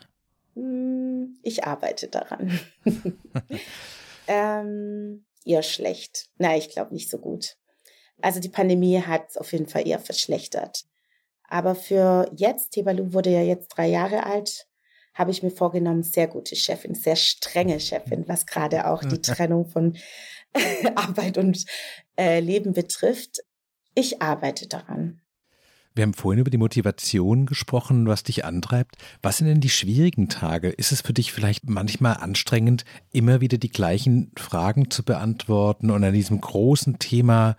Hm, 0.55 1.38
ich 1.42 1.64
arbeite 1.64 2.09
daran. 2.09 2.61
ähm, 4.26 5.24
eher 5.46 5.62
schlecht. 5.62 6.28
Nein, 6.37 6.59
ich 6.59 6.68
glaube 6.68 6.92
nicht 6.92 7.11
so 7.11 7.18
gut. 7.18 7.57
Also 8.22 8.40
die 8.40 8.48
Pandemie 8.48 9.00
hat 9.00 9.30
es 9.30 9.37
auf 9.37 9.52
jeden 9.52 9.68
Fall 9.68 9.87
eher 9.87 9.98
verschlechtert. 9.98 10.85
Aber 11.48 11.74
für 11.74 12.30
jetzt, 12.35 12.70
Tebalu 12.70 13.12
wurde 13.12 13.30
ja 13.30 13.42
jetzt 13.42 13.68
drei 13.68 13.88
Jahre 13.88 14.24
alt, 14.24 14.66
habe 15.14 15.30
ich 15.30 15.42
mir 15.42 15.50
vorgenommen, 15.50 16.02
sehr 16.02 16.26
gute 16.26 16.56
Chefin, 16.56 16.94
sehr 16.94 17.16
strenge 17.16 17.78
Chefin, 17.78 18.26
was 18.26 18.46
gerade 18.46 18.87
auch 18.87 19.04
die 19.04 19.20
Trennung 19.22 19.66
von 19.66 19.96
Arbeit 20.94 21.37
und 21.37 21.64
äh, 22.16 22.40
Leben 22.40 22.72
betrifft. 22.72 23.40
Ich 23.94 24.22
arbeite 24.22 24.68
daran. 24.68 25.20
Wir 25.94 26.04
haben 26.04 26.14
vorhin 26.14 26.40
über 26.40 26.50
die 26.50 26.56
Motivation 26.56 27.44
gesprochen, 27.44 28.06
was 28.06 28.22
dich 28.22 28.46
antreibt. 28.46 28.96
Was 29.20 29.37
sind 29.37 29.48
denn 29.48 29.61
die 29.61 29.68
schwierigen 29.68 30.30
Tage? 30.30 30.70
Ist 30.70 30.90
es 30.90 31.02
für 31.02 31.12
dich 31.12 31.32
vielleicht 31.32 31.68
manchmal 31.68 32.16
anstrengend, 32.16 32.87
immer 33.12 33.42
wieder 33.42 33.58
die 33.58 33.68
gleichen 33.68 34.32
Fragen 34.38 34.90
zu 34.90 35.02
beantworten 35.02 35.90
und 35.90 36.02
an 36.02 36.14
diesem 36.14 36.40
großen 36.40 36.98
Thema 36.98 37.58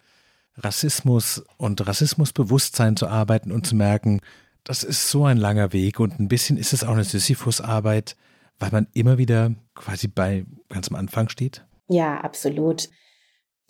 Rassismus 0.55 1.43
und 1.57 1.85
Rassismusbewusstsein 1.85 2.95
zu 2.95 3.07
arbeiten 3.07 3.51
und 3.51 3.65
zu 3.65 3.75
merken, 3.75 4.21
das 4.63 4.83
ist 4.83 5.09
so 5.09 5.25
ein 5.25 5.37
langer 5.37 5.73
Weg 5.73 5.99
und 5.99 6.19
ein 6.19 6.27
bisschen 6.27 6.57
ist 6.57 6.73
es 6.73 6.83
auch 6.83 6.93
eine 6.93 7.03
Sisyphus-Arbeit, 7.03 8.15
weil 8.59 8.71
man 8.71 8.87
immer 8.93 9.17
wieder 9.17 9.53
quasi 9.75 10.07
bei 10.07 10.45
ganz 10.69 10.89
am 10.89 10.95
Anfang 10.95 11.29
steht? 11.29 11.65
Ja, 11.87 12.21
absolut. 12.21 12.89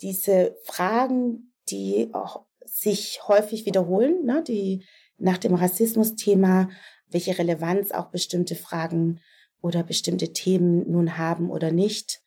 Diese 0.02 0.56
Fragen, 0.64 1.52
die 1.68 2.10
auch 2.12 2.44
sich 2.64 3.20
häufig 3.26 3.66
wiederholen, 3.66 4.24
ne, 4.24 4.42
die 4.46 4.84
nach 5.18 5.38
dem 5.38 5.54
Rassismus-Thema, 5.54 6.68
welche 7.08 7.38
Relevanz 7.38 7.90
auch 7.92 8.10
bestimmte 8.10 8.54
Fragen 8.54 9.20
oder 9.60 9.82
bestimmte 9.82 10.32
Themen 10.32 10.90
nun 10.90 11.16
haben 11.16 11.50
oder 11.50 11.72
nicht. 11.72 12.20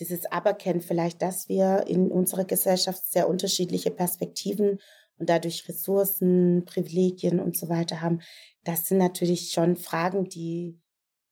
Dieses 0.00 0.24
Aberkennen 0.26 0.80
vielleicht, 0.80 1.22
dass 1.22 1.48
wir 1.48 1.84
in 1.86 2.10
unserer 2.10 2.44
Gesellschaft 2.44 3.04
sehr 3.04 3.28
unterschiedliche 3.28 3.90
Perspektiven 3.90 4.80
und 5.18 5.28
dadurch 5.28 5.68
Ressourcen, 5.68 6.64
Privilegien 6.64 7.38
und 7.38 7.56
so 7.56 7.68
weiter 7.68 8.00
haben, 8.00 8.20
das 8.64 8.86
sind 8.86 8.98
natürlich 8.98 9.50
schon 9.52 9.76
Fragen, 9.76 10.28
die 10.28 10.80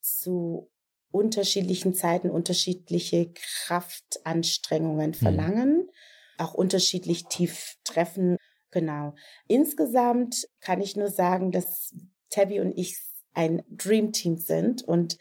zu 0.02 0.70
unterschiedlichen 1.10 1.94
Zeiten 1.94 2.30
unterschiedliche 2.30 3.32
Kraftanstrengungen 3.32 5.10
mhm. 5.10 5.14
verlangen, 5.14 5.76
mhm. 5.76 5.90
auch 6.36 6.54
unterschiedlich 6.54 7.24
tief 7.24 7.76
treffen. 7.84 8.36
Genau. 8.70 9.14
Insgesamt 9.46 10.46
kann 10.60 10.82
ich 10.82 10.94
nur 10.94 11.08
sagen, 11.08 11.50
dass 11.52 11.94
Tabby 12.28 12.60
und 12.60 12.76
ich 12.76 12.98
ein 13.32 13.62
Dream 13.70 14.12
Team 14.12 14.36
sind 14.36 14.82
und 14.82 15.16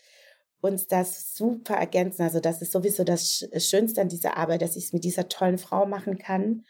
uns 0.68 0.88
das 0.88 1.34
super 1.34 1.76
ergänzen. 1.76 2.22
Also 2.22 2.40
das 2.40 2.62
ist 2.62 2.72
sowieso 2.72 3.04
das 3.04 3.48
Schönste 3.58 4.02
an 4.02 4.10
dieser 4.10 4.38
Arbeit, 4.38 4.62
dass 4.62 4.76
ich 4.76 4.86
es 4.86 4.94
mit 4.94 5.04
dieser 5.04 5.30
tollen 5.30 5.58
Frau 5.58 5.86
machen 5.86 6.18
kann 6.18 6.66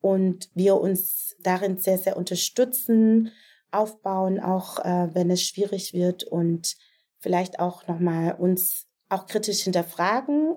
und 0.00 0.50
wir 0.54 0.76
uns 0.76 1.36
darin 1.40 1.78
sehr, 1.78 1.98
sehr 1.98 2.16
unterstützen, 2.16 3.32
aufbauen, 3.70 4.40
auch 4.40 4.78
äh, 4.84 5.14
wenn 5.14 5.30
es 5.30 5.42
schwierig 5.42 5.92
wird 5.92 6.24
und 6.24 6.76
vielleicht 7.18 7.60
auch 7.60 7.86
nochmal 7.86 8.34
uns 8.34 8.86
auch 9.08 9.26
kritisch 9.26 9.62
hinterfragen. 9.62 10.56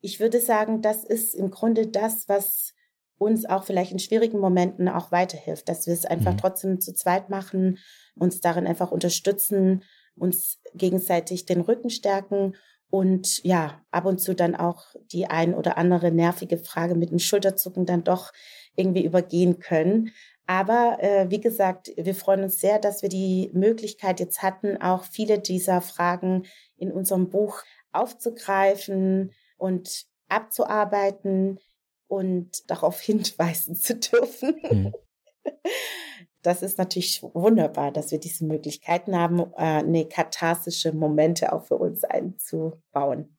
Ich 0.00 0.20
würde 0.20 0.40
sagen, 0.40 0.82
das 0.82 1.04
ist 1.04 1.34
im 1.34 1.50
Grunde 1.50 1.86
das, 1.86 2.28
was 2.28 2.74
uns 3.18 3.46
auch 3.46 3.64
vielleicht 3.64 3.92
in 3.92 3.98
schwierigen 3.98 4.38
Momenten 4.38 4.88
auch 4.88 5.12
weiterhilft, 5.12 5.68
dass 5.68 5.86
wir 5.86 5.94
es 5.94 6.04
einfach 6.04 6.32
mhm. 6.32 6.38
trotzdem 6.38 6.80
zu 6.80 6.94
zweit 6.94 7.30
machen, 7.30 7.78
uns 8.14 8.40
darin 8.40 8.66
einfach 8.66 8.90
unterstützen, 8.90 9.84
uns 10.16 10.60
gegenseitig 10.74 11.46
den 11.46 11.60
Rücken 11.60 11.90
stärken 11.90 12.54
und 12.90 13.42
ja, 13.42 13.80
ab 13.90 14.06
und 14.06 14.20
zu 14.20 14.34
dann 14.34 14.54
auch 14.54 14.84
die 15.12 15.26
ein 15.26 15.54
oder 15.54 15.76
andere 15.78 16.12
nervige 16.12 16.58
Frage 16.58 16.94
mit 16.94 17.10
dem 17.10 17.18
Schulterzucken 17.18 17.86
dann 17.86 18.04
doch 18.04 18.32
irgendwie 18.76 19.04
übergehen 19.04 19.58
können. 19.58 20.12
Aber 20.46 20.98
äh, 21.00 21.30
wie 21.30 21.40
gesagt, 21.40 21.90
wir 21.96 22.14
freuen 22.14 22.44
uns 22.44 22.60
sehr, 22.60 22.78
dass 22.78 23.02
wir 23.02 23.08
die 23.08 23.50
Möglichkeit 23.52 24.20
jetzt 24.20 24.42
hatten, 24.42 24.80
auch 24.80 25.04
viele 25.04 25.38
dieser 25.38 25.80
Fragen 25.80 26.44
in 26.76 26.92
unserem 26.92 27.30
Buch 27.30 27.62
aufzugreifen 27.92 29.32
und 29.56 30.04
abzuarbeiten 30.28 31.58
und 32.08 32.70
darauf 32.70 33.00
hinweisen 33.00 33.74
zu 33.74 33.96
dürfen. 33.96 34.60
Mhm. 34.70 34.94
Das 36.44 36.60
ist 36.60 36.76
natürlich 36.76 37.22
wunderbar, 37.22 37.90
dass 37.90 38.10
wir 38.10 38.20
diese 38.20 38.44
Möglichkeiten 38.44 39.16
haben, 39.16 39.40
äh, 39.56 39.80
eine 39.80 40.04
katharsische 40.04 40.92
Momente 40.92 41.54
auch 41.54 41.64
für 41.64 41.76
uns 41.76 42.04
einzubauen. 42.04 43.34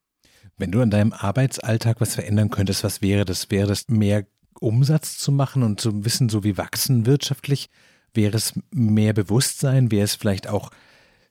Wenn 0.58 0.72
du 0.72 0.82
an 0.82 0.90
deinem 0.90 1.14
Arbeitsalltag 1.14 2.02
was 2.02 2.16
verändern 2.16 2.50
könntest, 2.50 2.84
was 2.84 3.04
wäre 3.04 3.24
das? 3.24 3.52
Wäre 3.52 3.68
das 3.68 3.90
mehr 3.90 4.26
Umsatz 4.60 5.20
zu 5.20 5.32
machen 5.32 5.62
und 5.62 5.80
zu 5.80 6.04
wissen, 6.04 6.30
so 6.30 6.44
wie 6.44 6.58
wachsen 6.58 7.06
wirtschaftlich? 7.06 7.70
Wäre 8.16 8.38
es 8.38 8.54
mehr 8.72 9.14
Bewusstsein? 9.14 9.92
Wäre 9.92 10.06
es 10.06 10.16
vielleicht 10.16 10.48
auch 10.48 10.72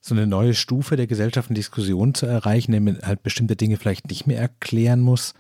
so 0.00 0.14
eine 0.14 0.28
neue 0.28 0.54
Stufe 0.54 0.94
der 0.94 1.08
Gesellschaft 1.08 1.48
und 1.48 1.56
Diskussion 1.56 2.14
zu 2.14 2.26
erreichen, 2.26 2.72
indem 2.72 2.94
man 2.94 3.02
halt 3.02 3.24
bestimmte 3.24 3.56
Dinge 3.56 3.78
vielleicht 3.78 4.08
nicht 4.08 4.28
mehr 4.28 4.38
erklären 4.38 5.00
muss? 5.00 5.34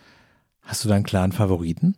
Hast 0.62 0.84
du 0.84 0.88
da 0.88 0.96
einen 0.96 1.04
klaren 1.04 1.32
Favoriten? 1.32 1.94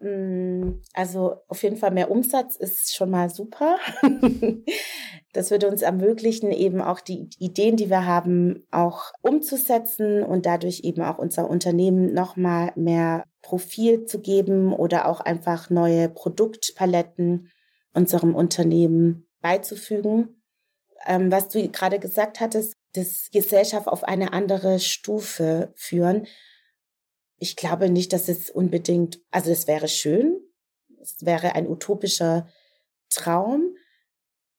Mm, 0.00 0.80
also 0.94 1.36
auf 1.48 1.62
jeden 1.62 1.76
Fall 1.76 1.90
mehr 1.90 2.10
Umsatz 2.10 2.56
ist 2.56 2.94
schon 2.94 3.10
mal 3.10 3.28
super. 3.28 3.78
das 5.32 5.50
würde 5.50 5.68
uns 5.68 5.82
ermöglichen, 5.82 6.50
eben 6.52 6.80
auch 6.80 7.00
die 7.00 7.28
Ideen, 7.38 7.76
die 7.76 7.90
wir 7.90 8.06
haben, 8.06 8.66
auch 8.70 9.12
umzusetzen 9.20 10.22
und 10.22 10.46
dadurch 10.46 10.80
eben 10.84 11.02
auch 11.02 11.18
unser 11.18 11.48
Unternehmen 11.48 12.14
nochmal 12.14 12.72
mehr 12.76 13.24
Profil 13.42 14.06
zu 14.06 14.20
geben 14.20 14.72
oder 14.72 15.06
auch 15.06 15.20
einfach 15.20 15.68
neue 15.68 16.08
Produktpaletten 16.08 17.50
unserem 17.92 18.34
Unternehmen 18.34 19.28
beizufügen. 19.42 20.42
Ähm, 21.06 21.30
was 21.30 21.48
du 21.48 21.66
gerade 21.68 21.98
gesagt 21.98 22.40
hattest, 22.40 22.74
das 22.94 23.28
Gesellschaft 23.32 23.86
auf 23.86 24.04
eine 24.04 24.32
andere 24.32 24.78
Stufe 24.78 25.72
führen 25.76 26.26
ich 27.40 27.56
glaube 27.56 27.90
nicht, 27.90 28.12
dass 28.12 28.28
es 28.28 28.50
unbedingt, 28.50 29.18
also 29.30 29.50
es 29.50 29.66
wäre 29.66 29.88
schön, 29.88 30.38
es 31.00 31.16
wäre 31.24 31.54
ein 31.54 31.66
utopischer 31.66 32.46
Traum, 33.08 33.74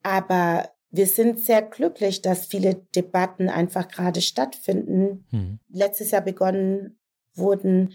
aber 0.04 0.70
wir 0.90 1.06
sind 1.06 1.40
sehr 1.40 1.62
glücklich, 1.62 2.22
dass 2.22 2.48
viele 2.48 2.76
Debatten 2.96 3.50
einfach 3.50 3.88
gerade 3.88 4.22
stattfinden. 4.22 5.26
Mhm. 5.32 5.60
Letztes 5.70 6.12
Jahr 6.12 6.22
begonnen 6.22 7.00
wurden, 7.36 7.94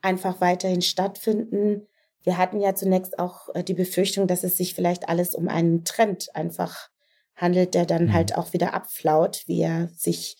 einfach 0.00 0.40
weiterhin 0.40 0.80
stattfinden. 0.80 1.86
Wir 2.22 2.38
hatten 2.38 2.60
ja 2.60 2.74
zunächst 2.74 3.18
auch 3.18 3.48
äh, 3.54 3.64
die 3.64 3.74
Befürchtung, 3.74 4.26
dass 4.26 4.44
es 4.44 4.56
sich 4.56 4.74
vielleicht 4.74 5.08
alles 5.08 5.34
um 5.34 5.48
einen 5.48 5.84
Trend 5.84 6.34
einfach 6.34 6.88
handelt, 7.34 7.74
der 7.74 7.84
dann 7.84 8.06
mhm. 8.06 8.12
halt 8.12 8.36
auch 8.36 8.52
wieder 8.52 8.74
abflaut, 8.74 9.42
wie 9.46 9.60
er 9.60 9.88
sich 9.88 10.36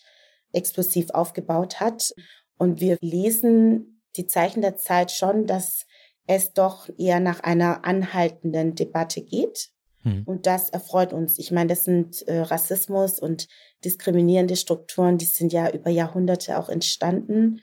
explosiv 0.53 1.09
aufgebaut 1.11 1.79
hat. 1.79 2.13
Und 2.61 2.79
wir 2.79 2.99
lesen 3.01 4.03
die 4.15 4.27
Zeichen 4.27 4.61
der 4.61 4.77
Zeit 4.77 5.09
schon, 5.09 5.47
dass 5.47 5.87
es 6.27 6.53
doch 6.53 6.89
eher 6.95 7.19
nach 7.19 7.39
einer 7.39 7.85
anhaltenden 7.85 8.75
Debatte 8.75 9.23
geht. 9.23 9.69
Hm. 10.03 10.21
Und 10.27 10.45
das 10.45 10.69
erfreut 10.69 11.11
uns. 11.11 11.39
Ich 11.39 11.49
meine, 11.49 11.69
das 11.69 11.85
sind 11.85 12.21
äh, 12.27 12.41
Rassismus 12.41 13.17
und 13.17 13.47
diskriminierende 13.83 14.55
Strukturen, 14.55 15.17
die 15.17 15.25
sind 15.25 15.51
ja 15.51 15.71
über 15.71 15.89
Jahrhunderte 15.89 16.59
auch 16.59 16.69
entstanden. 16.69 17.61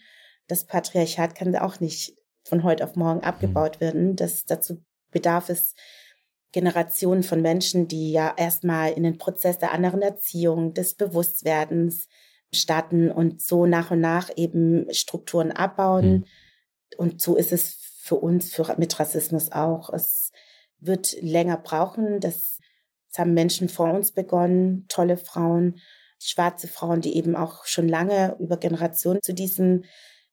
Das 0.48 0.64
Patriarchat 0.64 1.36
kann 1.36 1.54
auch 1.54 1.78
nicht 1.78 2.16
von 2.42 2.64
heute 2.64 2.82
auf 2.82 2.96
morgen 2.96 3.20
abgebaut 3.20 3.76
hm. 3.76 3.80
werden. 3.80 4.16
Das, 4.16 4.46
dazu 4.46 4.82
bedarf 5.12 5.48
es 5.48 5.74
Generationen 6.50 7.22
von 7.22 7.40
Menschen, 7.40 7.86
die 7.86 8.10
ja 8.10 8.34
erstmal 8.36 8.90
in 8.94 9.04
den 9.04 9.16
Prozess 9.16 9.58
der 9.58 9.70
anderen 9.70 10.02
Erziehung, 10.02 10.74
des 10.74 10.94
Bewusstwerdens, 10.94 12.08
starten 12.54 13.10
und 13.10 13.40
so 13.42 13.66
nach 13.66 13.90
und 13.90 14.00
nach 14.00 14.30
eben 14.36 14.92
Strukturen 14.92 15.52
abbauen. 15.52 16.10
Mhm. 16.10 16.24
Und 16.96 17.20
so 17.20 17.36
ist 17.36 17.52
es 17.52 17.78
für 18.02 18.16
uns 18.16 18.54
für, 18.54 18.74
mit 18.78 18.98
Rassismus 18.98 19.52
auch. 19.52 19.90
Es 19.92 20.32
wird 20.80 21.20
länger 21.20 21.58
brauchen. 21.58 22.20
Das, 22.20 22.58
das 23.10 23.18
haben 23.18 23.34
Menschen 23.34 23.68
vor 23.68 23.92
uns 23.92 24.12
begonnen, 24.12 24.86
tolle 24.88 25.16
Frauen, 25.18 25.80
schwarze 26.18 26.68
Frauen, 26.68 27.00
die 27.00 27.16
eben 27.16 27.36
auch 27.36 27.66
schon 27.66 27.88
lange 27.88 28.36
über 28.40 28.56
Generationen 28.56 29.22
zu 29.22 29.34
diesen 29.34 29.84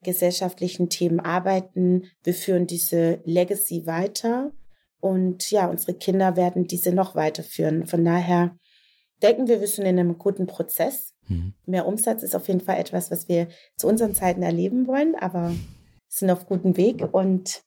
gesellschaftlichen 0.04 0.90
Themen 0.90 1.20
arbeiten. 1.20 2.04
Wir 2.24 2.34
führen 2.34 2.68
diese 2.68 3.22
Legacy 3.26 3.86
weiter 3.86 4.52
und 5.00 5.52
ja, 5.52 5.68
unsere 5.68 5.94
Kinder 5.96 6.36
werden 6.36 6.66
diese 6.66 6.94
noch 6.94 7.16
weiterführen. 7.16 7.86
Von 7.86 8.06
daher 8.06 8.58
denken 9.22 9.48
wir, 9.48 9.62
wir 9.62 9.68
sind 9.68 9.86
in 9.86 10.00
einem 10.00 10.18
guten 10.18 10.48
Prozess. 10.48 11.14
Mhm. 11.28 11.54
Mehr 11.66 11.88
Umsatz 11.88 12.24
ist 12.24 12.36
auf 12.36 12.48
jeden 12.48 12.62
Fall 12.62 12.78
etwas, 12.78 13.12
was 13.12 13.28
wir 13.28 13.48
zu 13.78 13.88
unseren 13.88 14.14
Zeiten 14.14 14.44
erleben 14.44 14.88
wollen, 14.88 15.16
aber 15.16 15.54
sind 16.08 16.30
auf 16.30 16.46
gutem 16.46 16.78
Weg 16.78 17.14
und 17.14 17.64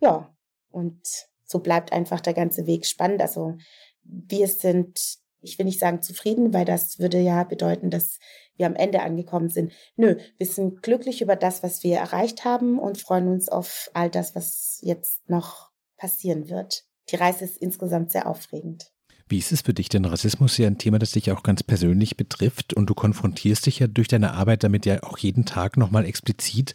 ja, 0.00 0.34
und 0.70 1.00
so 1.44 1.58
bleibt 1.58 1.92
einfach 1.92 2.20
der 2.20 2.34
ganze 2.34 2.66
Weg 2.66 2.86
spannend. 2.86 3.20
Also 3.20 3.56
wir 4.02 4.46
sind, 4.46 5.18
ich 5.40 5.58
will 5.58 5.66
nicht 5.66 5.80
sagen 5.80 6.00
zufrieden, 6.00 6.54
weil 6.54 6.64
das 6.64 6.98
würde 6.98 7.18
ja 7.18 7.44
bedeuten, 7.44 7.90
dass 7.90 8.18
wir 8.56 8.66
am 8.66 8.76
Ende 8.76 9.02
angekommen 9.02 9.48
sind. 9.48 9.72
Nö, 9.96 10.16
wir 10.38 10.46
sind 10.46 10.82
glücklich 10.82 11.22
über 11.22 11.36
das, 11.36 11.62
was 11.62 11.82
wir 11.82 11.96
erreicht 11.96 12.44
haben 12.44 12.78
und 12.78 12.98
freuen 12.98 13.28
uns 13.28 13.48
auf 13.48 13.90
all 13.94 14.10
das, 14.10 14.34
was 14.34 14.78
jetzt 14.82 15.28
noch 15.28 15.70
passieren 15.96 16.48
wird. 16.48 16.84
Die 17.10 17.16
Reise 17.16 17.44
ist 17.44 17.58
insgesamt 17.58 18.12
sehr 18.12 18.26
aufregend. 18.26 18.92
Wie 19.30 19.38
ist 19.38 19.52
es 19.52 19.60
für 19.60 19.72
dich? 19.72 19.88
Denn 19.88 20.04
Rassismus 20.04 20.52
ist 20.52 20.58
ja 20.58 20.66
ein 20.66 20.78
Thema, 20.78 20.98
das 20.98 21.12
dich 21.12 21.30
auch 21.30 21.44
ganz 21.44 21.62
persönlich 21.62 22.16
betrifft 22.16 22.74
und 22.74 22.90
du 22.90 22.94
konfrontierst 22.94 23.64
dich 23.64 23.78
ja 23.78 23.86
durch 23.86 24.08
deine 24.08 24.32
Arbeit 24.32 24.64
damit 24.64 24.84
ja 24.86 25.04
auch 25.04 25.18
jeden 25.18 25.44
Tag 25.44 25.76
nochmal 25.76 26.04
explizit. 26.04 26.74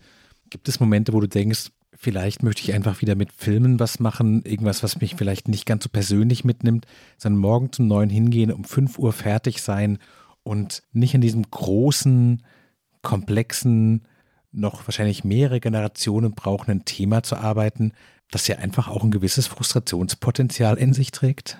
Gibt 0.49 0.69
es 0.69 0.79
Momente, 0.79 1.11
wo 1.11 1.19
du 1.19 1.27
denkst, 1.27 1.71
vielleicht 1.93 2.43
möchte 2.43 2.61
ich 2.61 2.73
einfach 2.73 3.01
wieder 3.01 3.15
mit 3.15 3.33
Filmen 3.33 3.77
was 3.81 3.99
machen, 3.99 4.41
irgendwas, 4.45 4.83
was 4.83 5.01
mich 5.01 5.15
vielleicht 5.15 5.49
nicht 5.49 5.65
ganz 5.65 5.83
so 5.83 5.89
persönlich 5.89 6.45
mitnimmt, 6.45 6.85
sondern 7.17 7.41
morgen 7.41 7.73
zum 7.73 7.87
Neuen 7.87 8.09
hingehen, 8.09 8.53
um 8.53 8.63
5 8.63 8.99
Uhr 8.99 9.11
fertig 9.11 9.61
sein 9.61 9.97
und 10.43 10.81
nicht 10.93 11.13
in 11.13 11.21
diesem 11.21 11.43
großen, 11.51 12.41
komplexen, 13.01 14.03
noch 14.53 14.87
wahrscheinlich 14.87 15.25
mehrere 15.25 15.59
Generationen 15.59 16.31
brauchenden 16.31 16.85
Thema 16.85 17.21
zu 17.21 17.35
arbeiten, 17.35 17.91
das 18.31 18.47
ja 18.47 18.59
einfach 18.59 18.87
auch 18.87 19.03
ein 19.03 19.11
gewisses 19.11 19.47
Frustrationspotenzial 19.47 20.77
in 20.77 20.93
sich 20.93 21.11
trägt? 21.11 21.59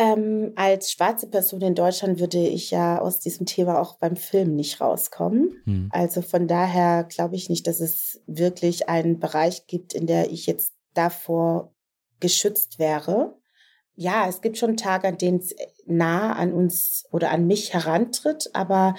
Ähm, 0.00 0.52
als 0.54 0.92
schwarze 0.92 1.26
Person 1.26 1.60
in 1.60 1.74
Deutschland 1.74 2.20
würde 2.20 2.38
ich 2.38 2.70
ja 2.70 3.00
aus 3.00 3.18
diesem 3.18 3.46
Thema 3.46 3.80
auch 3.80 3.98
beim 3.98 4.14
Film 4.14 4.54
nicht 4.54 4.80
rauskommen. 4.80 5.60
Hm. 5.64 5.88
Also 5.90 6.22
von 6.22 6.46
daher 6.46 7.02
glaube 7.02 7.34
ich 7.34 7.50
nicht, 7.50 7.66
dass 7.66 7.80
es 7.80 8.22
wirklich 8.28 8.88
einen 8.88 9.18
Bereich 9.18 9.66
gibt, 9.66 9.94
in 9.94 10.06
der 10.06 10.30
ich 10.30 10.46
jetzt 10.46 10.72
davor 10.94 11.74
geschützt 12.20 12.78
wäre. 12.78 13.36
Ja, 13.96 14.28
es 14.28 14.40
gibt 14.40 14.56
schon 14.56 14.76
Tage, 14.76 15.08
an 15.08 15.18
denen 15.18 15.40
es 15.40 15.56
nah 15.84 16.32
an 16.34 16.52
uns 16.52 17.04
oder 17.10 17.32
an 17.32 17.48
mich 17.48 17.74
herantritt, 17.74 18.50
aber 18.52 18.94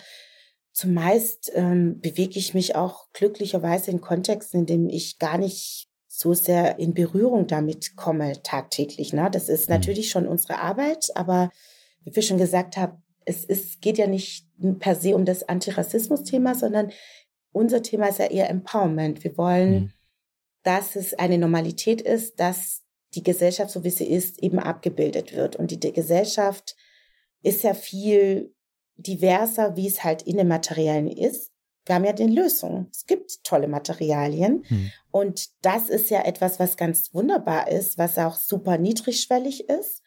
zumeist 0.73 1.49
ähm, 1.55 2.01
bewege 2.01 2.37
ich 2.37 2.53
mich 2.53 2.75
auch 2.75 3.07
glücklicherweise 3.13 3.91
in 3.91 4.01
Kontexten, 4.01 4.61
in 4.61 4.65
denen 4.65 4.89
ich 4.89 5.17
gar 5.17 5.37
nicht 5.37 5.88
so 6.19 6.33
sehr 6.33 6.79
in 6.79 6.93
Berührung 6.93 7.47
damit 7.47 7.95
komme 7.95 8.43
tagtäglich. 8.43 9.13
Ne? 9.13 9.29
Das 9.31 9.47
ist 9.47 9.69
mhm. 9.69 9.75
natürlich 9.75 10.09
schon 10.09 10.27
unsere 10.27 10.59
Arbeit, 10.59 11.11
aber 11.15 11.49
wie 12.03 12.13
wir 12.13 12.23
schon 12.23 12.37
gesagt 12.37 12.75
haben, 12.75 13.01
es 13.23 13.45
ist, 13.45 13.81
geht 13.81 13.97
ja 13.97 14.07
nicht 14.07 14.45
per 14.79 14.95
se 14.95 15.15
um 15.15 15.23
das 15.23 15.47
Antirassismus-Thema, 15.47 16.55
sondern 16.55 16.91
unser 17.53 17.81
Thema 17.81 18.07
ist 18.07 18.19
ja 18.19 18.25
eher 18.25 18.49
Empowerment. 18.49 19.23
Wir 19.23 19.37
wollen, 19.37 19.71
mhm. 19.71 19.91
dass 20.63 20.97
es 20.97 21.13
eine 21.13 21.37
Normalität 21.37 22.01
ist, 22.01 22.37
dass 22.39 22.81
die 23.15 23.23
Gesellschaft, 23.23 23.71
so 23.71 23.85
wie 23.85 23.89
sie 23.89 24.07
ist, 24.07 24.43
eben 24.43 24.59
abgebildet 24.59 25.33
wird. 25.33 25.55
Und 25.55 25.71
die, 25.71 25.79
die 25.79 25.93
Gesellschaft 25.93 26.75
ist 27.43 27.63
ja 27.63 27.73
viel 27.73 28.53
diverser, 28.97 29.77
wie 29.77 29.87
es 29.87 30.03
halt 30.03 30.23
in 30.23 30.35
den 30.35 30.49
Materialien 30.49 31.07
ist 31.07 31.53
wir 31.89 31.95
haben 31.95 32.05
ja 32.05 32.13
den 32.13 32.31
Lösungen. 32.31 32.87
Es 32.91 33.07
gibt 33.07 33.43
tolle 33.43 33.67
Materialien. 33.67 34.63
Hm. 34.67 34.91
Und 35.09 35.49
das 35.63 35.89
ist 35.89 36.11
ja 36.11 36.23
etwas, 36.23 36.59
was 36.59 36.77
ganz 36.77 37.15
wunderbar 37.15 37.71
ist, 37.71 37.97
was 37.97 38.19
auch 38.19 38.35
super 38.35 38.77
niedrigschwellig 38.77 39.67
ist. 39.69 40.03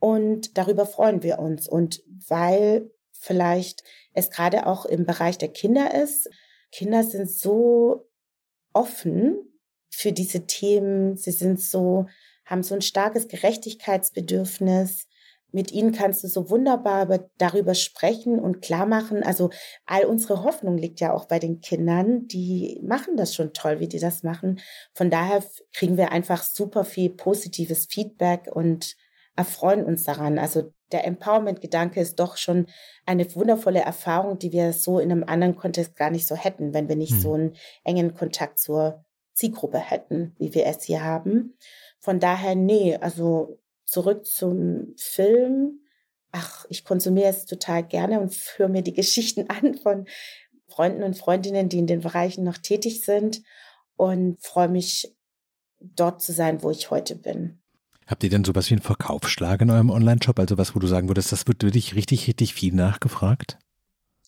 Und 0.00 0.58
darüber 0.58 0.86
freuen 0.86 1.22
wir 1.22 1.38
uns. 1.38 1.68
Und 1.68 2.02
weil 2.26 2.90
vielleicht 3.12 3.84
es 4.12 4.30
gerade 4.30 4.66
auch 4.66 4.84
im 4.86 5.06
Bereich 5.06 5.38
der 5.38 5.52
Kinder 5.52 5.94
ist, 5.94 6.28
Kinder 6.72 7.04
sind 7.04 7.30
so 7.30 8.08
offen 8.72 9.38
für 9.88 10.10
diese 10.10 10.46
Themen. 10.46 11.16
Sie 11.16 11.30
sind 11.30 11.60
so, 11.60 12.06
haben 12.44 12.64
so 12.64 12.74
ein 12.74 12.82
starkes 12.82 13.28
Gerechtigkeitsbedürfnis 13.28 15.06
mit 15.52 15.72
ihnen 15.72 15.92
kannst 15.92 16.24
du 16.24 16.28
so 16.28 16.50
wunderbar 16.50 17.06
darüber 17.38 17.74
sprechen 17.74 18.38
und 18.38 18.62
klar 18.62 18.86
machen. 18.86 19.22
Also 19.22 19.50
all 19.86 20.04
unsere 20.04 20.42
Hoffnung 20.44 20.78
liegt 20.78 21.00
ja 21.00 21.12
auch 21.12 21.26
bei 21.26 21.38
den 21.38 21.60
Kindern. 21.60 22.26
Die 22.28 22.80
machen 22.82 23.16
das 23.16 23.34
schon 23.34 23.52
toll, 23.52 23.80
wie 23.80 23.88
die 23.88 23.98
das 23.98 24.22
machen. 24.22 24.60
Von 24.94 25.10
daher 25.10 25.42
kriegen 25.72 25.96
wir 25.96 26.12
einfach 26.12 26.42
super 26.42 26.84
viel 26.84 27.10
positives 27.10 27.86
Feedback 27.86 28.48
und 28.52 28.96
erfreuen 29.36 29.84
uns 29.84 30.04
daran. 30.04 30.38
Also 30.38 30.72
der 30.92 31.06
Empowerment-Gedanke 31.06 32.00
ist 32.00 32.18
doch 32.18 32.36
schon 32.36 32.66
eine 33.06 33.34
wundervolle 33.34 33.80
Erfahrung, 33.80 34.38
die 34.38 34.52
wir 34.52 34.72
so 34.72 34.98
in 34.98 35.10
einem 35.10 35.24
anderen 35.24 35.56
Kontext 35.56 35.96
gar 35.96 36.10
nicht 36.10 36.26
so 36.26 36.34
hätten, 36.34 36.74
wenn 36.74 36.88
wir 36.88 36.96
nicht 36.96 37.12
hm. 37.12 37.20
so 37.20 37.34
einen 37.34 37.56
engen 37.84 38.14
Kontakt 38.14 38.58
zur 38.58 39.04
Zielgruppe 39.34 39.78
hätten, 39.78 40.34
wie 40.38 40.54
wir 40.54 40.66
es 40.66 40.82
hier 40.82 41.04
haben. 41.04 41.56
Von 41.98 42.20
daher, 42.20 42.54
nee, 42.54 42.96
also 42.96 43.58
zurück 43.90 44.26
zum 44.26 44.94
Film. 44.96 45.80
Ach, 46.32 46.64
ich 46.68 46.84
konsumiere 46.84 47.28
es 47.28 47.44
total 47.44 47.86
gerne 47.86 48.20
und 48.20 48.34
höre 48.56 48.68
mir 48.68 48.82
die 48.82 48.94
Geschichten 48.94 49.48
an 49.48 49.74
von 49.74 50.06
Freunden 50.68 51.02
und 51.02 51.18
Freundinnen, 51.18 51.68
die 51.68 51.78
in 51.78 51.86
den 51.86 52.00
Bereichen 52.00 52.44
noch 52.44 52.58
tätig 52.58 53.04
sind 53.04 53.42
und 53.96 54.40
freue 54.40 54.68
mich, 54.68 55.14
dort 55.80 56.22
zu 56.22 56.32
sein, 56.32 56.62
wo 56.62 56.70
ich 56.70 56.90
heute 56.90 57.16
bin. 57.16 57.58
Habt 58.06 58.22
ihr 58.22 58.30
denn 58.30 58.44
sowas 58.44 58.68
wie 58.68 58.74
einen 58.74 58.82
Verkaufsschlag 58.82 59.62
in 59.62 59.70
eurem 59.70 59.90
Online-Shop? 59.90 60.38
Also 60.38 60.58
was, 60.58 60.74
wo 60.74 60.78
du 60.78 60.86
sagen 60.86 61.08
würdest, 61.08 61.32
das 61.32 61.46
wird 61.46 61.62
wirklich 61.62 61.94
richtig, 61.94 62.26
richtig 62.26 62.54
viel 62.54 62.74
nachgefragt? 62.74 63.58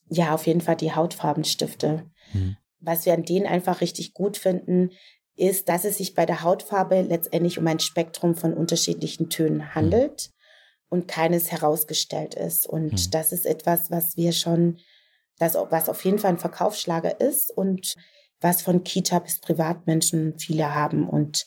Ja, 0.08 0.34
auf 0.34 0.46
jeden 0.46 0.60
Fall 0.60 0.76
die 0.76 0.94
Hautfarbenstifte. 0.94 2.10
Hm. 2.32 2.56
Was 2.80 3.06
wir 3.06 3.12
an 3.12 3.24
denen 3.24 3.46
einfach 3.46 3.80
richtig 3.80 4.14
gut 4.14 4.36
finden, 4.36 4.90
ist, 5.36 5.68
dass 5.68 5.84
es 5.84 5.98
sich 5.98 6.14
bei 6.14 6.26
der 6.26 6.42
Hautfarbe 6.42 7.00
letztendlich 7.02 7.58
um 7.58 7.66
ein 7.66 7.80
Spektrum 7.80 8.34
von 8.34 8.54
unterschiedlichen 8.54 9.30
Tönen 9.30 9.58
mhm. 9.58 9.74
handelt 9.74 10.28
mhm. 10.28 10.86
und 10.90 11.08
keines 11.08 11.50
herausgestellt 11.50 12.34
ist. 12.34 12.66
Und 12.66 12.92
mhm. 12.92 13.10
das 13.10 13.32
ist 13.32 13.46
etwas, 13.46 13.90
was 13.90 14.16
wir 14.16 14.32
schon, 14.32 14.78
das, 15.38 15.54
was 15.54 15.88
auf 15.88 16.04
jeden 16.04 16.18
Fall 16.18 16.32
ein 16.32 16.38
Verkaufsschlager 16.38 17.20
ist 17.20 17.50
und 17.50 17.94
was 18.40 18.62
von 18.62 18.84
Kita 18.84 19.20
bis 19.20 19.40
Privatmenschen 19.40 20.38
viele 20.38 20.74
haben 20.74 21.08
und 21.08 21.46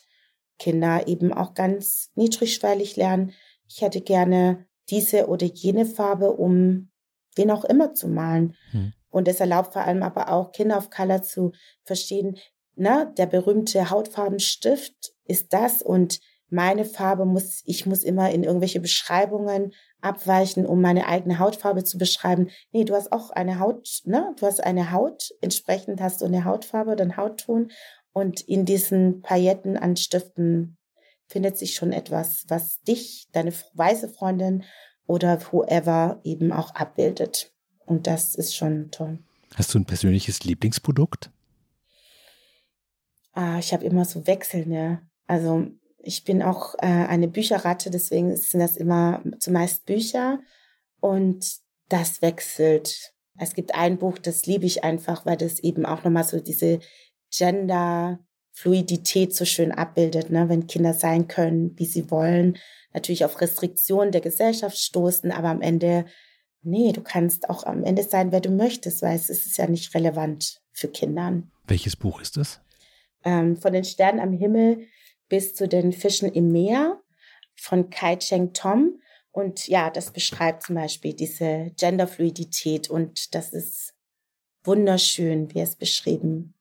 Kinder 0.58 1.06
eben 1.06 1.32
auch 1.32 1.54
ganz 1.54 2.10
niedrigschwellig 2.14 2.96
lernen. 2.96 3.32
Ich 3.68 3.82
hätte 3.82 4.00
gerne 4.00 4.66
diese 4.88 5.26
oder 5.28 5.46
jene 5.46 5.84
Farbe, 5.84 6.32
um 6.32 6.90
wen 7.34 7.50
auch 7.50 7.64
immer 7.64 7.94
zu 7.94 8.08
malen. 8.08 8.56
Mhm. 8.72 8.92
Und 9.10 9.28
es 9.28 9.40
erlaubt 9.40 9.72
vor 9.72 9.82
allem 9.82 10.02
aber 10.02 10.30
auch 10.30 10.52
Kinder 10.52 10.78
of 10.78 10.90
Color 10.90 11.22
zu 11.22 11.52
verstehen, 11.84 12.38
na, 12.76 13.06
der 13.06 13.26
berühmte 13.26 13.90
Hautfarbenstift 13.90 15.12
ist 15.24 15.52
das 15.52 15.82
und 15.82 16.20
meine 16.48 16.84
Farbe 16.84 17.24
muss, 17.24 17.62
ich 17.64 17.86
muss 17.86 18.04
immer 18.04 18.30
in 18.30 18.44
irgendwelche 18.44 18.80
Beschreibungen 18.80 19.72
abweichen, 20.00 20.64
um 20.64 20.80
meine 20.80 21.08
eigene 21.08 21.38
Hautfarbe 21.38 21.82
zu 21.82 21.98
beschreiben. 21.98 22.50
Nee, 22.70 22.84
du 22.84 22.94
hast 22.94 23.10
auch 23.10 23.30
eine 23.30 23.58
Haut, 23.58 24.02
ne? 24.04 24.34
Du 24.38 24.46
hast 24.46 24.62
eine 24.62 24.92
Haut, 24.92 25.30
entsprechend 25.40 26.00
hast 26.00 26.20
du 26.20 26.26
eine 26.26 26.44
Hautfarbe, 26.44 26.94
den 26.94 27.16
Hautton 27.16 27.72
und 28.12 28.42
in 28.42 28.64
diesen 28.64 29.22
Pailletten 29.22 29.76
an 29.76 29.96
Stiften 29.96 30.76
findet 31.26 31.58
sich 31.58 31.74
schon 31.74 31.92
etwas, 31.92 32.44
was 32.48 32.80
dich, 32.82 33.26
deine 33.32 33.52
weiße 33.74 34.08
Freundin 34.08 34.62
oder 35.06 35.40
whoever 35.50 36.20
eben 36.22 36.52
auch 36.52 36.74
abbildet. 36.74 37.52
Und 37.84 38.06
das 38.06 38.34
ist 38.34 38.54
schon 38.54 38.90
toll. 38.90 39.18
Hast 39.54 39.74
du 39.74 39.78
ein 39.78 39.84
persönliches 39.84 40.44
Lieblingsprodukt? 40.44 41.30
Ah, 43.36 43.58
ich 43.58 43.74
habe 43.74 43.84
immer 43.84 44.06
so 44.06 44.26
wechselnde. 44.26 45.02
Also 45.26 45.66
ich 45.98 46.24
bin 46.24 46.42
auch 46.42 46.74
äh, 46.76 46.86
eine 46.86 47.28
Bücherratte, 47.28 47.90
deswegen 47.90 48.34
sind 48.34 48.60
das 48.60 48.78
immer 48.78 49.22
zumeist 49.38 49.84
Bücher 49.84 50.40
und 51.00 51.46
das 51.90 52.22
wechselt. 52.22 53.12
Es 53.38 53.52
gibt 53.52 53.74
ein 53.74 53.98
Buch, 53.98 54.16
das 54.16 54.46
liebe 54.46 54.64
ich 54.64 54.84
einfach, 54.84 55.26
weil 55.26 55.36
das 55.36 55.60
eben 55.60 55.84
auch 55.84 56.02
nochmal 56.02 56.24
so 56.24 56.40
diese 56.40 56.80
Gender-Fluidität 57.30 59.34
so 59.34 59.44
schön 59.44 59.70
abbildet, 59.70 60.30
ne? 60.30 60.48
wenn 60.48 60.66
Kinder 60.66 60.94
sein 60.94 61.28
können, 61.28 61.78
wie 61.78 61.84
sie 61.84 62.10
wollen, 62.10 62.56
natürlich 62.94 63.26
auf 63.26 63.38
Restriktionen 63.42 64.12
der 64.12 64.22
Gesellschaft 64.22 64.78
stoßen, 64.78 65.30
aber 65.30 65.48
am 65.48 65.60
Ende 65.60 66.06
Nee, 66.68 66.90
du 66.90 67.00
kannst 67.00 67.48
auch 67.48 67.62
am 67.62 67.84
Ende 67.84 68.02
sein, 68.02 68.32
wer 68.32 68.40
du 68.40 68.50
möchtest, 68.50 69.00
weil 69.00 69.14
es 69.14 69.30
ist 69.30 69.56
ja 69.56 69.68
nicht 69.68 69.94
relevant 69.94 70.60
für 70.72 70.88
Kinder. 70.88 71.44
Welches 71.68 71.94
Buch 71.94 72.20
ist 72.20 72.36
es? 72.38 72.60
Ähm, 73.26 73.56
von 73.56 73.72
den 73.72 73.82
Sternen 73.82 74.20
am 74.20 74.32
Himmel 74.32 74.86
bis 75.28 75.52
zu 75.52 75.66
den 75.66 75.92
Fischen 75.92 76.32
im 76.32 76.52
Meer 76.52 77.00
von 77.56 77.90
Kai 77.90 78.14
Cheng 78.16 78.52
Tom. 78.52 79.00
Und 79.32 79.66
ja, 79.66 79.90
das 79.90 80.12
beschreibt 80.12 80.62
zum 80.62 80.76
Beispiel 80.76 81.12
diese 81.12 81.72
Genderfluidität 81.76 82.88
und 82.88 83.34
das 83.34 83.52
ist 83.52 83.94
wunderschön, 84.62 85.52
wie 85.52 85.58
es 85.58 85.74
beschrieben 85.74 86.54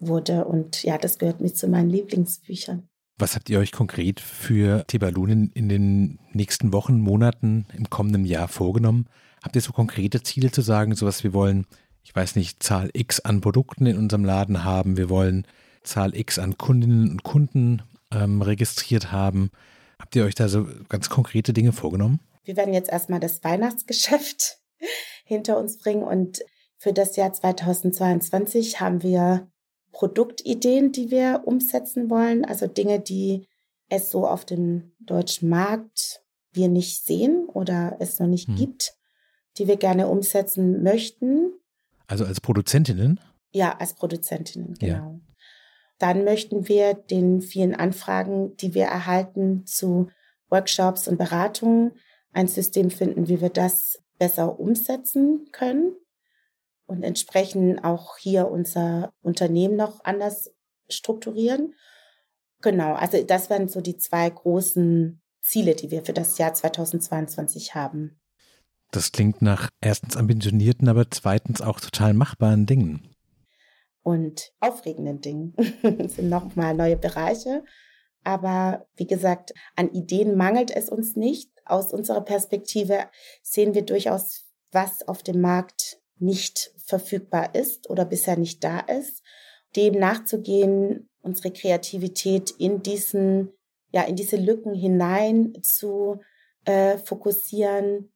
wurde. 0.00 0.44
Und 0.44 0.82
ja, 0.82 0.98
das 0.98 1.18
gehört 1.18 1.40
mit 1.40 1.56
zu 1.56 1.68
meinen 1.68 1.88
Lieblingsbüchern. 1.88 2.88
Was 3.16 3.36
habt 3.36 3.48
ihr 3.48 3.60
euch 3.60 3.70
konkret 3.70 4.18
für 4.18 4.84
Tebalun 4.88 5.52
in 5.54 5.68
den 5.68 6.18
nächsten 6.32 6.72
Wochen, 6.72 6.98
Monaten, 7.00 7.66
im 7.76 7.88
kommenden 7.90 8.24
Jahr 8.24 8.48
vorgenommen? 8.48 9.08
Habt 9.40 9.54
ihr 9.54 9.62
so 9.62 9.72
konkrete 9.72 10.20
Ziele 10.24 10.50
zu 10.50 10.62
sagen, 10.62 10.96
sowas, 10.96 11.22
wir 11.22 11.32
wollen, 11.32 11.66
ich 12.02 12.14
weiß 12.14 12.34
nicht, 12.34 12.60
Zahl 12.60 12.90
X 12.92 13.20
an 13.20 13.40
Produkten 13.40 13.86
in 13.86 13.96
unserem 13.96 14.24
Laden 14.24 14.64
haben, 14.64 14.96
wir 14.96 15.08
wollen 15.08 15.46
Zahl 15.88 16.14
X 16.14 16.38
an 16.38 16.56
Kundinnen 16.58 17.10
und 17.10 17.22
Kunden 17.22 17.82
ähm, 18.12 18.42
registriert 18.42 19.10
haben? 19.10 19.50
Habt 19.98 20.14
ihr 20.14 20.24
euch 20.24 20.34
da 20.34 20.48
so 20.48 20.66
ganz 20.88 21.08
konkrete 21.08 21.52
Dinge 21.52 21.72
vorgenommen? 21.72 22.20
Wir 22.44 22.56
werden 22.56 22.72
jetzt 22.72 22.90
erstmal 22.90 23.20
das 23.20 23.42
Weihnachtsgeschäft 23.42 24.58
hinter 25.24 25.58
uns 25.58 25.78
bringen 25.78 26.02
und 26.02 26.40
für 26.76 26.92
das 26.92 27.16
Jahr 27.16 27.32
2022 27.32 28.80
haben 28.80 29.02
wir 29.02 29.48
Produktideen, 29.90 30.92
die 30.92 31.10
wir 31.10 31.42
umsetzen 31.44 32.08
wollen, 32.08 32.44
also 32.44 32.68
Dinge, 32.68 33.00
die 33.00 33.48
es 33.88 34.10
so 34.10 34.26
auf 34.26 34.44
dem 34.44 34.92
deutschen 35.00 35.48
Markt 35.48 36.22
wir 36.52 36.68
nicht 36.68 37.04
sehen 37.04 37.46
oder 37.52 37.96
es 37.98 38.18
noch 38.18 38.26
nicht 38.26 38.48
hm. 38.48 38.56
gibt, 38.56 38.94
die 39.56 39.66
wir 39.66 39.76
gerne 39.76 40.06
umsetzen 40.08 40.82
möchten. 40.82 41.52
Also 42.06 42.24
als 42.24 42.40
Produzentinnen? 42.40 43.20
Ja, 43.50 43.76
als 43.78 43.94
Produzentinnen, 43.94 44.74
genau. 44.74 44.94
Ja. 44.94 45.20
Dann 45.98 46.24
möchten 46.24 46.68
wir 46.68 46.94
den 46.94 47.40
vielen 47.40 47.74
Anfragen, 47.74 48.56
die 48.56 48.74
wir 48.74 48.84
erhalten 48.84 49.66
zu 49.66 50.10
Workshops 50.48 51.08
und 51.08 51.18
Beratungen, 51.18 51.92
ein 52.32 52.48
System 52.48 52.90
finden, 52.90 53.28
wie 53.28 53.40
wir 53.40 53.50
das 53.50 53.98
besser 54.18 54.58
umsetzen 54.58 55.48
können 55.52 55.92
und 56.86 57.02
entsprechend 57.02 57.84
auch 57.84 58.16
hier 58.18 58.48
unser 58.48 59.12
Unternehmen 59.22 59.76
noch 59.76 60.04
anders 60.04 60.52
strukturieren. 60.88 61.74
Genau, 62.60 62.94
also 62.94 63.22
das 63.22 63.50
wären 63.50 63.68
so 63.68 63.80
die 63.80 63.96
zwei 63.98 64.28
großen 64.28 65.20
Ziele, 65.42 65.74
die 65.74 65.90
wir 65.90 66.04
für 66.04 66.12
das 66.12 66.38
Jahr 66.38 66.54
2022 66.54 67.74
haben. 67.74 68.20
Das 68.90 69.12
klingt 69.12 69.42
nach 69.42 69.68
erstens 69.80 70.16
ambitionierten, 70.16 70.88
aber 70.88 71.10
zweitens 71.10 71.60
auch 71.60 71.78
total 71.78 72.14
machbaren 72.14 72.66
Dingen. 72.66 73.14
Und 74.08 74.54
aufregenden 74.60 75.20
Dingen. 75.20 75.54
Es 75.98 76.16
sind 76.16 76.30
nochmal 76.30 76.72
neue 76.74 76.96
Bereiche. 76.96 77.62
Aber 78.24 78.86
wie 78.96 79.06
gesagt, 79.06 79.52
an 79.76 79.92
Ideen 79.92 80.34
mangelt 80.34 80.70
es 80.70 80.88
uns 80.88 81.14
nicht. 81.14 81.50
Aus 81.66 81.92
unserer 81.92 82.22
Perspektive 82.22 83.00
sehen 83.42 83.74
wir 83.74 83.82
durchaus, 83.82 84.46
was 84.72 85.06
auf 85.06 85.22
dem 85.22 85.42
Markt 85.42 86.00
nicht 86.18 86.72
verfügbar 86.86 87.54
ist 87.54 87.90
oder 87.90 88.06
bisher 88.06 88.38
nicht 88.38 88.64
da 88.64 88.80
ist, 88.80 89.22
dem 89.76 89.98
nachzugehen, 89.98 91.10
unsere 91.20 91.52
Kreativität 91.52 92.50
in 92.52 92.80
diesen, 92.80 93.52
ja, 93.92 94.04
in 94.04 94.16
diese 94.16 94.38
Lücken 94.38 94.72
hinein 94.72 95.52
zu 95.60 96.18
äh, 96.64 96.96
fokussieren. 96.96 98.10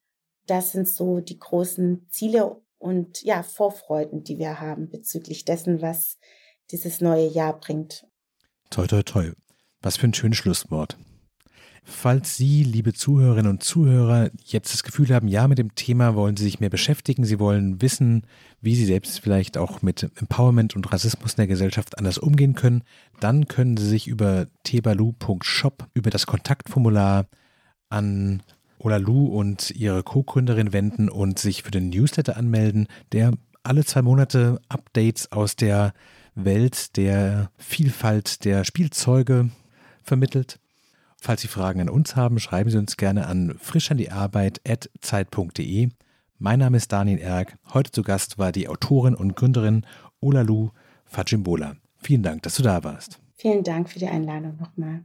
Das 0.46 0.72
sind 0.72 0.88
so 0.88 1.20
die 1.20 1.38
großen 1.38 2.06
Ziele 2.08 2.62
und 2.82 3.22
ja, 3.22 3.42
Vorfreuden, 3.44 4.24
die 4.24 4.38
wir 4.38 4.60
haben 4.60 4.90
bezüglich 4.90 5.44
dessen, 5.44 5.80
was 5.80 6.18
dieses 6.72 7.00
neue 7.00 7.28
Jahr 7.28 7.58
bringt. 7.58 8.04
Toi, 8.70 8.86
toi, 8.86 9.02
toi. 9.02 9.30
Was 9.82 9.96
für 9.96 10.08
ein 10.08 10.14
schönes 10.14 10.38
Schlusswort. 10.38 10.96
Falls 11.84 12.36
Sie, 12.36 12.62
liebe 12.62 12.92
Zuhörerinnen 12.92 13.50
und 13.50 13.62
Zuhörer, 13.62 14.30
jetzt 14.44 14.72
das 14.72 14.84
Gefühl 14.84 15.12
haben, 15.12 15.26
ja, 15.26 15.48
mit 15.48 15.58
dem 15.58 15.74
Thema 15.74 16.14
wollen 16.14 16.36
Sie 16.36 16.44
sich 16.44 16.60
mehr 16.60 16.70
beschäftigen, 16.70 17.24
Sie 17.24 17.40
wollen 17.40 17.82
wissen, 17.82 18.26
wie 18.60 18.76
Sie 18.76 18.86
selbst 18.86 19.20
vielleicht 19.20 19.58
auch 19.58 19.82
mit 19.82 20.08
Empowerment 20.16 20.76
und 20.76 20.92
Rassismus 20.92 21.32
in 21.32 21.38
der 21.38 21.46
Gesellschaft 21.48 21.98
anders 21.98 22.18
umgehen 22.18 22.54
können, 22.54 22.84
dann 23.18 23.48
können 23.48 23.76
Sie 23.76 23.88
sich 23.88 24.06
über 24.06 24.46
tebalu.shop, 24.62 25.88
über 25.94 26.10
das 26.10 26.26
Kontaktformular 26.26 27.26
an 27.88 28.42
Olalu 28.82 29.26
und 29.26 29.70
ihre 29.70 30.02
Co-Gründerin 30.02 30.72
wenden 30.72 31.08
und 31.08 31.38
sich 31.38 31.62
für 31.62 31.70
den 31.70 31.90
Newsletter 31.90 32.36
anmelden, 32.36 32.88
der 33.12 33.32
alle 33.62 33.84
zwei 33.84 34.02
Monate 34.02 34.60
Updates 34.68 35.30
aus 35.30 35.54
der 35.56 35.92
Welt 36.34 36.96
der 36.96 37.50
Vielfalt 37.58 38.44
der 38.44 38.64
Spielzeuge 38.64 39.50
vermittelt. 40.02 40.58
Falls 41.20 41.42
Sie 41.42 41.48
Fragen 41.48 41.80
an 41.80 41.88
uns 41.88 42.16
haben, 42.16 42.40
schreiben 42.40 42.70
Sie 42.70 42.78
uns 42.78 42.96
gerne 42.96 43.26
an 43.26 43.54
frischandiarbeit.zeit.de. 43.58 45.90
Mein 46.38 46.58
Name 46.58 46.78
ist 46.78 46.90
Daniel 46.90 47.18
Erk. 47.18 47.56
Heute 47.72 47.92
zu 47.92 48.02
Gast 48.02 48.38
war 48.38 48.50
die 48.50 48.68
Autorin 48.68 49.14
und 49.14 49.36
Gründerin 49.36 49.86
Olalu 50.20 50.70
Fajimbola. 51.04 51.76
Vielen 51.98 52.24
Dank, 52.24 52.42
dass 52.42 52.56
du 52.56 52.64
da 52.64 52.82
warst. 52.82 53.20
Vielen 53.36 53.62
Dank 53.62 53.88
für 53.88 54.00
die 54.00 54.08
Einladung 54.08 54.56
nochmal. 54.56 55.04